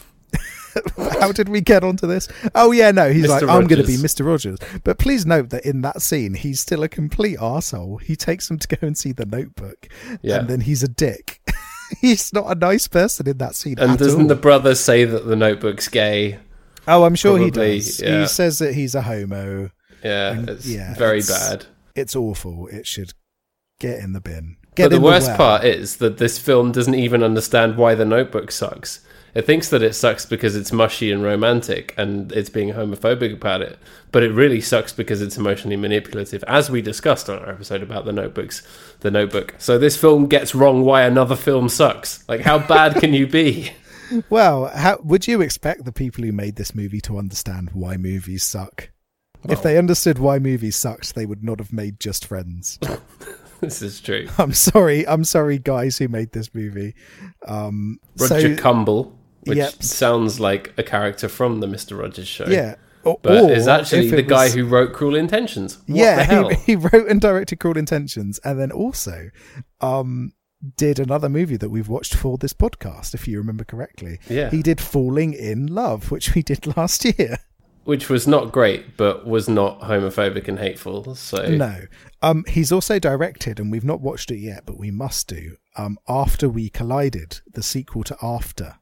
how 1.20 1.32
did 1.32 1.48
we 1.48 1.62
get 1.62 1.82
onto 1.82 2.06
this? 2.06 2.28
Oh 2.54 2.70
yeah, 2.70 2.90
no, 2.90 3.10
he's 3.10 3.24
Mr. 3.24 3.28
like, 3.28 3.42
I'm 3.44 3.66
going 3.66 3.80
to 3.80 3.86
be 3.86 3.96
Mr. 3.96 4.26
Rogers. 4.26 4.58
But 4.84 4.98
please 4.98 5.24
note 5.24 5.48
that 5.50 5.64
in 5.64 5.80
that 5.82 6.02
scene, 6.02 6.34
he's 6.34 6.60
still 6.60 6.82
a 6.82 6.88
complete 6.88 7.38
arsehole. 7.38 8.02
He 8.02 8.14
takes 8.14 8.50
him 8.50 8.58
to 8.58 8.68
go 8.68 8.86
and 8.86 8.98
see 8.98 9.12
the 9.12 9.24
Notebook, 9.24 9.88
Yeah. 10.20 10.40
and 10.40 10.48
then 10.48 10.60
he's 10.60 10.82
a 10.82 10.88
dick. 10.88 11.40
he's 12.00 12.32
not 12.32 12.50
a 12.50 12.54
nice 12.54 12.88
person 12.88 13.28
in 13.28 13.38
that 13.38 13.54
scene 13.54 13.78
And 13.78 13.98
doesn't 13.98 14.22
all. 14.22 14.26
the 14.28 14.34
brother 14.34 14.74
say 14.74 15.04
that 15.04 15.26
the 15.26 15.36
notebook's 15.36 15.88
gay? 15.88 16.38
oh, 16.86 17.04
I'm 17.04 17.14
sure 17.14 17.38
he 17.38 17.50
does. 17.50 18.00
yeah. 18.00 18.22
He 18.22 18.26
says 18.28 18.58
that 18.60 18.74
he's 18.74 18.94
a 18.94 19.02
homo. 19.02 19.70
Yeah, 20.02 20.32
And- 20.32 20.48
it's 20.50 20.66
yeah, 20.66 20.94
very 20.94 21.18
it's- 21.18 21.28
bad. 21.50 21.66
It's 21.94 22.14
awful. 22.14 22.68
It 22.68 22.86
should 22.86 23.12
get 23.80 23.98
in 23.98 24.12
the 24.12 24.20
bin. 24.20 24.56
Get 24.76 24.90
But 24.90 24.96
the 24.96 25.00
worst 25.00 25.26
well. 25.28 25.36
part 25.36 25.64
is 25.64 25.96
that 25.96 26.18
this 26.18 26.38
film 26.38 26.70
doesn't 26.70 26.94
even 26.94 27.22
understand 27.24 27.76
why 27.76 27.94
the 27.96 28.04
notebook 28.04 28.52
sucks. 28.52 29.00
It 29.34 29.46
thinks 29.46 29.68
that 29.70 29.82
it 29.82 29.94
sucks 29.94 30.24
because 30.24 30.56
it's 30.56 30.72
mushy 30.72 31.12
and 31.12 31.22
romantic 31.22 31.94
and 31.96 32.32
it's 32.32 32.50
being 32.50 32.70
homophobic 32.70 33.32
about 33.34 33.62
it. 33.62 33.78
But 34.10 34.22
it 34.22 34.32
really 34.32 34.60
sucks 34.60 34.92
because 34.92 35.22
it's 35.22 35.36
emotionally 35.36 35.76
manipulative, 35.76 36.42
as 36.44 36.70
we 36.70 36.82
discussed 36.82 37.28
on 37.28 37.38
our 37.38 37.50
episode 37.50 37.82
about 37.82 38.04
the 38.04 38.12
notebooks, 38.12 38.66
the 39.00 39.10
notebook. 39.10 39.54
So 39.58 39.78
this 39.78 39.96
film 39.96 40.26
gets 40.26 40.54
wrong 40.54 40.82
why 40.82 41.02
another 41.02 41.36
film 41.36 41.68
sucks. 41.68 42.26
Like 42.28 42.40
how 42.40 42.58
bad 42.58 42.96
can 42.96 43.14
you 43.14 43.26
be? 43.26 43.72
Well, 44.30 44.68
how 44.68 45.00
would 45.02 45.28
you 45.28 45.42
expect 45.42 45.84
the 45.84 45.92
people 45.92 46.24
who 46.24 46.32
made 46.32 46.56
this 46.56 46.74
movie 46.74 47.02
to 47.02 47.18
understand 47.18 47.72
why 47.74 47.98
movies 47.98 48.42
suck? 48.42 48.88
If 49.46 49.62
they 49.62 49.76
understood 49.76 50.18
why 50.18 50.38
movies 50.38 50.76
sucked, 50.76 51.14
they 51.14 51.26
would 51.26 51.44
not 51.44 51.58
have 51.58 51.74
made 51.74 52.00
Just 52.00 52.24
Friends. 52.24 52.78
This 53.60 53.82
is 53.82 54.00
true. 54.00 54.28
I'm 54.38 54.52
sorry, 54.52 55.06
I'm 55.06 55.24
sorry, 55.24 55.58
guys 55.58 55.98
who 55.98 56.06
made 56.06 56.30
this 56.32 56.54
movie. 56.54 56.94
Um, 57.46 57.98
Roger 58.16 58.56
so, 58.56 58.62
Kumble, 58.62 59.17
which 59.48 59.58
Yep. 59.58 59.82
sounds 59.82 60.38
like 60.38 60.72
a 60.76 60.82
character 60.82 61.28
from 61.28 61.60
the 61.60 61.66
Mr. 61.66 61.98
Rogers 61.98 62.28
show. 62.28 62.46
yeah, 62.46 62.74
or, 63.04 63.18
But 63.22 63.44
or 63.44 63.50
is 63.52 63.66
actually 63.68 64.10
the 64.10 64.22
guy 64.22 64.44
was- 64.44 64.54
who 64.54 64.64
wrote 64.66 64.92
Cruel 64.92 65.14
Intentions. 65.16 65.78
What 65.86 65.96
yeah, 65.98 66.16
the 66.16 66.24
hell? 66.32 66.48
He, 66.50 66.56
he 66.72 66.76
wrote 66.76 67.08
and 67.08 67.20
directed 67.20 67.58
Cruel 67.60 67.76
Intentions, 67.78 68.38
and 68.44 68.60
then 68.60 68.70
also 68.70 69.30
um, 69.80 70.32
did 70.76 70.98
another 70.98 71.28
movie 71.28 71.56
that 71.56 71.70
we've 71.70 71.88
watched 71.88 72.14
for 72.14 72.36
this 72.38 72.52
podcast, 72.52 73.14
if 73.14 73.26
you 73.28 73.38
remember 73.38 73.64
correctly. 73.64 74.18
Yeah. 74.28 74.50
he 74.50 74.62
did 74.62 74.80
Falling 74.80 75.32
in 75.32 75.66
Love, 75.68 76.10
which 76.10 76.34
we 76.34 76.42
did 76.42 76.76
last 76.76 77.04
year. 77.04 77.38
which 77.84 78.10
was 78.10 78.26
not 78.26 78.52
great, 78.52 78.96
but 78.98 79.26
was 79.26 79.48
not 79.48 79.80
homophobic 79.82 80.46
and 80.48 80.58
hateful. 80.58 81.14
So 81.14 81.46
No. 81.48 81.82
Um, 82.20 82.44
he's 82.48 82.70
also 82.72 82.98
directed, 82.98 83.58
and 83.60 83.70
we've 83.72 83.84
not 83.84 84.00
watched 84.02 84.30
it 84.30 84.38
yet, 84.40 84.64
but 84.66 84.78
we 84.78 84.90
must 84.90 85.28
do. 85.28 85.56
Um, 85.76 85.96
After 86.08 86.48
We 86.50 86.68
Collided, 86.68 87.40
the 87.50 87.62
sequel 87.62 88.02
to 88.04 88.16
After. 88.20 88.74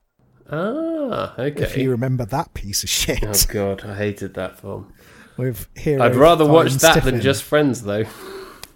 Ah, 0.50 1.34
okay. 1.38 1.62
If 1.62 1.76
you 1.76 1.90
remember 1.90 2.24
that 2.26 2.54
piece 2.54 2.82
of 2.82 2.88
shit 2.88 3.24
Oh 3.24 3.52
god, 3.52 3.84
I 3.84 3.94
hated 3.96 4.34
that 4.34 4.60
film. 4.60 4.92
with 5.36 5.68
hero. 5.74 6.02
I'd 6.02 6.16
rather 6.16 6.46
watch 6.46 6.72
that 6.74 7.04
than 7.04 7.20
just 7.20 7.42
Friends, 7.42 7.82
though. 7.82 8.04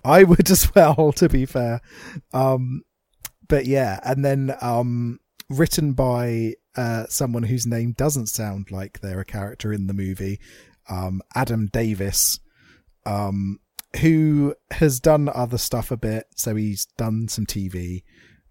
I 0.04 0.24
would 0.24 0.50
as 0.50 0.74
well, 0.74 1.12
to 1.12 1.28
be 1.28 1.46
fair. 1.46 1.80
Um, 2.32 2.82
but 3.48 3.66
yeah, 3.66 4.00
and 4.04 4.24
then 4.24 4.54
um, 4.60 5.18
written 5.48 5.92
by 5.92 6.54
uh, 6.76 7.06
someone 7.08 7.42
whose 7.44 7.66
name 7.66 7.92
doesn't 7.92 8.28
sound 8.28 8.70
like 8.70 9.00
they're 9.00 9.20
a 9.20 9.24
character 9.24 9.72
in 9.72 9.86
the 9.86 9.92
movie, 9.92 10.40
um, 10.88 11.20
Adam 11.34 11.66
Davis, 11.66 12.38
um, 13.04 13.58
who 14.00 14.54
has 14.70 15.00
done 15.00 15.28
other 15.28 15.58
stuff 15.58 15.90
a 15.90 15.96
bit. 15.96 16.26
So 16.36 16.54
he's 16.54 16.86
done 16.96 17.28
some 17.28 17.44
TV, 17.46 18.04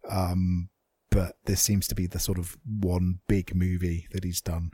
um, 0.10 0.70
but 1.12 1.36
this 1.46 1.62
seems 1.62 1.88
to 1.88 1.96
be 1.96 2.08
the 2.08 2.20
sort 2.20 2.38
of 2.38 2.58
one 2.66 3.20
big 3.28 3.56
movie 3.56 4.08
that 4.12 4.24
he's 4.24 4.42
done, 4.42 4.72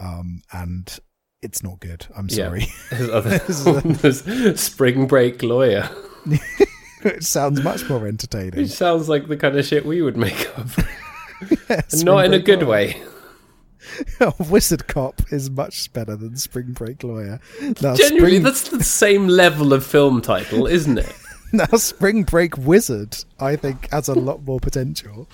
um, 0.00 0.42
and 0.52 0.98
it's 1.42 1.62
not 1.62 1.80
good. 1.80 2.06
I'm 2.16 2.28
Yeah. 2.30 2.46
sorry. 2.46 2.66
His 2.90 3.10
other 3.10 3.40
was 4.02 4.60
Spring 4.60 5.06
Break 5.06 5.42
Lawyer, 5.42 5.88
it 7.04 7.22
sounds 7.24 7.62
much 7.62 7.88
more 7.88 8.06
entertaining. 8.06 8.60
which 8.60 8.70
sounds 8.70 9.08
like 9.08 9.28
the 9.28 9.36
kind 9.36 9.56
of 9.58 9.64
shit 9.64 9.84
we 9.86 10.02
would 10.02 10.16
make 10.16 10.48
up, 10.58 10.66
Yes, 11.68 11.92
and 11.94 12.04
not 12.04 12.24
in 12.24 12.32
a 12.34 12.38
good 12.38 12.60
Break 12.60 12.68
way. 12.68 13.02
Lawyer. 14.20 14.32
Wizard 14.50 14.88
Cop 14.88 15.20
is 15.30 15.48
much 15.50 15.92
better 15.92 16.16
than 16.16 16.36
Spring 16.36 16.72
Break 16.72 17.04
Lawyer. 17.04 17.38
Now, 17.82 17.94
Genuinely, 17.94 18.18
Spring- 18.38 18.42
that's 18.42 18.68
the 18.70 18.82
same 18.82 19.28
level 19.28 19.72
of 19.72 19.84
film 19.86 20.20
title, 20.22 20.66
isn't 20.66 20.98
it? 20.98 21.12
now 21.52 21.66
Spring 21.76 22.24
Break 22.24 22.56
Wizard, 22.58 23.16
I 23.38 23.54
think, 23.54 23.88
has 23.92 24.08
a 24.08 24.14
lot 24.14 24.42
more 24.44 24.58
potential. 24.58 25.28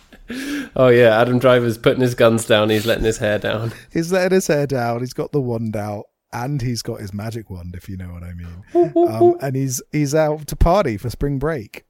Oh 0.74 0.88
yeah, 0.88 1.20
Adam 1.20 1.38
Driver's 1.38 1.78
putting 1.78 2.00
his 2.00 2.14
guns 2.14 2.46
down. 2.46 2.70
He's 2.70 2.86
letting 2.86 3.04
his 3.04 3.18
hair 3.18 3.38
down. 3.38 3.72
He's 3.92 4.12
letting 4.12 4.34
his 4.34 4.46
hair 4.46 4.66
down. 4.66 5.00
He's 5.00 5.12
got 5.12 5.32
the 5.32 5.40
wand 5.40 5.76
out, 5.76 6.04
and 6.32 6.62
he's 6.62 6.82
got 6.82 7.00
his 7.00 7.12
magic 7.12 7.50
wand, 7.50 7.74
if 7.74 7.88
you 7.88 7.96
know 7.96 8.12
what 8.12 8.22
I 8.22 8.32
mean. 8.32 8.92
Um, 9.08 9.36
and 9.40 9.56
he's 9.56 9.82
he's 9.92 10.14
out 10.14 10.46
to 10.48 10.56
party 10.56 10.96
for 10.96 11.10
spring 11.10 11.38
break. 11.38 11.84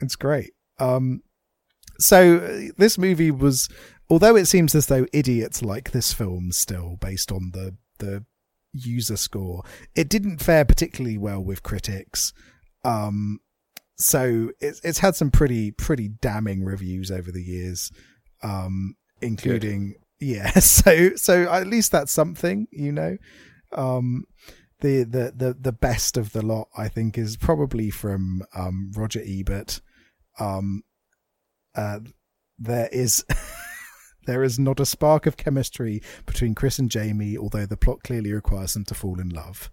It's 0.00 0.16
great. 0.16 0.52
Um, 0.78 1.22
so 1.98 2.38
this 2.78 2.96
movie 2.96 3.30
was, 3.30 3.68
although 4.08 4.36
it 4.36 4.46
seems 4.46 4.74
as 4.74 4.86
though 4.86 5.06
idiots 5.12 5.62
like 5.62 5.90
this 5.90 6.12
film 6.12 6.52
still, 6.52 6.96
based 7.00 7.32
on 7.32 7.50
the 7.52 7.76
the 7.98 8.24
user 8.72 9.16
score, 9.16 9.62
it 9.94 10.08
didn't 10.08 10.38
fare 10.38 10.64
particularly 10.64 11.18
well 11.18 11.42
with 11.42 11.62
critics. 11.62 12.32
Um, 12.84 13.40
so 14.00 14.50
it's 14.60 14.80
it's 14.82 14.98
had 14.98 15.14
some 15.14 15.30
pretty 15.30 15.70
pretty 15.70 16.08
damning 16.08 16.64
reviews 16.64 17.10
over 17.10 17.30
the 17.30 17.42
years, 17.42 17.92
um, 18.42 18.96
including 19.20 19.94
yeah. 20.18 20.50
So 20.60 21.16
so 21.16 21.50
at 21.50 21.66
least 21.66 21.92
that's 21.92 22.12
something, 22.12 22.66
you 22.70 22.92
know. 22.92 23.16
Um, 23.72 24.24
the 24.80 25.04
the 25.04 25.32
the 25.36 25.56
the 25.58 25.72
best 25.72 26.16
of 26.16 26.32
the 26.32 26.42
lot, 26.42 26.68
I 26.76 26.88
think, 26.88 27.18
is 27.18 27.36
probably 27.36 27.90
from 27.90 28.42
um, 28.54 28.90
Roger 28.96 29.22
Ebert. 29.24 29.80
Um, 30.38 30.82
uh, 31.74 32.00
there 32.58 32.88
is. 32.92 33.24
There 34.26 34.44
is 34.44 34.58
not 34.58 34.78
a 34.78 34.86
spark 34.86 35.24
of 35.24 35.38
chemistry 35.38 36.02
between 36.26 36.54
Chris 36.54 36.78
and 36.78 36.90
Jamie, 36.90 37.38
although 37.38 37.64
the 37.64 37.78
plot 37.78 38.02
clearly 38.04 38.32
requires 38.32 38.74
them 38.74 38.84
to 38.84 38.94
fall 38.94 39.18
in 39.18 39.30
love. 39.30 39.70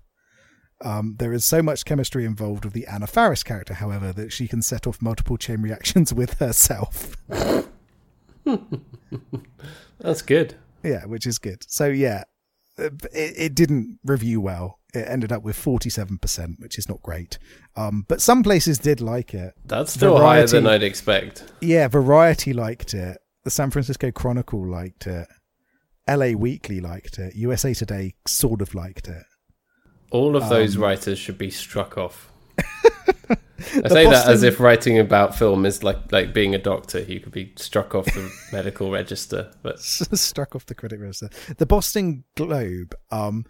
Um, 0.81 1.15
there 1.17 1.33
is 1.33 1.43
so 1.45 1.63
much 1.63 1.85
chemistry 1.85 2.23
involved 2.25 2.63
with 2.63 2.73
the 2.73 2.85
Anna 2.87 3.07
Faris 3.07 3.43
character, 3.43 3.73
however, 3.75 4.13
that 4.13 4.31
she 4.31 4.47
can 4.47 4.61
set 4.61 4.85
off 4.85 5.01
multiple 5.01 5.37
chain 5.37 5.61
reactions 5.61 6.13
with 6.13 6.33
herself. 6.39 7.15
That's 9.99 10.21
good. 10.21 10.55
yeah, 10.83 11.05
which 11.05 11.25
is 11.25 11.39
good. 11.39 11.63
So 11.67 11.87
yeah, 11.87 12.23
uh, 12.79 12.89
it, 13.13 13.33
it 13.37 13.55
didn't 13.55 13.99
review 14.05 14.39
well. 14.39 14.79
It 14.93 15.05
ended 15.07 15.31
up 15.31 15.43
with 15.43 15.55
forty-seven 15.57 16.19
percent, 16.19 16.59
which 16.59 16.77
is 16.77 16.87
not 16.87 17.01
great. 17.01 17.37
Um, 17.75 18.05
but 18.07 18.21
some 18.21 18.43
places 18.43 18.77
did 18.77 19.01
like 19.01 19.33
it. 19.33 19.53
That's 19.65 19.93
still 19.93 20.17
higher 20.17 20.45
Variety- 20.47 20.51
than 20.51 20.67
I'd 20.67 20.83
expect. 20.83 21.51
Yeah, 21.61 21.87
Variety 21.87 22.53
liked 22.53 22.93
it. 22.93 23.17
The 23.43 23.49
San 23.51 23.71
Francisco 23.71 24.11
Chronicle 24.11 24.65
liked 24.67 25.07
it. 25.07 25.27
L.A. 26.07 26.35
Weekly 26.35 26.79
liked 26.79 27.17
it. 27.19 27.35
USA 27.35 27.73
Today 27.73 28.13
sort 28.25 28.61
of 28.61 28.73
liked 28.73 29.07
it. 29.09 29.23
All 30.11 30.35
of 30.35 30.49
those 30.49 30.75
Um, 30.75 30.83
writers 30.83 31.19
should 31.19 31.37
be 31.37 31.49
struck 31.49 31.97
off. 31.97 32.31
I 33.83 33.89
say 33.89 34.05
that 34.05 34.27
as 34.27 34.43
if 34.43 34.59
writing 34.59 34.97
about 34.99 35.35
film 35.35 35.65
is 35.65 35.83
like 35.83 36.11
like 36.11 36.33
being 36.33 36.55
a 36.55 36.59
doctor. 36.59 36.99
You 36.99 37.19
could 37.19 37.31
be 37.33 37.53
struck 37.57 37.93
off 37.95 38.05
the 38.05 38.31
medical 38.51 38.91
register. 38.91 39.51
But 39.61 39.79
struck 39.79 40.55
off 40.55 40.65
the 40.65 40.75
credit 40.75 40.99
register. 40.99 41.29
The 41.57 41.65
Boston 41.65 42.23
Globe 42.35 42.95
um, 43.11 43.45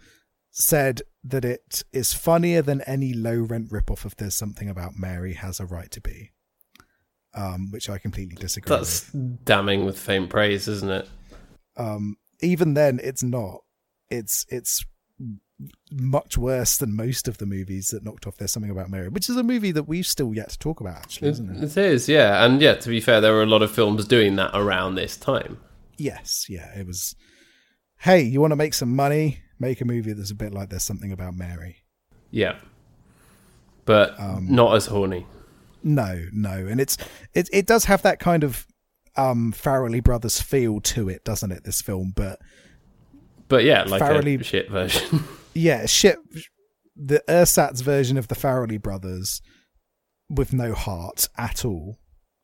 said 0.50 1.02
that 1.24 1.44
it 1.44 1.84
is 1.92 2.12
funnier 2.14 2.62
than 2.62 2.80
any 2.82 3.12
low 3.12 3.38
rent 3.38 3.70
ripoff 3.70 4.04
of 4.04 4.16
There's 4.16 4.34
Something 4.34 4.68
About 4.68 4.92
Mary 4.96 5.34
Has 5.34 5.60
a 5.60 5.66
Right 5.66 5.90
to 5.92 6.00
Be, 6.00 6.32
um, 7.34 7.70
which 7.70 7.88
I 7.88 7.98
completely 7.98 8.36
disagree 8.36 8.74
that's 8.76 9.10
damning 9.12 9.84
with 9.84 9.98
faint 9.98 10.30
praise, 10.30 10.66
isn't 10.68 10.90
it? 10.90 11.08
Um, 11.76 12.16
even 12.40 12.74
then, 12.74 12.98
it's 13.02 13.22
not. 13.22 13.60
It's 14.10 14.46
it's 14.48 14.84
much 15.90 16.38
worse 16.38 16.76
than 16.76 16.94
most 16.94 17.26
of 17.26 17.38
the 17.38 17.46
movies 17.46 17.88
that 17.88 18.04
knocked 18.04 18.26
off 18.26 18.36
There's 18.36 18.52
Something 18.52 18.70
About 18.70 18.90
Mary, 18.90 19.08
which 19.08 19.28
is 19.28 19.36
a 19.36 19.42
movie 19.42 19.72
that 19.72 19.84
we've 19.84 20.06
still 20.06 20.32
yet 20.34 20.50
to 20.50 20.58
talk 20.58 20.80
about, 20.80 20.96
actually, 20.96 21.28
isn't 21.30 21.50
it? 21.56 21.64
It 21.64 21.76
is, 21.76 22.08
yeah. 22.08 22.44
And 22.44 22.60
yeah, 22.60 22.74
to 22.74 22.88
be 22.88 23.00
fair, 23.00 23.20
there 23.20 23.32
were 23.32 23.42
a 23.42 23.46
lot 23.46 23.62
of 23.62 23.70
films 23.70 24.06
doing 24.06 24.36
that 24.36 24.50
around 24.54 24.94
this 24.94 25.16
time. 25.16 25.58
Yes, 25.96 26.46
yeah, 26.48 26.78
it 26.78 26.86
was. 26.86 27.16
Hey, 27.98 28.22
you 28.22 28.40
want 28.40 28.52
to 28.52 28.56
make 28.56 28.74
some 28.74 28.94
money? 28.94 29.40
Make 29.58 29.80
a 29.80 29.84
movie 29.84 30.12
that's 30.12 30.30
a 30.30 30.36
bit 30.36 30.54
like 30.54 30.70
There's 30.70 30.84
Something 30.84 31.10
About 31.10 31.34
Mary. 31.34 31.78
Yeah. 32.30 32.56
But 33.84 34.18
Um, 34.20 34.46
not 34.50 34.76
as 34.76 34.86
horny. 34.86 35.26
No, 35.82 36.26
no, 36.32 36.50
and 36.50 36.80
it's 36.80 36.96
it 37.34 37.48
it 37.52 37.66
does 37.66 37.84
have 37.86 38.02
that 38.02 38.18
kind 38.18 38.44
of 38.44 38.66
um 39.16 39.52
Farrelly 39.52 40.02
Brothers 40.02 40.40
feel 40.40 40.80
to 40.82 41.08
it, 41.08 41.24
doesn't 41.24 41.50
it? 41.50 41.64
This 41.64 41.80
film, 41.80 42.12
but 42.14 42.38
But 43.48 43.64
yeah, 43.64 43.84
like 43.84 44.02
a 44.02 44.42
shit 44.44 44.70
version. 44.70 45.24
yeah, 45.54 45.86
shit. 45.86 46.18
The 46.96 47.22
Ersatz 47.28 47.80
version 47.80 48.16
of 48.18 48.28
the 48.28 48.34
Farrelly 48.34 48.80
Brothers 48.80 49.40
with 50.28 50.52
no 50.52 50.74
heart 50.74 51.28
at 51.38 51.64
all, 51.64 51.98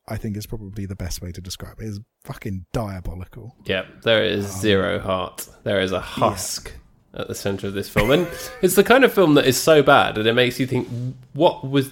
I 0.09 0.17
think 0.17 0.37
is 0.37 0.47
probably 0.47 0.87
the 0.87 0.95
best 0.97 1.21
way 1.21 1.33
to 1.33 1.41
describe 1.41 1.81
it. 1.81 1.85
it. 1.85 1.89
Is 1.89 2.01
fucking 2.25 2.67
diabolical. 2.73 3.57
yeah, 3.65 3.85
there 4.05 4.23
is 4.25 4.47
Um, 4.47 4.61
zero 4.61 4.99
heart. 5.01 5.49
There 5.65 5.81
is 5.81 5.93
a 5.93 6.01
husk 6.01 6.73
at 7.13 7.29
the 7.29 7.35
center 7.35 7.67
of 7.67 7.75
this 7.75 7.89
film. 7.89 8.11
And 8.11 8.27
it's 8.63 8.75
the 8.77 8.85
kind 8.85 9.05
of 9.05 9.13
film 9.13 9.35
that 9.35 9.47
is 9.47 9.57
so 9.61 9.83
bad 9.83 10.15
that 10.17 10.27
it 10.27 10.33
makes 10.35 10.59
you 10.59 10.67
think 10.67 10.89
what 11.33 11.69
was 11.69 11.91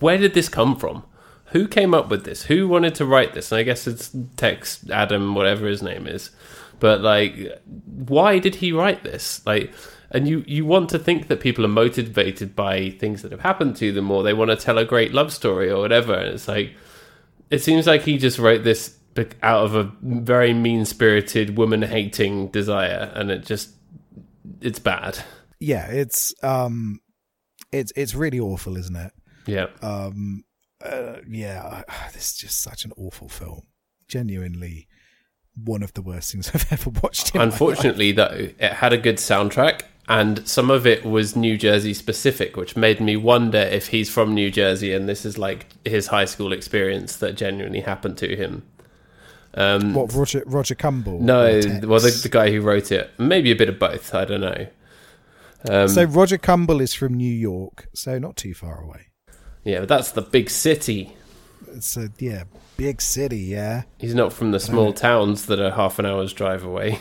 where 0.00 0.18
did 0.18 0.34
this 0.34 0.48
come 0.48 0.76
from? 0.76 1.04
Who 1.52 1.66
came 1.68 1.94
up 1.94 2.08
with 2.08 2.24
this? 2.24 2.42
Who 2.44 2.68
wanted 2.68 2.94
to 2.96 3.06
write 3.06 3.32
this? 3.34 3.50
And 3.52 3.58
I 3.60 3.62
guess 3.62 3.86
it's 3.86 4.14
Tex 4.36 4.84
Adam, 4.90 5.34
whatever 5.34 5.66
his 5.66 5.82
name 5.82 6.06
is. 6.06 6.30
But 6.80 7.00
like, 7.00 7.62
why 7.86 8.38
did 8.40 8.56
he 8.56 8.72
write 8.72 9.04
this? 9.04 9.40
Like, 9.46 9.72
and 10.14 10.28
you 10.28 10.44
you 10.46 10.64
want 10.64 10.88
to 10.90 10.98
think 10.98 11.26
that 11.26 11.40
people 11.40 11.64
are 11.64 11.68
motivated 11.68 12.54
by 12.54 12.90
things 12.90 13.22
that 13.22 13.32
have 13.32 13.40
happened 13.40 13.76
to 13.76 13.90
them, 13.92 14.10
or 14.10 14.22
they 14.22 14.32
want 14.32 14.50
to 14.50 14.56
tell 14.56 14.78
a 14.78 14.84
great 14.84 15.12
love 15.12 15.32
story 15.32 15.68
or 15.68 15.80
whatever. 15.80 16.14
And 16.14 16.34
it's 16.34 16.46
like, 16.46 16.72
it 17.50 17.58
seems 17.58 17.86
like 17.86 18.02
he 18.02 18.16
just 18.16 18.38
wrote 18.38 18.62
this 18.62 18.96
out 19.42 19.64
of 19.64 19.74
a 19.74 19.92
very 20.02 20.54
mean 20.54 20.84
spirited, 20.84 21.58
woman 21.58 21.82
hating 21.82 22.48
desire, 22.48 23.12
and 23.14 23.30
it 23.30 23.44
just 23.44 23.70
it's 24.60 24.78
bad. 24.78 25.18
Yeah, 25.58 25.86
it's 25.88 26.32
um, 26.44 27.00
it's 27.72 27.92
it's 27.96 28.14
really 28.14 28.38
awful, 28.38 28.76
isn't 28.76 28.96
it? 28.96 29.12
Yeah. 29.46 29.66
Um, 29.82 30.44
uh, 30.84 31.16
yeah, 31.28 31.82
this 32.12 32.32
is 32.32 32.36
just 32.36 32.62
such 32.62 32.84
an 32.84 32.92
awful 32.96 33.28
film. 33.28 33.62
Genuinely, 34.06 34.86
one 35.56 35.82
of 35.82 35.92
the 35.94 36.02
worst 36.02 36.30
things 36.30 36.50
I've 36.54 36.72
ever 36.72 36.90
watched. 37.02 37.34
In 37.34 37.38
my 37.38 37.44
life. 37.44 37.52
Unfortunately, 37.54 38.12
though, 38.12 38.48
it 38.58 38.72
had 38.72 38.92
a 38.92 38.98
good 38.98 39.16
soundtrack, 39.16 39.82
and 40.08 40.46
some 40.46 40.70
of 40.70 40.86
it 40.86 41.04
was 41.04 41.34
New 41.34 41.56
Jersey 41.56 41.94
specific, 41.94 42.56
which 42.56 42.76
made 42.76 43.00
me 43.00 43.16
wonder 43.16 43.58
if 43.58 43.88
he's 43.88 44.10
from 44.10 44.34
New 44.34 44.50
Jersey 44.50 44.92
and 44.92 45.08
this 45.08 45.24
is 45.24 45.38
like 45.38 45.66
his 45.86 46.08
high 46.08 46.26
school 46.26 46.52
experience 46.52 47.16
that 47.16 47.36
genuinely 47.36 47.80
happened 47.80 48.18
to 48.18 48.36
him. 48.36 48.64
Um, 49.54 49.94
what 49.94 50.12
Roger 50.12 50.42
Roger 50.46 50.74
Kumble? 50.74 51.20
no, 51.20 51.44
well, 51.84 52.00
the, 52.00 52.20
the 52.22 52.28
guy 52.28 52.50
who 52.50 52.60
wrote 52.60 52.90
it, 52.90 53.10
maybe 53.18 53.50
a 53.52 53.56
bit 53.56 53.68
of 53.68 53.78
both. 53.78 54.14
I 54.14 54.24
don't 54.24 54.40
know. 54.40 54.66
Um, 55.70 55.88
so 55.88 56.04
Roger 56.04 56.38
Kumble 56.38 56.80
is 56.80 56.92
from 56.92 57.14
New 57.14 57.32
York, 57.32 57.88
so 57.94 58.18
not 58.18 58.36
too 58.36 58.52
far 58.52 58.82
away. 58.82 59.06
yeah, 59.62 59.80
but 59.80 59.88
that's 59.88 60.10
the 60.10 60.22
big 60.22 60.50
city. 60.50 61.16
It's 61.72 61.96
a 61.96 62.10
yeah, 62.18 62.44
big 62.76 63.00
city. 63.00 63.38
Yeah, 63.38 63.84
He's 63.98 64.14
not 64.14 64.32
from 64.32 64.50
the 64.50 64.60
small 64.60 64.92
towns 64.92 65.46
that 65.46 65.60
are 65.60 65.70
half 65.70 65.98
an 65.98 66.04
hour's 66.04 66.32
drive 66.32 66.64
away. 66.64 66.98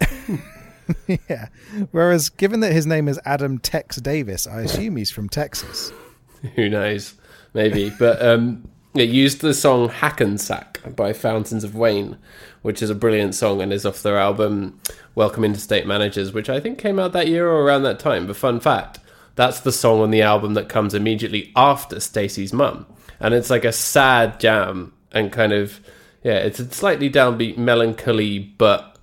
yeah. 1.28 1.48
Whereas, 1.90 2.28
given 2.28 2.60
that 2.60 2.72
his 2.72 2.86
name 2.86 3.08
is 3.08 3.20
Adam 3.24 3.58
Tex 3.58 3.96
Davis, 3.96 4.46
I 4.46 4.62
assume 4.62 4.96
he's 4.96 5.10
from 5.10 5.28
Texas. 5.28 5.92
Who 6.54 6.68
knows? 6.68 7.14
Maybe. 7.54 7.90
But 7.90 8.22
um, 8.22 8.68
it 8.94 9.08
used 9.08 9.40
the 9.40 9.54
song 9.54 9.88
Hackensack 9.88 10.96
by 10.96 11.12
Fountains 11.12 11.64
of 11.64 11.74
Wayne, 11.74 12.16
which 12.62 12.82
is 12.82 12.90
a 12.90 12.94
brilliant 12.94 13.34
song 13.34 13.60
and 13.60 13.72
is 13.72 13.86
off 13.86 14.02
their 14.02 14.18
album 14.18 14.80
Welcome 15.14 15.44
Interstate 15.44 15.86
Managers, 15.86 16.32
which 16.32 16.48
I 16.48 16.60
think 16.60 16.78
came 16.78 16.98
out 16.98 17.12
that 17.12 17.28
year 17.28 17.48
or 17.48 17.62
around 17.62 17.82
that 17.84 17.98
time. 17.98 18.26
But 18.26 18.36
fun 18.36 18.60
fact, 18.60 18.98
that's 19.36 19.60
the 19.60 19.72
song 19.72 20.00
on 20.00 20.10
the 20.10 20.22
album 20.22 20.54
that 20.54 20.68
comes 20.68 20.94
immediately 20.94 21.52
after 21.54 22.00
Stacy's 22.00 22.52
Mum. 22.52 22.86
And 23.18 23.34
it's 23.34 23.50
like 23.50 23.64
a 23.64 23.72
sad 23.72 24.40
jam 24.40 24.92
and 25.12 25.30
kind 25.30 25.52
of, 25.52 25.80
yeah, 26.22 26.38
it's 26.38 26.58
a 26.58 26.70
slightly 26.70 27.10
downbeat 27.10 27.58
melancholy 27.58 28.38
but 28.38 28.96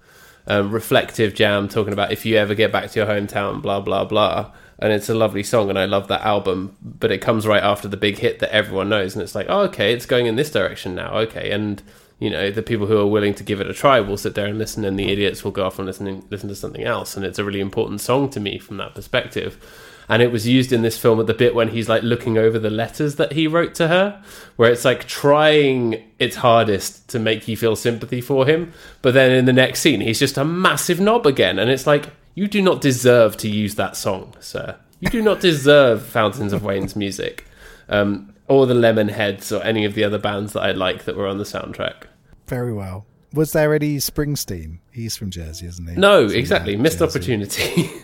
um, 0.48 0.72
reflective 0.72 1.34
jam 1.34 1.68
talking 1.68 1.94
about 1.94 2.12
if 2.12 2.26
you 2.26 2.38
ever 2.38 2.56
get 2.56 2.72
back 2.72 2.90
to 2.92 3.00
your 3.00 3.08
hometown, 3.08 3.62
blah 3.62 3.80
blah 3.80 4.06
blah. 4.06 4.52
And 4.80 4.94
it's 4.94 5.10
a 5.10 5.16
lovely 5.16 5.42
song, 5.42 5.70
and 5.70 5.80
I 5.80 5.86
love 5.86 6.08
that 6.08 6.22
album. 6.22 6.78
But 6.82 7.12
it 7.12 7.18
comes 7.18 7.48
right 7.48 7.64
after 7.64 7.88
the 7.88 7.98
big 7.98 8.20
hit 8.20 8.40
that 8.40 8.54
everyone 8.54 8.90
knows, 8.90 9.16
and 9.16 9.24
it's 9.24 9.34
like, 9.34 9.48
oh, 9.50 9.62
okay, 9.62 9.92
it's 9.94 10.06
going 10.06 10.28
in 10.28 10.36
this 10.36 10.52
direction 10.52 10.94
now, 10.94 11.18
okay. 11.18 11.52
And 11.52 11.82
you 12.20 12.30
know, 12.30 12.50
the 12.50 12.64
people 12.64 12.88
who 12.88 12.98
are 12.98 13.08
willing 13.08 13.36
to 13.36 13.44
give 13.44 13.62
it 13.62 13.70
a 13.70 13.74
try 13.74 14.00
will 14.00 14.18
sit 14.18 14.36
there 14.36 14.48
and 14.48 14.58
listen, 14.58 14.86
and 14.86 14.98
the 14.98 15.12
idiots 15.12 15.44
will 15.44 15.52
go 15.52 15.66
off 15.66 15.78
and 15.78 15.86
listen 15.86 16.26
listen 16.30 16.50
to 16.50 16.56
something 16.56 16.84
else. 16.84 17.16
And 17.16 17.26
it's 17.26 17.40
a 17.40 17.44
really 17.44 17.60
important 17.60 18.02
song 18.02 18.30
to 18.32 18.40
me 18.40 18.58
from 18.58 18.78
that 18.78 18.96
perspective. 18.96 19.58
And 20.10 20.22
it 20.22 20.32
was 20.32 20.48
used 20.48 20.72
in 20.72 20.84
this 20.84 20.98
film 20.98 21.20
at 21.20 21.28
the 21.28 21.34
bit 21.34 21.54
when 21.54 21.68
he's 21.70 21.90
like 21.90 22.02
looking 22.02 22.38
over 22.38 22.58
the 22.58 22.70
letters 22.70 23.16
that 23.16 23.34
he 23.34 23.46
wrote 23.48 23.76
to 23.76 23.88
her, 23.90 24.24
where 24.56 24.72
it's 24.72 24.86
like 24.86 25.06
trying 25.08 26.02
its 26.18 26.38
hardest 26.38 27.10
to 27.10 27.20
make 27.20 27.48
you 27.48 27.58
feel 27.58 27.76
sympathy 27.76 28.22
for 28.22 28.46
him. 28.46 28.72
But 29.02 29.14
then 29.14 29.32
in 29.32 29.46
the 29.46 29.54
next 29.54 29.82
scene, 29.82 30.00
he's 30.02 30.20
just 30.20 30.38
a 30.38 30.46
massive 30.46 31.00
knob 31.02 31.26
again. 31.26 31.60
And 31.60 31.70
it's 31.70 31.86
like, 31.86 32.06
you 32.36 32.48
do 32.48 32.62
not 32.62 32.80
deserve 32.82 33.36
to 33.38 33.50
use 33.50 33.76
that 33.76 33.98
song, 33.98 34.34
sir. 34.40 34.78
You 35.00 35.10
do 35.10 35.22
not 35.22 35.42
deserve 35.42 36.04
Fountains 36.06 36.54
of 36.54 36.64
Wayne's 36.64 36.96
music. 36.96 37.46
Um, 37.90 38.34
or 38.48 38.66
the 38.66 38.74
Lemonheads 38.74 39.52
or 39.58 39.62
any 39.64 39.84
of 39.84 39.94
the 39.94 40.06
other 40.06 40.18
bands 40.18 40.54
that 40.54 40.62
I 40.62 40.72
like 40.72 41.04
that 41.06 41.18
were 41.18 41.28
on 41.28 41.38
the 41.38 41.44
soundtrack. 41.44 42.04
Very 42.48 42.72
well. 42.74 43.06
Was 43.34 43.52
there 43.52 43.74
any 43.74 43.98
Springsteen? 43.98 44.80
He's 44.92 45.18
from 45.18 45.32
Jersey, 45.32 45.66
isn't 45.68 45.86
he? 45.88 45.96
No, 45.96 46.30
So, 46.30 46.36
exactly. 46.36 46.78
Missed 46.78 47.00
Jersey. 47.00 47.18
opportunity. 47.20 47.90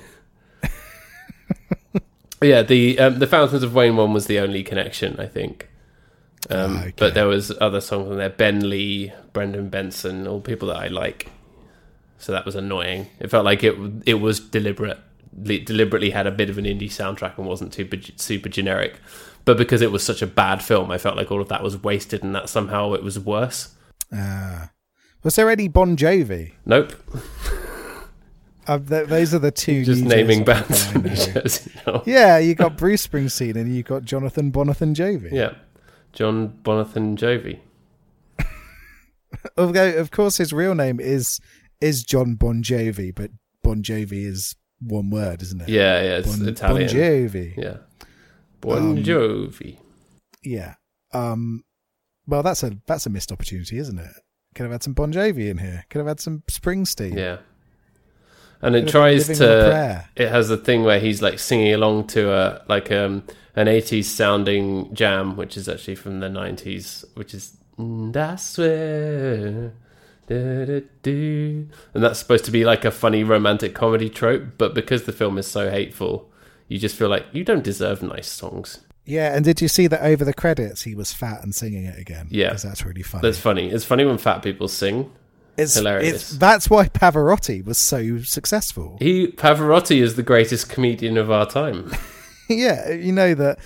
yeah, 2.46 2.62
the 2.62 3.00
um, 3.00 3.20
the 3.20 3.28
Fountains 3.28 3.64
of 3.64 3.74
Wayne 3.74 3.96
one 3.96 4.14
was 4.14 4.28
the 4.28 4.40
only 4.40 4.64
connection, 4.64 5.20
I 5.20 5.28
think. 5.28 5.70
Um, 6.50 6.78
Ah, 6.78 6.82
okay. 6.82 6.94
But 6.98 7.14
there 7.14 7.28
was 7.28 7.52
other 7.62 7.82
songs 7.82 8.10
on 8.12 8.18
there: 8.18 8.30
Ben 8.30 8.70
Lee, 8.70 9.14
Brendan 9.34 9.70
Benson, 9.70 10.28
all 10.28 10.42
people 10.42 10.68
that 10.70 10.78
I 10.78 10.88
like. 10.88 11.32
So 12.18 12.32
that 12.32 12.46
was 12.46 12.56
annoying. 12.56 13.08
It 13.20 13.30
felt 13.30 13.46
like 13.46 13.64
it 13.64 13.76
it 14.06 14.16
was 14.16 14.40
deliberate, 14.40 15.00
deliberately 15.44 16.12
had 16.12 16.28
a 16.28 16.32
bit 16.32 16.50
of 16.50 16.58
an 16.58 16.66
indie 16.66 16.90
soundtrack 16.90 17.38
and 17.38 17.48
wasn't 17.48 17.74
too 17.74 17.90
super 18.16 18.50
generic. 18.50 18.96
But 19.46 19.58
because 19.58 19.82
it 19.82 19.92
was 19.92 20.04
such 20.04 20.22
a 20.22 20.28
bad 20.28 20.64
film, 20.64 20.90
I 20.90 20.98
felt 20.98 21.18
like 21.18 21.30
all 21.32 21.42
of 21.42 21.50
that 21.50 21.64
was 21.64 21.84
wasted, 21.84 22.24
and 22.24 22.34
that 22.34 22.48
somehow 22.50 22.94
it 22.94 23.04
was 23.04 23.20
worse. 23.20 23.76
Ah. 24.14 24.70
was 25.24 25.36
there 25.36 25.50
any 25.50 25.68
Bon 25.68 25.98
Jovi? 25.98 26.54
Nope, 26.66 26.94
Uh, 28.68 28.80
th- 28.80 29.08
those 29.08 29.34
are 29.34 29.40
the 29.40 29.52
two. 29.52 29.84
just 29.84 30.02
New 30.04 30.08
naming 30.10 30.44
bands. 30.44 30.86
from 30.92 31.04
know. 31.04 31.10
Jersey 31.16 31.72
now. 31.86 32.04
yeah, 32.06 32.38
you 32.38 32.56
got 32.56 32.78
Bruce 32.78 33.06
Springsteen 33.06 33.56
and 33.56 33.76
you 33.76 33.84
got 33.84 34.04
Jonathan 34.04 34.52
Bonathan 34.52 34.96
Jovi. 34.96 35.32
Yeah. 35.32 35.54
John 36.14 36.58
Bonathan 36.64 37.18
Jovi. 37.18 37.60
Although, 39.58 39.96
of 39.98 40.12
course, 40.12 40.38
his 40.38 40.54
real 40.54 40.76
name 40.76 41.00
is 41.00 41.40
is 41.82 42.04
John 42.04 42.36
Bon 42.36 42.64
Jovi, 42.64 43.14
but 43.14 43.32
Bon 43.64 43.82
Jovi 43.84 44.26
is 44.26 44.56
one 44.80 45.10
word, 45.10 45.42
isn't 45.42 45.62
it? 45.62 45.70
Yeah, 45.70 46.02
yeah, 46.02 46.18
it's 46.18 46.38
Bon, 46.38 46.48
Italian. 46.48 46.88
Bon 46.88 46.96
Jovi. 46.96 47.58
Yeah. 47.58 47.78
Bon 48.62 48.78
Um, 48.78 48.98
Jovi. 49.04 49.78
Yeah. 50.44 50.76
Um. 51.14 51.64
Well, 52.28 52.44
that's 52.44 52.64
a 52.64 52.78
that's 52.88 53.06
a 53.06 53.10
missed 53.10 53.32
opportunity, 53.32 53.78
isn't 53.78 54.00
it? 54.00 54.12
Could 54.56 54.64
have 54.64 54.72
had 54.72 54.84
some 54.84 54.94
Bon 54.94 55.12
Jovi 55.12 55.50
in 55.50 55.58
here. 55.58 55.84
Could 55.90 56.00
have 56.00 56.08
had 56.08 56.20
some 56.20 56.44
Springsteen. 56.50 57.16
Yeah. 57.16 57.38
And 58.66 58.76
it 58.76 58.86
Could 58.86 58.94
have 58.94 58.94
been 58.94 59.02
tries 59.02 59.30
Living 59.30 59.50
on 59.50 59.50
a 59.58 59.62
to 60.16 60.24
it 60.24 60.30
has 60.30 60.50
a 60.50 60.58
thing 60.58 60.84
where 60.84 61.00
he's 61.00 61.22
like 61.22 61.38
singing 61.40 61.74
along 61.74 62.08
to 62.08 62.32
a 62.32 62.62
like 62.68 62.92
um 62.92 63.24
an 63.56 63.68
80s 63.68 64.06
sounding 64.06 64.94
jam 64.96 65.36
which 65.36 65.58
is 65.58 65.70
actually 65.70 65.96
from 65.96 66.20
the 66.22 66.28
90s 66.28 67.04
which 67.16 67.34
is 67.34 67.58
and 67.78 68.16
I 68.16 68.36
swear 68.38 69.74
da, 70.28 70.66
da, 70.66 70.82
do. 71.02 71.68
and 71.94 72.04
that's 72.04 72.20
supposed 72.20 72.46
to 72.46 72.52
be 72.52 72.64
like 72.66 72.86
a 72.86 72.92
funny 72.92 73.24
romantic 73.24 73.74
comedy 73.76 74.10
trope 74.10 74.44
but 74.58 74.74
because 74.74 75.04
the 75.04 75.12
film 75.12 75.38
is 75.38 75.48
so 75.48 75.70
hateful 75.70 76.30
you 76.68 76.80
just 76.80 76.96
feel 76.96 77.10
like 77.10 77.26
you 77.32 77.44
don't 77.44 77.64
deserve 77.64 78.02
nice 78.02 78.28
songs 78.30 78.80
Yeah, 79.06 79.36
and 79.36 79.44
did 79.44 79.60
you 79.62 79.68
see 79.68 79.88
that 79.88 80.02
over 80.02 80.24
the 80.24 80.34
credits 80.34 80.84
he 80.84 80.96
was 80.96 81.12
fat 81.12 81.44
and 81.44 81.54
singing 81.54 81.84
it 81.86 82.00
again? 82.00 82.28
Yeah. 82.32 82.52
'Cause 82.52 82.64
that's 82.64 82.86
really 82.86 83.04
funny. 83.04 83.22
that's 83.22 83.38
funny 83.40 83.70
it's 83.70 83.84
funny 83.86 84.06
when 84.06 84.18
fat 84.18 84.42
people 84.42 84.68
sing 84.68 85.12
it's 85.58 85.76
hilarious. 85.76 86.14
It's, 86.14 86.38
that's 86.38 86.70
why 86.70 86.88
Pavarotti 86.88 87.64
was 87.66 87.78
so 87.78 88.20
successful. 88.20 88.98
he 89.00 89.28
Pavarotti 89.28 90.02
is 90.02 90.16
the 90.16 90.24
greatest 90.24 90.70
comedian 90.70 91.18
of 91.18 91.30
our 91.32 91.46
time 91.46 91.92
yeah, 92.50 92.92
you 92.92 93.12
know 93.12 93.34
that. 93.34 93.60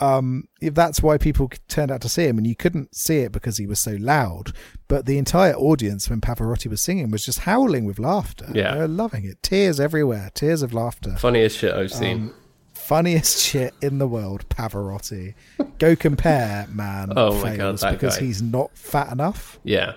Um, 0.00 0.48
if 0.60 0.74
that's 0.74 1.00
why 1.02 1.18
people 1.18 1.50
turned 1.68 1.90
out 1.92 2.00
to 2.02 2.08
see 2.08 2.24
him, 2.24 2.36
and 2.36 2.46
you 2.46 2.56
couldn't 2.56 2.94
see 2.94 3.18
it 3.18 3.30
because 3.32 3.58
he 3.58 3.66
was 3.66 3.78
so 3.78 3.96
loud. 3.98 4.52
But 4.88 5.06
the 5.06 5.18
entire 5.18 5.54
audience, 5.54 6.10
when 6.10 6.20
Pavarotti 6.20 6.66
was 6.66 6.80
singing, 6.82 7.10
was 7.10 7.24
just 7.24 7.40
howling 7.40 7.84
with 7.84 7.98
laughter. 7.98 8.48
Yeah. 8.52 8.74
they 8.74 8.80
were 8.80 8.88
loving 8.88 9.24
it. 9.24 9.42
Tears 9.42 9.78
everywhere. 9.78 10.30
Tears 10.34 10.62
of 10.62 10.74
laughter. 10.74 11.14
funniest 11.16 11.58
shit 11.58 11.72
I've 11.74 11.92
seen 11.92 12.16
Um, 12.22 12.34
funniest 12.74 13.40
shit 13.44 13.72
in 13.80 13.98
the 13.98 14.08
world, 14.08 14.48
Pavarotti. 14.48 15.34
Go 15.78 15.94
compare, 15.94 16.66
man. 16.70 17.12
Oh 17.16 17.40
my 17.40 17.56
God, 17.56 17.80
because 17.80 18.18
guy. 18.18 18.24
he's 18.24 18.42
not 18.42 18.76
fat 18.76 19.12
enough. 19.12 19.58
yeah 19.62 19.94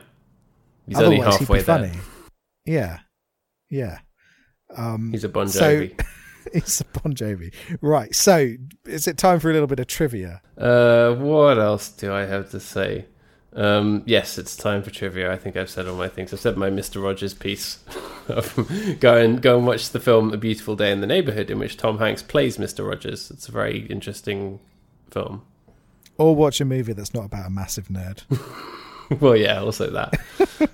he's 0.87 0.99
only 0.99 1.17
Otherwise, 1.21 1.39
halfway 1.39 1.57
he'd 1.57 1.61
be 1.61 1.65
there 1.65 1.77
funny. 1.77 1.99
Yeah, 2.65 2.99
yeah. 3.69 3.99
Um, 4.75 5.11
he's 5.11 5.23
a 5.23 5.29
Bon 5.29 5.47
So- 5.47 5.81
Jovi 5.81 6.05
he's 6.53 6.81
a 6.81 6.99
Bon 6.99 7.13
Jovi. 7.13 7.53
Right. 7.81 8.13
So, 8.15 8.53
is 8.85 9.07
it 9.07 9.17
time 9.17 9.39
for 9.39 9.49
a 9.49 9.53
little 9.53 9.67
bit 9.67 9.79
of 9.79 9.87
trivia? 9.87 10.41
Uh, 10.57 11.13
what 11.15 11.57
else 11.57 11.89
do 11.89 12.13
I 12.13 12.25
have 12.25 12.49
to 12.51 12.59
say? 12.59 13.05
Um, 13.53 14.03
yes, 14.05 14.37
it's 14.37 14.55
time 14.55 14.83
for 14.83 14.91
trivia. 14.91 15.31
I 15.31 15.37
think 15.37 15.57
I've 15.57 15.69
said 15.69 15.87
all 15.87 15.95
my 15.95 16.07
things. 16.09 16.31
I've 16.31 16.39
said 16.39 16.57
my 16.57 16.69
Mister 16.69 16.99
Rogers 16.99 17.33
piece. 17.33 17.79
go 18.99 19.17
and 19.17 19.41
go 19.41 19.57
and 19.57 19.65
watch 19.65 19.89
the 19.89 19.99
film 19.99 20.31
A 20.33 20.37
Beautiful 20.37 20.75
Day 20.75 20.91
in 20.91 21.01
the 21.01 21.07
Neighborhood, 21.07 21.49
in 21.49 21.57
which 21.59 21.77
Tom 21.77 21.97
Hanks 21.97 22.21
plays 22.21 22.59
Mister 22.59 22.83
Rogers. 22.83 23.31
It's 23.31 23.47
a 23.47 23.51
very 23.51 23.79
interesting 23.87 24.59
film. 25.09 25.43
Or 26.17 26.35
watch 26.35 26.61
a 26.61 26.65
movie 26.65 26.93
that's 26.93 27.13
not 27.13 27.25
about 27.25 27.47
a 27.47 27.49
massive 27.49 27.87
nerd. 27.87 28.23
well, 29.19 29.35
yeah, 29.35 29.59
also 29.61 29.89
that. 29.91 30.19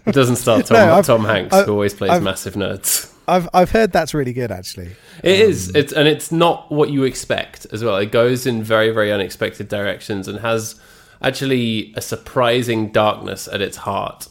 It 0.06 0.14
doesn't 0.14 0.38
start 0.38 0.66
Tom, 0.66 0.78
No, 0.88 1.02
Tom 1.02 1.26
Hanks, 1.26 1.54
I've- 1.54 1.66
who 1.66 1.72
always 1.74 1.94
plays 1.94 2.12
I've- 2.12 2.24
massive 2.24 2.54
nerds. 2.56 3.10
I've 3.26 3.48
I've 3.54 3.72
heard 3.72 3.94
that's 3.94 4.14
really 4.14 4.34
good 4.34 4.52
actually. 4.52 4.92
It 5.24 5.40
is. 5.40 5.70
Um, 5.70 5.76
it's 5.78 5.94
and 5.94 6.08
it's 6.10 6.30
not 6.30 6.70
what 6.70 6.90
you 6.90 7.06
expect 7.06 7.66
as 7.72 7.82
well. 7.82 7.96
It 7.96 8.12
goes 8.12 8.46
in 8.46 8.62
very 8.64 8.90
very 8.90 9.14
unexpected 9.14 9.70
directions 9.70 10.28
and 10.28 10.40
has 10.40 10.76
actually 11.22 11.94
a 11.96 12.02
surprising 12.02 12.92
darkness 12.92 13.48
at 13.48 13.62
its 13.62 13.78
heart, 13.78 14.28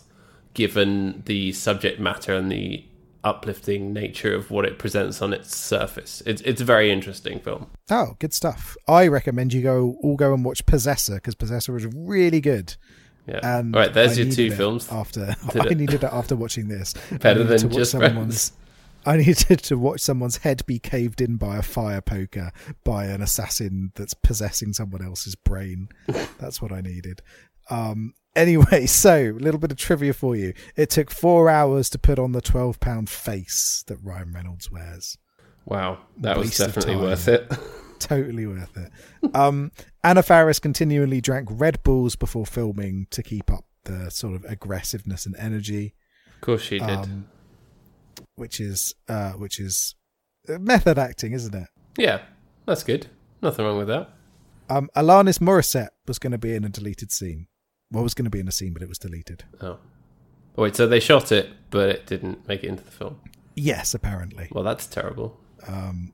given 0.53 1.23
the 1.25 1.53
subject 1.53 2.01
matter 2.01 2.35
and 2.35 2.53
the 2.53 2.85
uplifting 3.25 3.93
nature 3.95 4.35
of 4.35 4.51
what 4.51 4.67
it 4.67 4.79
presents 4.79 5.23
on 5.23 5.33
its 5.33 5.57
surface. 5.57 6.23
It's 6.27 6.43
it's 6.43 6.61
a 6.61 6.65
very 6.65 6.91
interesting 6.91 7.41
film. 7.41 7.69
Oh, 7.91 8.17
good 8.19 8.35
stuff. 8.35 8.77
I 8.87 9.07
recommend 9.07 9.55
you 9.55 9.63
go 9.63 9.97
all 10.03 10.17
go 10.17 10.35
and 10.35 10.45
watch 10.45 10.67
Possessor 10.67 11.15
because 11.15 11.35
Possessor 11.35 11.73
was 11.73 11.87
really 11.87 12.43
good. 12.43 12.77
Yeah. 13.27 13.41
And 13.59 13.75
All 13.75 13.83
right, 13.83 13.93
there's 13.93 14.19
I 14.19 14.23
your 14.23 14.33
two 14.33 14.51
films. 14.51 14.89
After 14.91 15.35
Did 15.53 15.63
I 15.63 15.67
it. 15.71 15.79
needed 15.79 16.03
it 16.05 16.11
after 16.13 16.35
watching 16.37 16.69
this. 16.69 16.95
Better 17.21 17.45
than 17.45 17.59
to 17.59 17.67
watch 17.69 17.77
Just 17.77 17.91
someone's- 17.93 18.53
I 19.07 19.17
needed 19.17 19.59
to 19.65 19.77
watch 19.77 20.01
someone's 20.01 20.39
head 20.39 20.65
be 20.67 20.79
caved 20.79 21.21
in 21.21 21.37
by 21.37 21.57
a 21.57 21.63
fire 21.63 22.01
poker 22.01 22.53
by 22.85 23.07
an 23.07 23.21
assassin 23.21 23.91
that's 23.97 24.15
possessing 24.15 24.73
someone 24.73 25.05
else's 25.05 25.35
brain. 25.35 25.89
That's 26.39 26.63
what 26.63 26.71
I 26.71 26.83
needed. 26.83 27.21
Um, 27.69 28.15
anyway, 28.37 28.87
so 28.87 29.17
a 29.17 29.33
little 29.33 29.59
bit 29.59 29.73
of 29.73 29.79
trivia 29.79 30.13
for 30.13 30.37
you. 30.37 30.53
It 30.77 30.89
took 30.91 31.11
four 31.11 31.49
hours 31.51 31.91
to 31.91 31.99
put 31.99 32.21
on 32.21 32.31
the 32.31 32.41
twelve 32.41 32.79
pound 32.79 33.11
face 33.11 33.83
that 33.89 33.97
Ryan 34.03 34.33
Reynolds 34.35 34.71
wears. 34.71 35.19
Wow, 35.65 35.99
that 36.19 36.37
was 36.39 36.47
Waste 36.49 36.61
of 36.61 36.67
definitely 36.75 36.97
worth 37.03 37.27
it. 37.27 37.51
Totally 38.07 38.47
worth 38.47 38.77
it. 38.77 38.91
Um, 39.35 39.71
Anna 40.05 40.23
Faris 40.23 40.59
continually 40.59 41.21
drank 41.21 41.49
Red 41.51 41.83
Bulls 41.83 42.17
before 42.17 42.47
filming 42.47 43.07
to 43.11 43.23
keep 43.23 43.51
up 43.53 43.65
the 43.85 44.11
sort 44.11 44.35
of 44.35 44.45
aggressiveness 44.45 45.27
and 45.27 45.35
energy, 45.37 45.95
of 46.35 46.41
course 46.41 46.63
she 46.63 46.79
did. 46.79 46.89
um, 46.89 47.29
which 48.37 48.61
is 48.61 48.95
uh, 49.09 49.33
which 49.33 49.59
is 49.59 49.95
method 50.49 50.99
acting, 50.99 51.33
isn't 51.33 51.55
it? 51.55 51.69
yeah, 51.99 52.21
that's 52.67 52.83
good. 52.85 53.07
Nothing 53.43 53.65
wrong 53.65 53.79
with 53.79 53.89
that. 53.89 54.11
Um, 54.71 54.89
Alanis 54.97 55.39
Morissette 55.41 55.89
was 56.07 56.19
going 56.19 56.31
to 56.31 56.39
be 56.39 56.55
in 56.55 56.65
a 56.65 56.69
deleted 56.69 57.11
scene. 57.11 57.49
Well, 57.91 58.03
was 58.05 58.15
going 58.15 58.25
to 58.25 58.31
be 58.31 58.41
in 58.41 58.49
a 58.49 58.53
scene, 58.53 58.73
but 58.73 58.83
it 58.83 58.89
was 58.89 58.99
deleted. 58.99 59.45
Oh. 59.61 59.79
Wait, 60.57 60.77
so 60.77 60.87
they 60.87 61.01
shot 61.01 61.33
it, 61.33 61.51
but 61.71 61.89
it 61.89 62.07
didn't 62.07 62.47
make 62.47 62.63
it 62.63 62.69
into 62.69 62.85
the 62.85 62.91
film. 62.91 63.21
Yes, 63.55 63.95
apparently. 63.95 64.49
Well, 64.53 64.65
that's 64.65 64.87
terrible. 64.87 65.39
Um, 65.67 66.13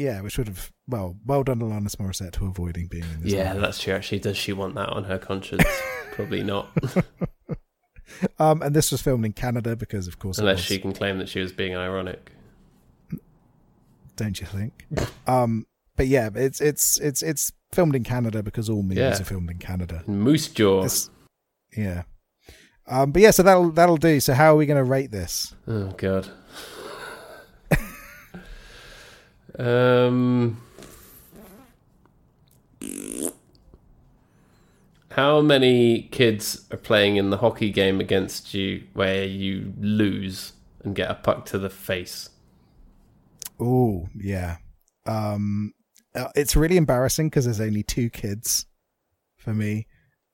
yeah, 0.00 0.20
which 0.20 0.38
would 0.38 0.48
have 0.48 0.70
well, 0.88 1.16
well 1.24 1.42
done, 1.44 1.60
Alanis 1.60 1.96
Morissette, 1.96 2.32
to 2.32 2.46
avoiding 2.46 2.88
being 2.88 3.04
in 3.14 3.22
this. 3.22 3.32
Yeah, 3.32 3.50
movie. 3.52 3.60
that's 3.66 3.80
true. 3.82 3.94
Actually, 3.94 4.18
does 4.20 4.36
she 4.36 4.52
want 4.52 4.74
that 4.74 4.88
on 4.88 5.04
her 5.04 5.18
conscience? 5.18 5.64
Probably 6.12 6.42
not, 6.42 6.68
Um, 8.40 8.60
and 8.62 8.74
this 8.74 8.90
was 8.90 9.00
filmed 9.00 9.24
in 9.24 9.32
Canada 9.32 9.76
because, 9.76 10.08
of 10.08 10.18
course, 10.18 10.38
it 10.38 10.42
unless 10.42 10.56
was. 10.56 10.64
she 10.64 10.78
can 10.78 10.92
claim 10.92 11.18
that 11.18 11.28
she 11.28 11.38
was 11.40 11.52
being 11.52 11.76
ironic. 11.76 12.32
don't 14.16 14.40
you 14.40 14.46
think? 14.46 14.84
um, 15.28 15.66
but 15.96 16.06
yeah, 16.08 16.28
it's 16.34 16.60
it's 16.60 16.98
it's 17.00 17.22
it's 17.22 17.52
filmed 17.72 17.94
in 17.94 18.02
Canada 18.04 18.42
because 18.42 18.68
all 18.68 18.82
movies 18.82 18.98
Yeah. 18.98 19.20
are 19.20 19.24
filmed 19.24 19.50
in 19.50 19.58
Canada. 19.58 20.02
Moose 20.06 20.48
jaw. 20.48 20.78
It's- 20.80 21.08
yeah. 21.76 22.02
Um, 22.88 23.12
but 23.12 23.22
yeah, 23.22 23.30
so 23.30 23.44
that'll 23.44 23.70
that'll 23.70 23.96
do. 23.96 24.18
So 24.18 24.34
how 24.34 24.52
are 24.52 24.56
we 24.56 24.66
going 24.66 24.76
to 24.76 24.90
rate 24.90 25.12
this? 25.12 25.54
Oh 25.68 25.92
god. 25.96 26.28
Um. 29.60 30.60
How 35.12 35.40
many 35.40 36.02
kids 36.02 36.66
are 36.70 36.76
playing 36.76 37.16
in 37.16 37.30
the 37.30 37.38
hockey 37.38 37.70
game 37.70 38.00
against 38.00 38.54
you 38.54 38.84
where 38.92 39.24
you 39.24 39.74
lose 39.78 40.52
and 40.84 40.94
get 40.94 41.10
a 41.10 41.14
puck 41.14 41.46
to 41.46 41.58
the 41.58 41.68
face? 41.68 42.30
Oh 43.58 44.08
yeah. 44.16 44.58
Um, 45.06 45.74
uh, 46.14 46.28
it's 46.34 46.56
really 46.56 46.76
embarrassing 46.76 47.28
because 47.28 47.44
there's 47.44 47.60
only 47.60 47.82
two 47.82 48.08
kids 48.08 48.66
for 49.36 49.52
me. 49.52 49.86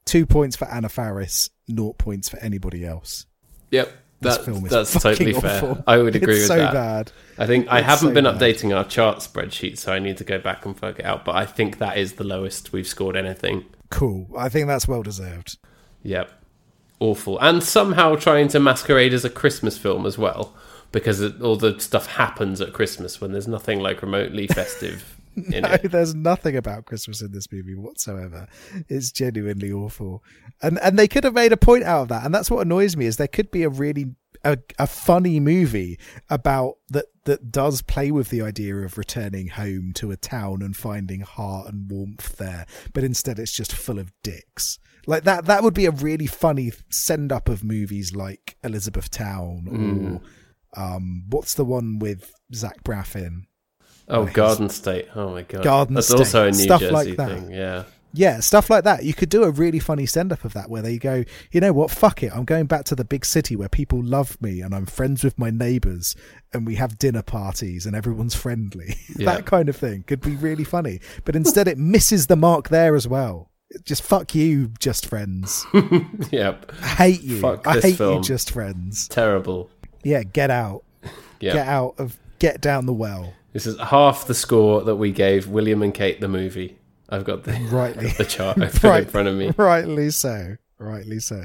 Two 0.05 0.27
points 0.27 0.57
for 0.57 0.67
Anna 0.67 0.89
Faris, 0.89 1.51
naught 1.67 1.99
points 1.99 2.29
for 2.29 2.39
anybody 2.39 2.85
else. 2.85 3.27
Yep, 3.71 3.91
This 4.21 4.37
that, 4.39 4.45
film 4.47 4.65
is 4.65 4.71
that's 4.71 4.93
totally 5.03 5.35
fair. 5.35 5.83
I 5.87 5.99
would 5.99 6.17
agree 6.17 6.35
it's 6.35 6.49
with 6.49 6.49
so 6.49 6.57
that. 6.57 6.73
bad. 6.73 7.13
I 7.39 7.47
think 7.47 7.67
I 7.69 7.79
It's 7.79 7.87
haven't 7.87 8.09
so 8.09 8.15
been 8.15 8.25
bad. 8.25 8.37
updating 8.39 8.75
our 8.77 8.85
chart 8.85 9.19
spreadsheet, 9.19 9.77
so 9.79 9.93
I 9.93 9.99
need 9.99 10.17
to 10.19 10.25
go 10.25 10.39
back 10.39 10.65
and 10.65 10.81
work 10.81 10.99
it 10.99 11.05
out. 11.05 11.25
But 11.25 11.37
I 11.37 11.45
think 11.45 11.79
that 11.79 11.99
is 11.99 12.15
the 12.15 12.25
lowest 12.25 12.73
we've 12.73 12.87
scored 12.89 13.15
anything. 13.17 13.65
cool. 13.91 14.27
I 14.37 14.49
think 14.49 14.69
that's 14.69 14.89
well 14.89 15.03
deserved. 15.03 15.59
Yep. 16.03 16.31
Awful. 16.99 17.39
And 17.41 17.63
somehow 17.63 18.17
trying 18.17 18.49
to 18.49 18.61
masquerade 18.61 19.13
as 19.13 19.25
a 19.25 19.31
Christmas 19.31 19.77
film 19.77 20.07
as 20.07 20.17
well, 20.17 20.55
because 20.93 21.21
it, 21.21 21.43
all 21.43 21.57
the 21.57 21.79
stuff 21.79 22.07
happens 22.07 22.61
at 22.63 22.73
Christmas 22.73 23.21
when 23.21 23.33
there's 23.33 23.47
nothing 23.49 23.81
like 23.81 24.01
remotely 24.01 24.47
festive 24.47 25.16
No, 25.49 25.77
there's 25.77 26.15
nothing 26.15 26.57
about 26.57 26.87
Christmas 26.87 27.21
in 27.21 27.33
this 27.33 27.53
movie 27.53 27.75
whatsoever. 27.75 28.49
It's 28.89 29.13
genuinely 29.13 29.71
awful, 29.71 30.25
and 30.63 30.79
and 30.81 30.99
they 30.99 31.09
could 31.09 31.25
have 31.25 31.35
made 31.35 31.53
a 31.53 31.59
point 31.59 31.85
out 31.85 32.03
of 32.03 32.09
that, 32.09 32.25
and 32.25 32.35
that's 32.35 32.51
what 32.51 32.65
annoys 32.65 32.97
me 32.97 33.05
is 33.05 33.17
there 33.19 33.29
could 33.29 33.51
be 33.51 33.63
a 33.63 33.69
really 33.69 34.15
a, 34.45 34.59
a 34.79 34.87
funny 34.87 35.41
movie 35.41 35.99
about 36.31 36.77
that 36.89 37.07
that 37.25 37.51
does 37.51 37.83
play 37.83 38.11
with 38.11 38.31
the 38.31 38.41
idea 38.41 38.77
of 38.77 38.97
returning 38.97 39.49
home 39.49 39.93
to 39.97 40.11
a 40.11 40.17
town 40.17 40.63
and 40.63 40.77
finding 40.77 41.21
heart 41.21 41.69
and 41.69 41.91
warmth 41.91 42.37
there, 42.37 42.65
but 42.93 43.05
instead 43.05 43.39
it's 43.39 43.53
just 43.53 43.73
full 43.73 43.99
of 43.99 44.13
dicks. 44.23 44.79
Like 45.07 45.25
that 45.25 45.45
that 45.47 45.63
would 45.63 45.75
be 45.75 45.87
a 45.87 45.91
really 45.91 46.27
funny 46.27 46.73
send 46.91 47.31
up 47.33 47.49
of 47.49 47.63
movies 47.63 48.15
like 48.15 48.57
Elizabethtown 48.65 49.67
or 49.69 50.81
um 50.81 51.25
what's 51.29 51.55
the 51.55 51.65
one 51.65 51.99
with 51.99 52.33
Zach 52.55 52.83
Braff 52.85 53.15
in? 53.17 53.47
Oh. 54.09 54.27
Garden 54.27 54.69
State. 54.69 55.09
Oh 55.15 55.31
my 55.31 55.43
god. 55.43 55.63
Garden 55.65 55.95
That's 55.95 56.07
State. 56.09 56.19
also 56.19 56.47
a 56.47 56.51
New 56.51 56.59
Stuff 56.59 56.81
Jersey 56.81 56.93
like 56.93 57.17
that. 57.17 57.29
thing. 57.29 57.51
Yeah. 57.51 57.85
Yeah, 58.13 58.41
stuff 58.41 58.71
like 58.71 58.85
that. 58.85 59.05
You 59.05 59.13
could 59.13 59.29
do 59.29 59.43
a 59.45 59.51
really 59.51 59.79
funny 59.79 60.07
send 60.07 60.33
up 60.33 60.43
of 60.47 60.55
that 60.55 60.71
where 60.71 60.81
they 60.81 60.97
go, 60.97 61.25
you 61.53 61.61
know 61.61 61.75
what, 61.75 61.91
fuck 61.91 62.23
it. 62.23 62.33
I'm 62.35 62.47
going 62.47 62.65
back 62.65 62.85
to 62.85 62.95
the 62.95 63.05
big 63.05 63.27
city 63.27 63.57
where 63.57 63.69
people 63.69 64.03
love 64.03 64.41
me 64.41 64.63
and 64.63 64.75
I'm 64.75 64.87
friends 64.87 65.23
with 65.23 65.39
my 65.39 65.51
neighbors 65.51 66.17
and 66.55 66.67
we 66.67 66.77
have 66.77 66.99
dinner 66.99 67.21
parties 67.21 67.85
and 67.85 67.95
everyone's 67.95 68.35
friendly. 68.35 68.95
Yeah. 69.19 69.35
that 69.35 69.45
kind 69.45 69.69
of 69.69 69.77
thing 69.77 70.05
could 70.05 70.23
be 70.23 70.35
really 70.37 70.65
funny. 70.65 71.01
But 71.27 71.37
instead 71.37 71.69
it 71.69 71.77
misses 71.77 72.27
the 72.29 72.37
mark 72.37 72.71
there 72.71 72.95
as 72.97 73.07
well. 73.07 73.51
Just 73.85 74.03
fuck 74.03 74.35
you, 74.35 74.69
just 74.79 75.05
friends. 75.07 75.67
Yep. 76.31 76.73
I 76.83 76.87
hate 76.87 77.23
you. 77.23 77.41
Fuck 77.41 77.67
I 77.67 77.81
hate 77.81 77.97
film. 77.99 78.17
you, 78.19 78.23
just 78.23 78.51
friends. 78.51 79.09
Terrible. 79.09 79.69
Yeah, 80.05 80.23
get 80.23 80.51
out. 80.51 80.85
Yeah. 81.41 81.53
Get 81.53 81.69
out 81.69 81.95
of, 81.99 82.19
get 82.39 82.63
down 82.63 82.87
the 82.87 82.95
well. 82.95 83.35
This 83.57 83.65
is 83.65 83.79
half 83.81 84.27
the 84.27 84.35
score 84.35 84.83
that 84.83 84.97
we 84.97 85.13
gave 85.13 85.49
William 85.49 85.81
and 85.83 85.95
Kate 85.95 86.21
the 86.21 86.29
movie. 86.29 86.77
I've 87.09 87.25
got 87.25 87.45
the, 87.45 87.53
Rightly. 87.73 88.09
the 88.19 88.27
chart 88.27 88.59
open 88.61 88.79
Right. 88.91 89.05
in 89.05 89.09
front 89.09 89.29
of 89.29 89.35
me. 89.35 89.51
Rightly 89.57 90.11
so. 90.11 90.57
Rightly 90.79 91.21
so. 91.21 91.43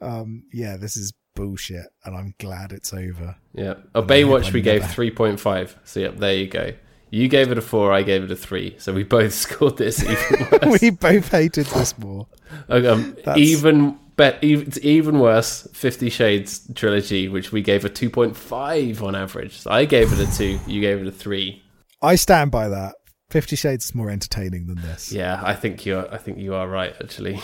Um, 0.00 0.42
yeah, 0.52 0.76
this 0.76 0.96
is 0.96 1.12
bullshit, 1.36 1.86
and 2.04 2.16
I'm 2.16 2.34
glad 2.40 2.72
it's 2.72 2.92
over. 2.92 3.36
Yeah. 3.54 3.74
Oh, 3.94 4.02
I 4.02 4.06
Baywatch 4.06 4.52
we 4.52 4.60
gave 4.60 4.82
3.5. 4.82 5.76
So, 5.84 6.00
yep, 6.00 6.16
there 6.16 6.34
you 6.34 6.48
go. 6.48 6.72
You 7.10 7.28
gave 7.28 7.52
it 7.52 7.58
a 7.58 7.62
4, 7.62 7.92
I 7.92 8.02
gave 8.02 8.24
it 8.24 8.32
a 8.32 8.36
3. 8.36 8.74
So 8.80 8.92
we 8.92 9.04
both 9.04 9.34
scored 9.46 9.76
this 9.76 10.02
even 10.02 10.48
worse. 10.62 10.80
we 10.82 10.90
both 10.90 11.30
hated 11.30 11.66
this 11.66 11.96
more. 11.96 12.26
um, 12.68 13.16
even, 13.36 14.00
even, 14.42 14.66
it's 14.66 14.78
even 14.82 15.18
worse, 15.18 15.68
Fifty 15.72 16.10
Shades 16.10 16.68
trilogy, 16.74 17.28
which 17.28 17.52
we 17.52 17.62
gave 17.62 17.84
a 17.84 17.90
2.5 17.90 19.02
on 19.02 19.14
average. 19.14 19.58
So 19.58 19.70
I 19.70 19.84
gave 19.84 20.12
it 20.12 20.20
a 20.20 20.36
2, 20.36 20.60
you 20.66 20.80
gave 20.80 21.00
it 21.00 21.06
a 21.06 21.12
3. 21.12 21.62
I 22.02 22.16
stand 22.16 22.50
by 22.50 22.68
that. 22.68 22.96
Fifty 23.32 23.56
Shades 23.56 23.86
is 23.86 23.94
more 23.94 24.10
entertaining 24.10 24.66
than 24.66 24.82
this. 24.82 25.10
Yeah, 25.10 25.40
I 25.42 25.54
think 25.54 25.86
you're. 25.86 26.12
I 26.12 26.18
think 26.18 26.36
you 26.36 26.54
are 26.54 26.68
right. 26.68 26.94
Actually, 27.02 27.40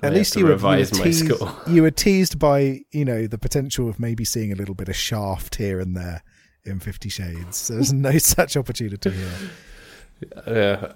At 0.00 0.12
least 0.12 0.36
you 0.36 0.44
were, 0.44 0.50
you, 0.50 0.56
were 0.56 0.62
my 0.62 0.82
teased, 0.84 1.26
score. 1.26 1.52
you 1.66 1.82
were 1.82 1.90
teased 1.90 2.38
by 2.38 2.82
you 2.92 3.04
know 3.04 3.26
the 3.26 3.36
potential 3.36 3.88
of 3.88 3.98
maybe 3.98 4.24
seeing 4.24 4.52
a 4.52 4.54
little 4.54 4.76
bit 4.76 4.88
of 4.88 4.94
shaft 4.94 5.56
here 5.56 5.80
and 5.80 5.96
there 5.96 6.22
in 6.64 6.78
Fifty 6.78 7.08
Shades. 7.08 7.66
There's 7.66 7.92
no 7.92 8.16
such 8.18 8.56
opportunity 8.56 9.10
here. 9.10 9.50
Yeah, 10.46 10.92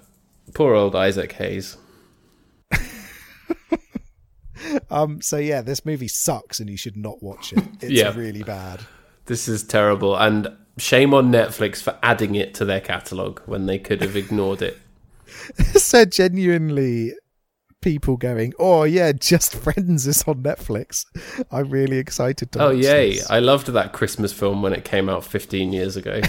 poor 0.53 0.73
old 0.73 0.95
Isaac 0.95 1.33
Hayes. 1.33 1.75
Um, 4.89 5.21
so 5.21 5.37
yeah, 5.37 5.61
this 5.61 5.85
movie 5.85 6.07
sucks, 6.07 6.59
and 6.59 6.69
you 6.69 6.77
should 6.77 6.95
not 6.97 7.21
watch 7.23 7.53
it. 7.53 7.63
It's 7.81 7.91
Yeah. 7.91 8.13
really 8.15 8.43
bad. 8.43 8.81
This 9.25 9.47
is 9.47 9.63
terrible, 9.63 10.15
and 10.15 10.47
shame 10.77 11.13
on 11.13 11.31
Netflix 11.31 11.81
for 11.81 11.97
adding 12.03 12.35
it 12.35 12.53
to 12.55 12.65
their 12.65 12.81
catalog 12.81 13.39
when 13.45 13.65
they 13.65 13.79
could 13.79 14.01
have 14.01 14.15
ignored 14.15 14.61
it. 14.61 14.77
so 15.75 16.05
genuinely 16.05 17.13
people 17.81 18.17
going, 18.17 18.53
"Oh 18.59 18.83
yeah, 18.83 19.11
Just 19.13 19.55
Friends 19.55 20.05
is 20.07 20.23
on 20.27 20.43
Netflix." 20.43 21.05
I'm 21.51 21.69
really 21.69 21.97
excited 21.97 22.51
to. 22.53 22.59
Oh 22.65 22.71
yay! 22.71 23.13
this. 23.15 23.29
I 23.29 23.39
loved 23.39 23.67
that 23.67 23.93
Christmas 23.93 24.31
film 24.33 24.61
when 24.61 24.73
it 24.73 24.83
came 24.85 25.09
out 25.09 25.23
15 25.25 25.73
years 25.73 25.95
ago. 25.97 26.21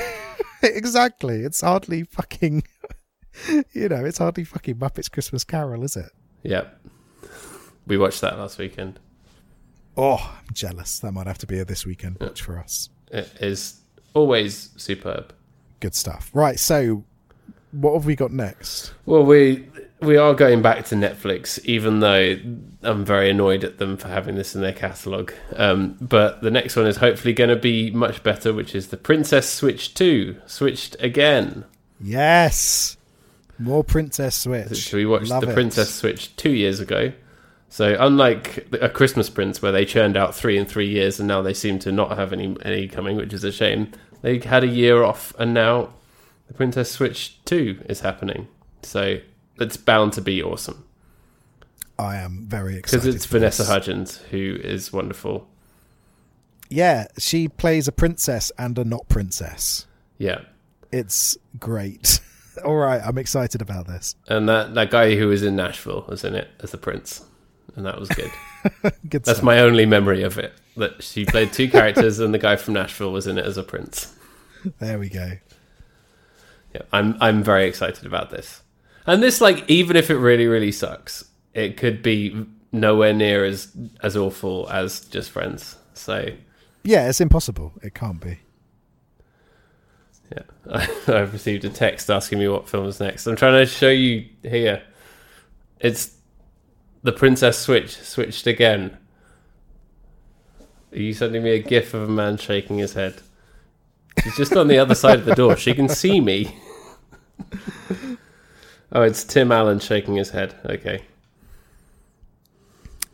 exactly. 0.63 1.41
It's 1.43 1.61
hardly 1.61 2.05
fucking. 2.05 2.65
You 3.73 3.89
know, 3.89 4.05
it's 4.05 4.19
hardly 4.19 4.45
fucking 4.45 4.77
Muppets 4.77 5.11
Christmas 5.11 5.43
Carol, 5.43 5.83
is 5.83 5.97
it? 5.97 6.11
yep, 6.45 6.79
we 7.87 7.97
watched 7.99 8.21
that 8.21 8.39
last 8.39 8.59
weekend. 8.59 8.99
Oh, 9.97 10.37
I'm 10.41 10.53
jealous. 10.53 10.99
That 11.01 11.13
might 11.13 11.27
have 11.27 11.39
to 11.39 11.47
be 11.47 11.59
a 11.61 11.65
this 11.65 11.87
weekend 11.87 12.19
watch 12.21 12.43
for 12.43 12.59
us. 12.59 12.89
It 13.11 13.31
is 13.41 13.81
always 14.13 14.71
superb. 14.77 15.33
Good 15.81 15.95
stuff. 15.95 16.31
Right. 16.35 16.59
So, 16.59 17.05
what 17.73 17.95
have 17.95 18.07
we 18.07 18.17
got 18.17 18.33
next? 18.33 18.93
Well, 19.07 19.25
we 19.25 19.69
we 20.01 20.17
are 20.17 20.35
going 20.35 20.63
back 20.63 20.85
to 20.87 20.95
Netflix, 20.97 21.65
even 21.65 22.01
though 22.01 22.37
I'm 22.83 23.05
very 23.05 23.31
annoyed 23.31 23.65
at 23.65 23.79
them 23.79 23.97
for 23.97 24.09
having 24.09 24.35
this 24.35 24.55
in 24.55 24.61
their 24.63 24.73
catalog. 24.73 25.33
Um, 25.57 25.97
but 26.01 26.43
the 26.43 26.51
next 26.51 26.77
one 26.77 26.87
is 26.87 26.97
hopefully 26.97 27.33
going 27.33 27.51
to 27.51 27.57
be 27.57 27.91
much 27.91 28.23
better, 28.23 28.53
which 28.53 28.75
is 28.75 28.89
the 28.89 28.97
Princess 28.97 29.49
Switch 29.49 29.95
Two, 29.95 30.37
switched 30.47 30.97
again. 31.01 31.65
Yes, 32.01 32.97
more 33.59 33.85
Princess 33.85 34.35
Switch. 34.35 34.91
So 34.91 34.97
we 34.97 35.07
watched 35.07 35.31
Love 35.31 35.45
the 35.45 35.51
it. 35.51 35.55
Princess 35.55 35.95
Switch 35.95 36.35
two 36.37 36.51
years 36.51 36.81
ago. 36.81 37.13
So 37.75 37.97
unlike 37.99 38.69
a 38.81 38.89
Christmas 38.89 39.29
Prince, 39.29 39.61
where 39.61 39.73
they 39.73 39.85
churned 39.85 40.17
out 40.17 40.33
three 40.33 40.57
in 40.57 40.65
three 40.65 40.89
years, 40.89 41.19
and 41.19 41.27
now 41.27 41.43
they 41.43 41.53
seem 41.53 41.81
to 41.81 41.91
not 41.91 42.17
have 42.17 42.33
any 42.33 42.57
any 42.63 42.87
coming, 42.87 43.17
which 43.17 43.33
is 43.33 43.43
a 43.43 43.51
shame. 43.51 43.91
They 44.23 44.39
had 44.39 44.63
a 44.63 44.69
year 44.69 45.03
off, 45.03 45.35
and 45.41 45.53
now 45.53 45.93
the 46.47 46.55
Princess 46.55 46.89
Switch 46.93 47.45
two 47.45 47.83
is 47.89 47.99
happening. 47.99 48.47
So 48.85 49.19
it's 49.59 49.77
bound 49.77 50.13
to 50.13 50.21
be 50.21 50.41
awesome 50.41 50.85
I 51.99 52.17
am 52.17 52.47
very 52.47 52.77
excited 52.77 53.03
because 53.03 53.15
it's 53.17 53.27
Vanessa 53.27 53.63
this. 53.63 53.69
Hudgens 53.69 54.19
who 54.31 54.57
is 54.63 54.93
wonderful. 54.93 55.49
Yeah, 56.69 57.07
she 57.19 57.49
plays 57.49 57.89
a 57.89 57.93
princess 57.93 58.51
and 58.57 58.79
a 58.79 58.85
not 58.85 59.09
princess. 59.09 59.87
Yeah, 60.17 60.43
It's 60.93 61.37
great. 61.59 62.21
All 62.65 62.77
right, 62.77 63.01
I'm 63.05 63.19
excited 63.19 63.61
about 63.61 63.89
this. 63.89 64.15
and 64.29 64.49
that 64.49 64.75
that 64.75 64.91
guy 64.91 65.17
who 65.17 65.27
was 65.27 65.43
in 65.43 65.57
Nashville 65.57 66.05
was 66.09 66.23
in 66.23 66.37
it 66.37 66.51
as 66.61 66.71
the 66.71 66.79
prince, 66.79 67.25
and 67.77 67.85
that 67.87 67.99
was 67.99 68.09
good. 68.11 68.31
Good 68.83 69.25
That's 69.25 69.31
stuff. 69.39 69.43
my 69.43 69.59
only 69.61 69.85
memory 69.87 70.23
of 70.23 70.39
it. 70.39 70.53
That 70.77 71.03
she 71.03 71.25
played 71.25 71.53
two 71.53 71.69
characters, 71.69 72.19
and 72.19 72.33
the 72.33 72.39
guy 72.39 72.57
from 72.57 72.75
Nashville 72.75 73.13
was 73.13 73.27
in 73.27 73.37
it 73.39 73.45
as 73.45 73.57
a 73.57 73.63
prince. 73.63 74.13
There 74.79 74.99
we 74.99 75.09
go. 75.09 75.33
Yeah, 76.75 76.83
I'm 76.93 77.17
I'm 77.21 77.43
very 77.43 77.67
excited 77.67 78.07
about 78.07 78.31
this. 78.31 78.63
And 79.07 79.23
this, 79.23 79.41
like, 79.41 79.69
even 79.69 79.97
if 79.97 80.11
it 80.11 80.17
really 80.17 80.47
really 80.47 80.73
sucks, 80.73 81.25
it 81.53 81.77
could 81.77 82.03
be 82.03 82.47
nowhere 82.73 83.13
near 83.13 83.45
as 83.45 83.69
as 84.03 84.17
awful 84.17 84.69
as 84.71 85.01
Just 85.01 85.31
Friends. 85.31 85.77
So 85.93 86.27
Yeah, 86.83 87.09
it's 87.09 87.21
impossible. 87.21 87.73
It 87.83 87.95
can't 87.95 88.21
be. 88.21 88.39
yeah, 90.35 90.43
I've 91.07 91.33
received 91.33 91.65
a 91.65 91.71
text 91.71 92.11
asking 92.11 92.39
me 92.39 92.49
what 92.49 92.69
film 92.69 92.87
is 92.87 92.99
next. 92.99 93.27
I'm 93.27 93.37
trying 93.37 93.63
to 93.65 93.67
show 93.67 93.91
you 93.91 94.27
here. 94.43 94.83
It's 95.81 96.17
the 97.05 97.13
Princess 97.13 97.59
Switch 97.59 97.97
switched 97.97 98.49
again. 98.49 98.97
Are 100.91 100.99
you 100.99 101.13
sending 101.13 101.43
me 101.43 101.51
a 101.51 101.59
gif 101.59 101.93
of 101.93 102.09
a 102.09 102.13
man 102.13 102.39
shaking 102.39 102.79
his 102.79 102.95
head? 102.95 103.21
She's 104.23 104.37
just 104.37 104.57
on 104.57 104.69
the 104.69 104.79
other 104.79 104.95
side 104.95 105.19
of 105.19 105.27
the 105.27 105.35
door. 105.35 105.57
She 105.57 105.75
can 105.75 105.89
see 105.89 106.21
me. 106.21 106.57
oh, 108.93 109.03
it's 109.03 109.23
Tim 109.23 109.53
Allen 109.53 109.81
shaking 109.81 110.15
his 110.15 110.31
head. 110.31 110.55
Okay. 110.65 111.03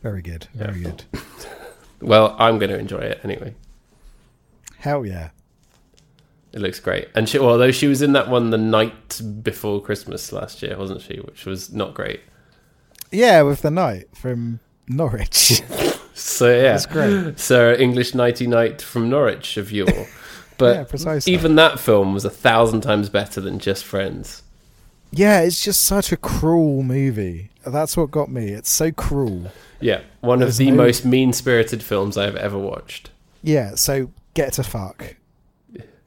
Very 0.01 0.21
good. 0.21 0.47
Very 0.53 0.81
good. 0.81 1.03
Well, 2.01 2.35
I'm 2.39 2.59
going 2.59 2.71
to 2.71 2.79
enjoy 2.79 2.99
it 2.99 3.19
anyway. 3.23 3.55
Hell 4.77 5.05
yeah. 5.05 5.29
It 6.53 6.61
looks 6.61 6.79
great. 6.79 7.09
And 7.13 7.27
she, 7.27 7.37
although 7.37 7.71
she 7.71 7.87
was 7.87 8.01
in 8.01 8.13
that 8.13 8.29
one 8.29 8.51
the 8.51 8.57
night 8.57 9.21
before 9.43 9.81
Christmas 9.81 10.31
last 10.31 10.63
year, 10.63 10.77
wasn't 10.77 11.01
she? 11.01 11.17
Which 11.17 11.45
was 11.45 11.73
not 11.73 11.93
great. 11.93 12.21
Yeah, 13.11 13.41
with 13.43 13.61
the 13.61 13.71
knight 13.71 14.05
from 14.15 14.59
Norwich. 14.87 15.61
So 16.13 16.53
yeah, 16.53 16.73
That's 16.73 16.85
great. 16.85 17.39
Sir 17.39 17.73
English 17.73 18.13
Nighty 18.13 18.45
Night 18.45 18.79
from 18.81 19.09
Norwich 19.09 19.57
of 19.57 19.71
yore. 19.71 20.07
But 20.59 20.75
Yeah, 20.75 20.83
precisely. 20.83 21.33
even 21.33 21.55
that 21.55 21.79
film 21.79 22.13
was 22.13 22.25
a 22.25 22.29
thousand 22.29 22.81
times 22.81 23.09
better 23.09 23.41
than 23.41 23.57
Just 23.57 23.83
Friends. 23.83 24.43
yeah, 25.11 25.39
it's 25.41 25.63
just 25.63 25.83
such 25.83 26.11
a 26.11 26.17
cruel 26.17 26.83
movie. 26.83 27.49
That's 27.65 27.97
what 27.97 28.11
got 28.11 28.29
me. 28.29 28.49
It's 28.49 28.69
so 28.69 28.91
cruel. 28.91 29.51
Yeah, 29.79 30.01
one 30.19 30.39
There's 30.39 30.59
of 30.59 30.65
the 30.65 30.69
no- 30.71 30.77
most 30.77 31.05
mean-spirited 31.05 31.81
films 31.81 32.17
I've 32.17 32.35
ever 32.35 32.59
watched. 32.59 33.09
Yeah, 33.41 33.73
so 33.73 34.11
get 34.35 34.53
to 34.53 34.63
fuck. 34.63 35.15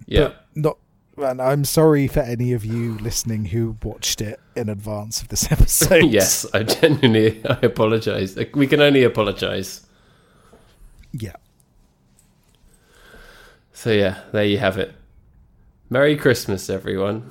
Yeah, 0.07 0.21
But 0.29 0.47
not 0.55 0.79
And 1.17 1.41
I'm 1.41 1.65
sorry 1.65 2.09
for 2.09 2.21
any 2.21 2.53
of 2.53 2.65
you 2.65 2.99
listening 2.99 3.47
who 3.47 3.77
watched 3.83 4.21
it 4.21 4.41
in 4.57 4.69
advance 4.69 5.23
of 5.23 5.29
this 5.29 5.51
episode. 5.53 6.05
yes, 6.11 6.45
I 6.53 6.65
genuinely 6.65 7.41
I 7.47 7.59
apologise. 7.63 8.37
We 8.55 8.67
can 8.67 8.81
only 8.81 9.05
apologise. 9.05 9.87
Yeah. 11.13 11.35
So 13.73 13.91
yeah, 13.93 14.21
there 14.33 14.45
you 14.45 14.59
have 14.59 14.77
it. 14.79 14.95
Merry 15.91 16.17
Christmas, 16.17 16.69
everyone. 16.71 17.31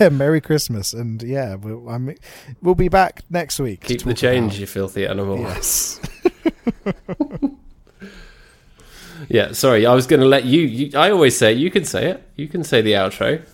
Yeah, 0.00 0.08
Merry 0.10 0.40
Christmas, 0.40 0.92
and 0.92 1.22
yeah, 1.22 1.54
we'll, 1.54 1.88
I'm, 1.88 2.14
we'll 2.62 2.74
be 2.74 2.88
back 2.88 3.22
next 3.30 3.60
week. 3.60 3.82
Keep 3.84 4.02
the 4.02 4.14
change, 4.14 4.52
about- 4.54 4.60
you 4.60 4.66
filthy 4.66 5.06
animal. 5.06 5.38
Yes. 5.38 6.00
Yeah, 9.28 9.52
sorry, 9.52 9.86
I 9.86 9.94
was 9.94 10.06
going 10.06 10.20
to 10.20 10.26
let 10.26 10.44
you, 10.44 10.62
you. 10.62 10.98
I 10.98 11.10
always 11.10 11.36
say 11.36 11.52
it, 11.52 11.58
you 11.58 11.70
can 11.70 11.84
say 11.84 12.10
it. 12.10 12.28
You 12.36 12.48
can 12.48 12.64
say 12.64 12.82
the 12.82 12.92
outro. 12.92 13.44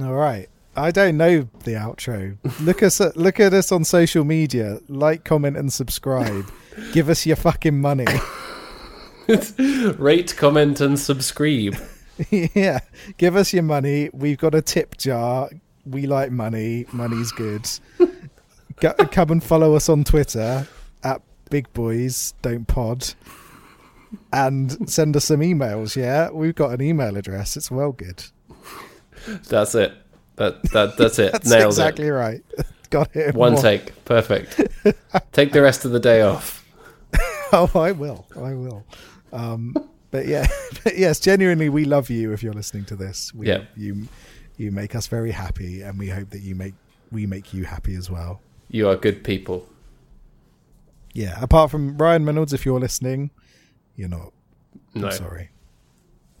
All 0.00 0.14
right. 0.14 0.48
I 0.76 0.92
don't 0.92 1.16
know 1.16 1.48
the 1.64 1.72
outro. 1.72 2.36
Look 2.60 2.82
us 2.82 3.00
at, 3.00 3.16
look 3.16 3.40
at 3.40 3.52
us 3.52 3.72
on 3.72 3.84
social 3.84 4.24
media. 4.24 4.78
Like, 4.88 5.24
comment, 5.24 5.56
and 5.56 5.72
subscribe. 5.72 6.50
Give 6.92 7.08
us 7.08 7.26
your 7.26 7.36
fucking 7.36 7.80
money. 7.80 8.06
Rate, 9.98 10.36
comment, 10.36 10.80
and 10.80 10.98
subscribe. 10.98 11.76
yeah, 12.30 12.80
give 13.16 13.36
us 13.36 13.52
your 13.52 13.62
money. 13.62 14.10
We've 14.12 14.38
got 14.38 14.54
a 14.54 14.62
tip 14.62 14.96
jar. 14.96 15.50
We 15.84 16.06
like 16.06 16.30
money. 16.30 16.86
Money's 16.92 17.32
good. 17.32 17.68
Go, 18.80 18.92
come 18.94 19.30
and 19.30 19.42
follow 19.44 19.74
us 19.74 19.88
on 19.88 20.04
Twitter 20.04 20.66
at 21.02 21.20
Big 21.50 21.70
Boys 21.72 22.34
Don't 22.42 22.66
Pod, 22.66 23.12
and 24.32 24.88
send 24.90 25.16
us 25.16 25.26
some 25.26 25.40
emails. 25.40 25.96
Yeah, 25.96 26.30
we've 26.30 26.54
got 26.54 26.72
an 26.72 26.82
email 26.82 27.16
address. 27.16 27.56
It's 27.56 27.70
well 27.70 27.92
good. 27.92 28.24
That's 29.48 29.74
it. 29.74 29.92
That 30.36 30.62
that 30.72 30.96
that's 30.96 31.18
it. 31.18 31.32
That's 31.32 31.48
Nailed 31.48 31.72
exactly 31.72 32.06
it. 32.06 32.12
right. 32.12 32.42
got 32.90 33.14
it. 33.14 33.34
One 33.34 33.56
take, 33.56 34.04
perfect. 34.04 34.60
Take 35.32 35.52
the 35.52 35.60
rest 35.62 35.84
of 35.84 35.90
the 35.92 36.00
day 36.00 36.22
off. 36.22 36.58
Oh, 37.52 37.68
I 37.74 37.90
will. 37.90 38.26
I 38.36 38.54
will. 38.54 38.84
Um, 39.32 39.74
but 40.12 40.28
yeah, 40.28 40.46
but 40.84 40.96
yes, 40.96 41.18
genuinely, 41.18 41.68
we 41.68 41.84
love 41.84 42.08
you. 42.08 42.32
If 42.32 42.44
you're 42.44 42.52
listening 42.52 42.84
to 42.84 42.94
this, 42.94 43.34
we, 43.34 43.48
Yeah. 43.48 43.64
you 43.76 44.06
you 44.56 44.70
make 44.70 44.94
us 44.94 45.08
very 45.08 45.32
happy, 45.32 45.82
and 45.82 45.98
we 45.98 46.08
hope 46.10 46.30
that 46.30 46.42
you 46.42 46.54
make 46.54 46.74
we 47.10 47.26
make 47.26 47.52
you 47.52 47.64
happy 47.64 47.96
as 47.96 48.08
well. 48.08 48.40
You 48.68 48.88
are 48.88 48.94
good 48.94 49.24
people. 49.24 49.68
Yeah. 51.12 51.38
Apart 51.42 51.72
from 51.72 51.98
Ryan 51.98 52.24
Reynolds, 52.24 52.52
if 52.52 52.64
you're 52.64 52.78
listening, 52.78 53.30
you're 54.00 54.08
not. 54.08 54.32
No. 54.94 55.06
I'm 55.08 55.12
sorry. 55.12 55.50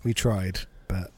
We 0.02 0.14
tried, 0.14 0.60
but 0.88 1.12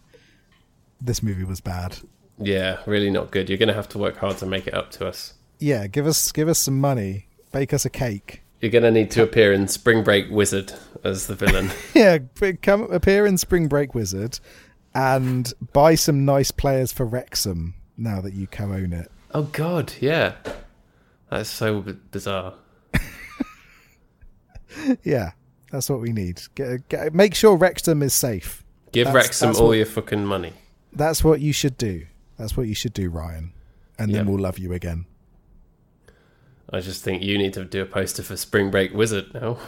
this 1.01 1.23
movie 1.23 1.45
was 1.45 1.61
bad. 1.61 1.99
Yeah, 2.39 2.79
really 2.85 3.11
not 3.11 3.31
good. 3.31 3.49
You're 3.49 3.59
going 3.59 3.69
to 3.69 3.75
have 3.75 3.89
to 3.91 3.99
work 3.99 4.17
hard 4.17 4.39
to 4.39 4.47
make 4.47 4.67
it 4.67 4.75
up 4.75 4.91
to 4.93 5.07
us. 5.07 5.35
Yeah, 5.61 5.87
give 5.87 6.07
us 6.07 6.33
give 6.33 6.49
us 6.49 6.59
some 6.59 6.81
money. 6.81 7.27
Bake 7.53 7.73
us 7.73 7.85
a 7.85 7.91
cake. 7.91 8.43
You're 8.61 8.73
going 8.73 8.83
to 8.85 8.91
need 8.91 9.11
to 9.13 9.23
appear 9.23 9.53
in 9.53 9.69
Spring 9.69 10.03
Break 10.03 10.31
Wizard 10.31 10.73
as 11.05 11.27
the 11.29 11.35
villain. 11.37 11.71
Yeah, 11.95 12.19
come 12.63 12.83
appear 12.93 13.25
in 13.27 13.39
Spring 13.39 13.69
Break 13.69 13.95
Wizard, 13.95 14.41
and 14.95 15.53
buy 15.73 15.95
some 15.95 16.25
nice 16.25 16.51
players 16.51 16.93
for 16.93 17.05
Wrexham 17.07 17.75
now 17.97 18.21
that 18.21 18.33
you 18.35 18.47
co-own 18.49 18.93
it. 18.93 19.11
oh 19.35 19.45
God, 19.45 19.93
yeah. 20.01 20.33
That's 21.31 21.49
so 21.49 21.81
b- 21.83 21.97
bizarre. 22.11 22.55
Yeah, 25.05 25.33
that's 25.73 25.91
what 25.91 26.01
we 26.01 26.13
need. 26.13 26.41
Get, 26.55 26.89
get, 26.89 27.13
make 27.15 27.35
sure 27.35 27.57
Wrexham 27.57 28.03
is 28.03 28.15
safe. 28.15 28.65
Give 28.93 29.07
That's- 29.07 29.25
Wrexham 29.25 29.49
that's 29.49 29.59
all 29.59 29.69
what- 29.69 29.77
your 29.79 29.87
fucking 29.87 30.25
money. 30.25 30.53
That's 30.93 31.25
what 31.25 31.41
you 31.41 31.53
should 31.53 31.77
do. 31.79 32.07
That's 32.39 32.57
what 32.57 32.69
you 32.69 32.75
should 32.75 32.93
do, 32.93 33.09
Ryan. 33.11 33.53
And 33.99 34.15
then 34.15 34.27
Yeah. 34.27 34.31
we'll 34.31 34.41
love 34.43 34.59
you 34.59 34.73
again. 34.73 35.07
I 36.71 36.81
just 36.81 37.03
think 37.03 37.23
you 37.23 37.37
need 37.39 37.55
to 37.55 37.65
do 37.65 37.83
a 37.83 37.87
poster 37.87 38.23
for 38.23 38.37
Spring 38.37 38.71
Break 38.71 38.93
Wizard 38.95 39.33
now. 39.35 39.59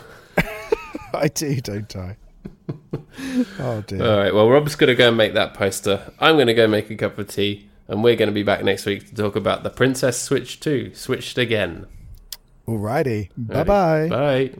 I 1.14 1.28
do, 1.28 1.60
don't 1.60 1.94
I? 1.96 2.16
oh 3.58 3.82
dear. 3.86 4.02
All 4.04 4.18
right, 4.18 4.34
well, 4.34 4.48
Rob's 4.50 4.74
going 4.74 4.88
to 4.88 4.94
go 4.94 5.08
and 5.08 5.16
make 5.16 5.34
that 5.34 5.54
poster. 5.54 6.12
I'm 6.20 6.36
going 6.36 6.46
to 6.48 6.54
go 6.54 6.66
make 6.66 6.90
a 6.90 6.96
cup 6.96 7.18
of 7.18 7.28
tea, 7.28 7.68
and 7.88 8.02
we're 8.02 8.16
going 8.16 8.28
to 8.28 8.34
be 8.34 8.42
back 8.42 8.64
next 8.64 8.84
week 8.86 9.08
to 9.08 9.14
talk 9.14 9.36
about 9.36 9.62
the 9.62 9.70
Princess 9.70 10.20
Switch 10.20 10.60
2, 10.60 10.94
switched 10.94 11.38
again. 11.38 11.86
Alrighty. 12.66 13.28
Bye 13.36 13.54
Ready? 13.54 13.68
bye. 13.68 14.08
Bye. 14.08 14.50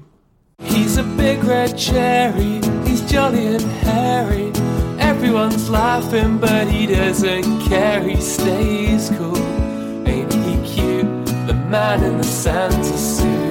He's 0.61 0.97
a 0.99 1.03
big 1.03 1.43
red 1.45 1.77
cherry, 1.77 2.61
he's 2.87 3.03
jolly 3.11 3.47
and 3.47 3.63
hairy. 3.63 4.53
Everyone's 4.99 5.69
laughing, 5.69 6.39
but 6.39 6.69
he 6.69 6.87
doesn't 6.87 7.63
care, 7.63 8.01
he 8.03 8.17
stays 8.21 9.11
cool. 9.19 9.37
Ain't 10.07 10.33
he 10.33 10.57
cute? 10.65 11.27
The 11.47 11.55
man 11.69 12.03
in 12.05 12.19
the 12.19 12.25
Santa 12.25 12.85
suit. 12.85 13.43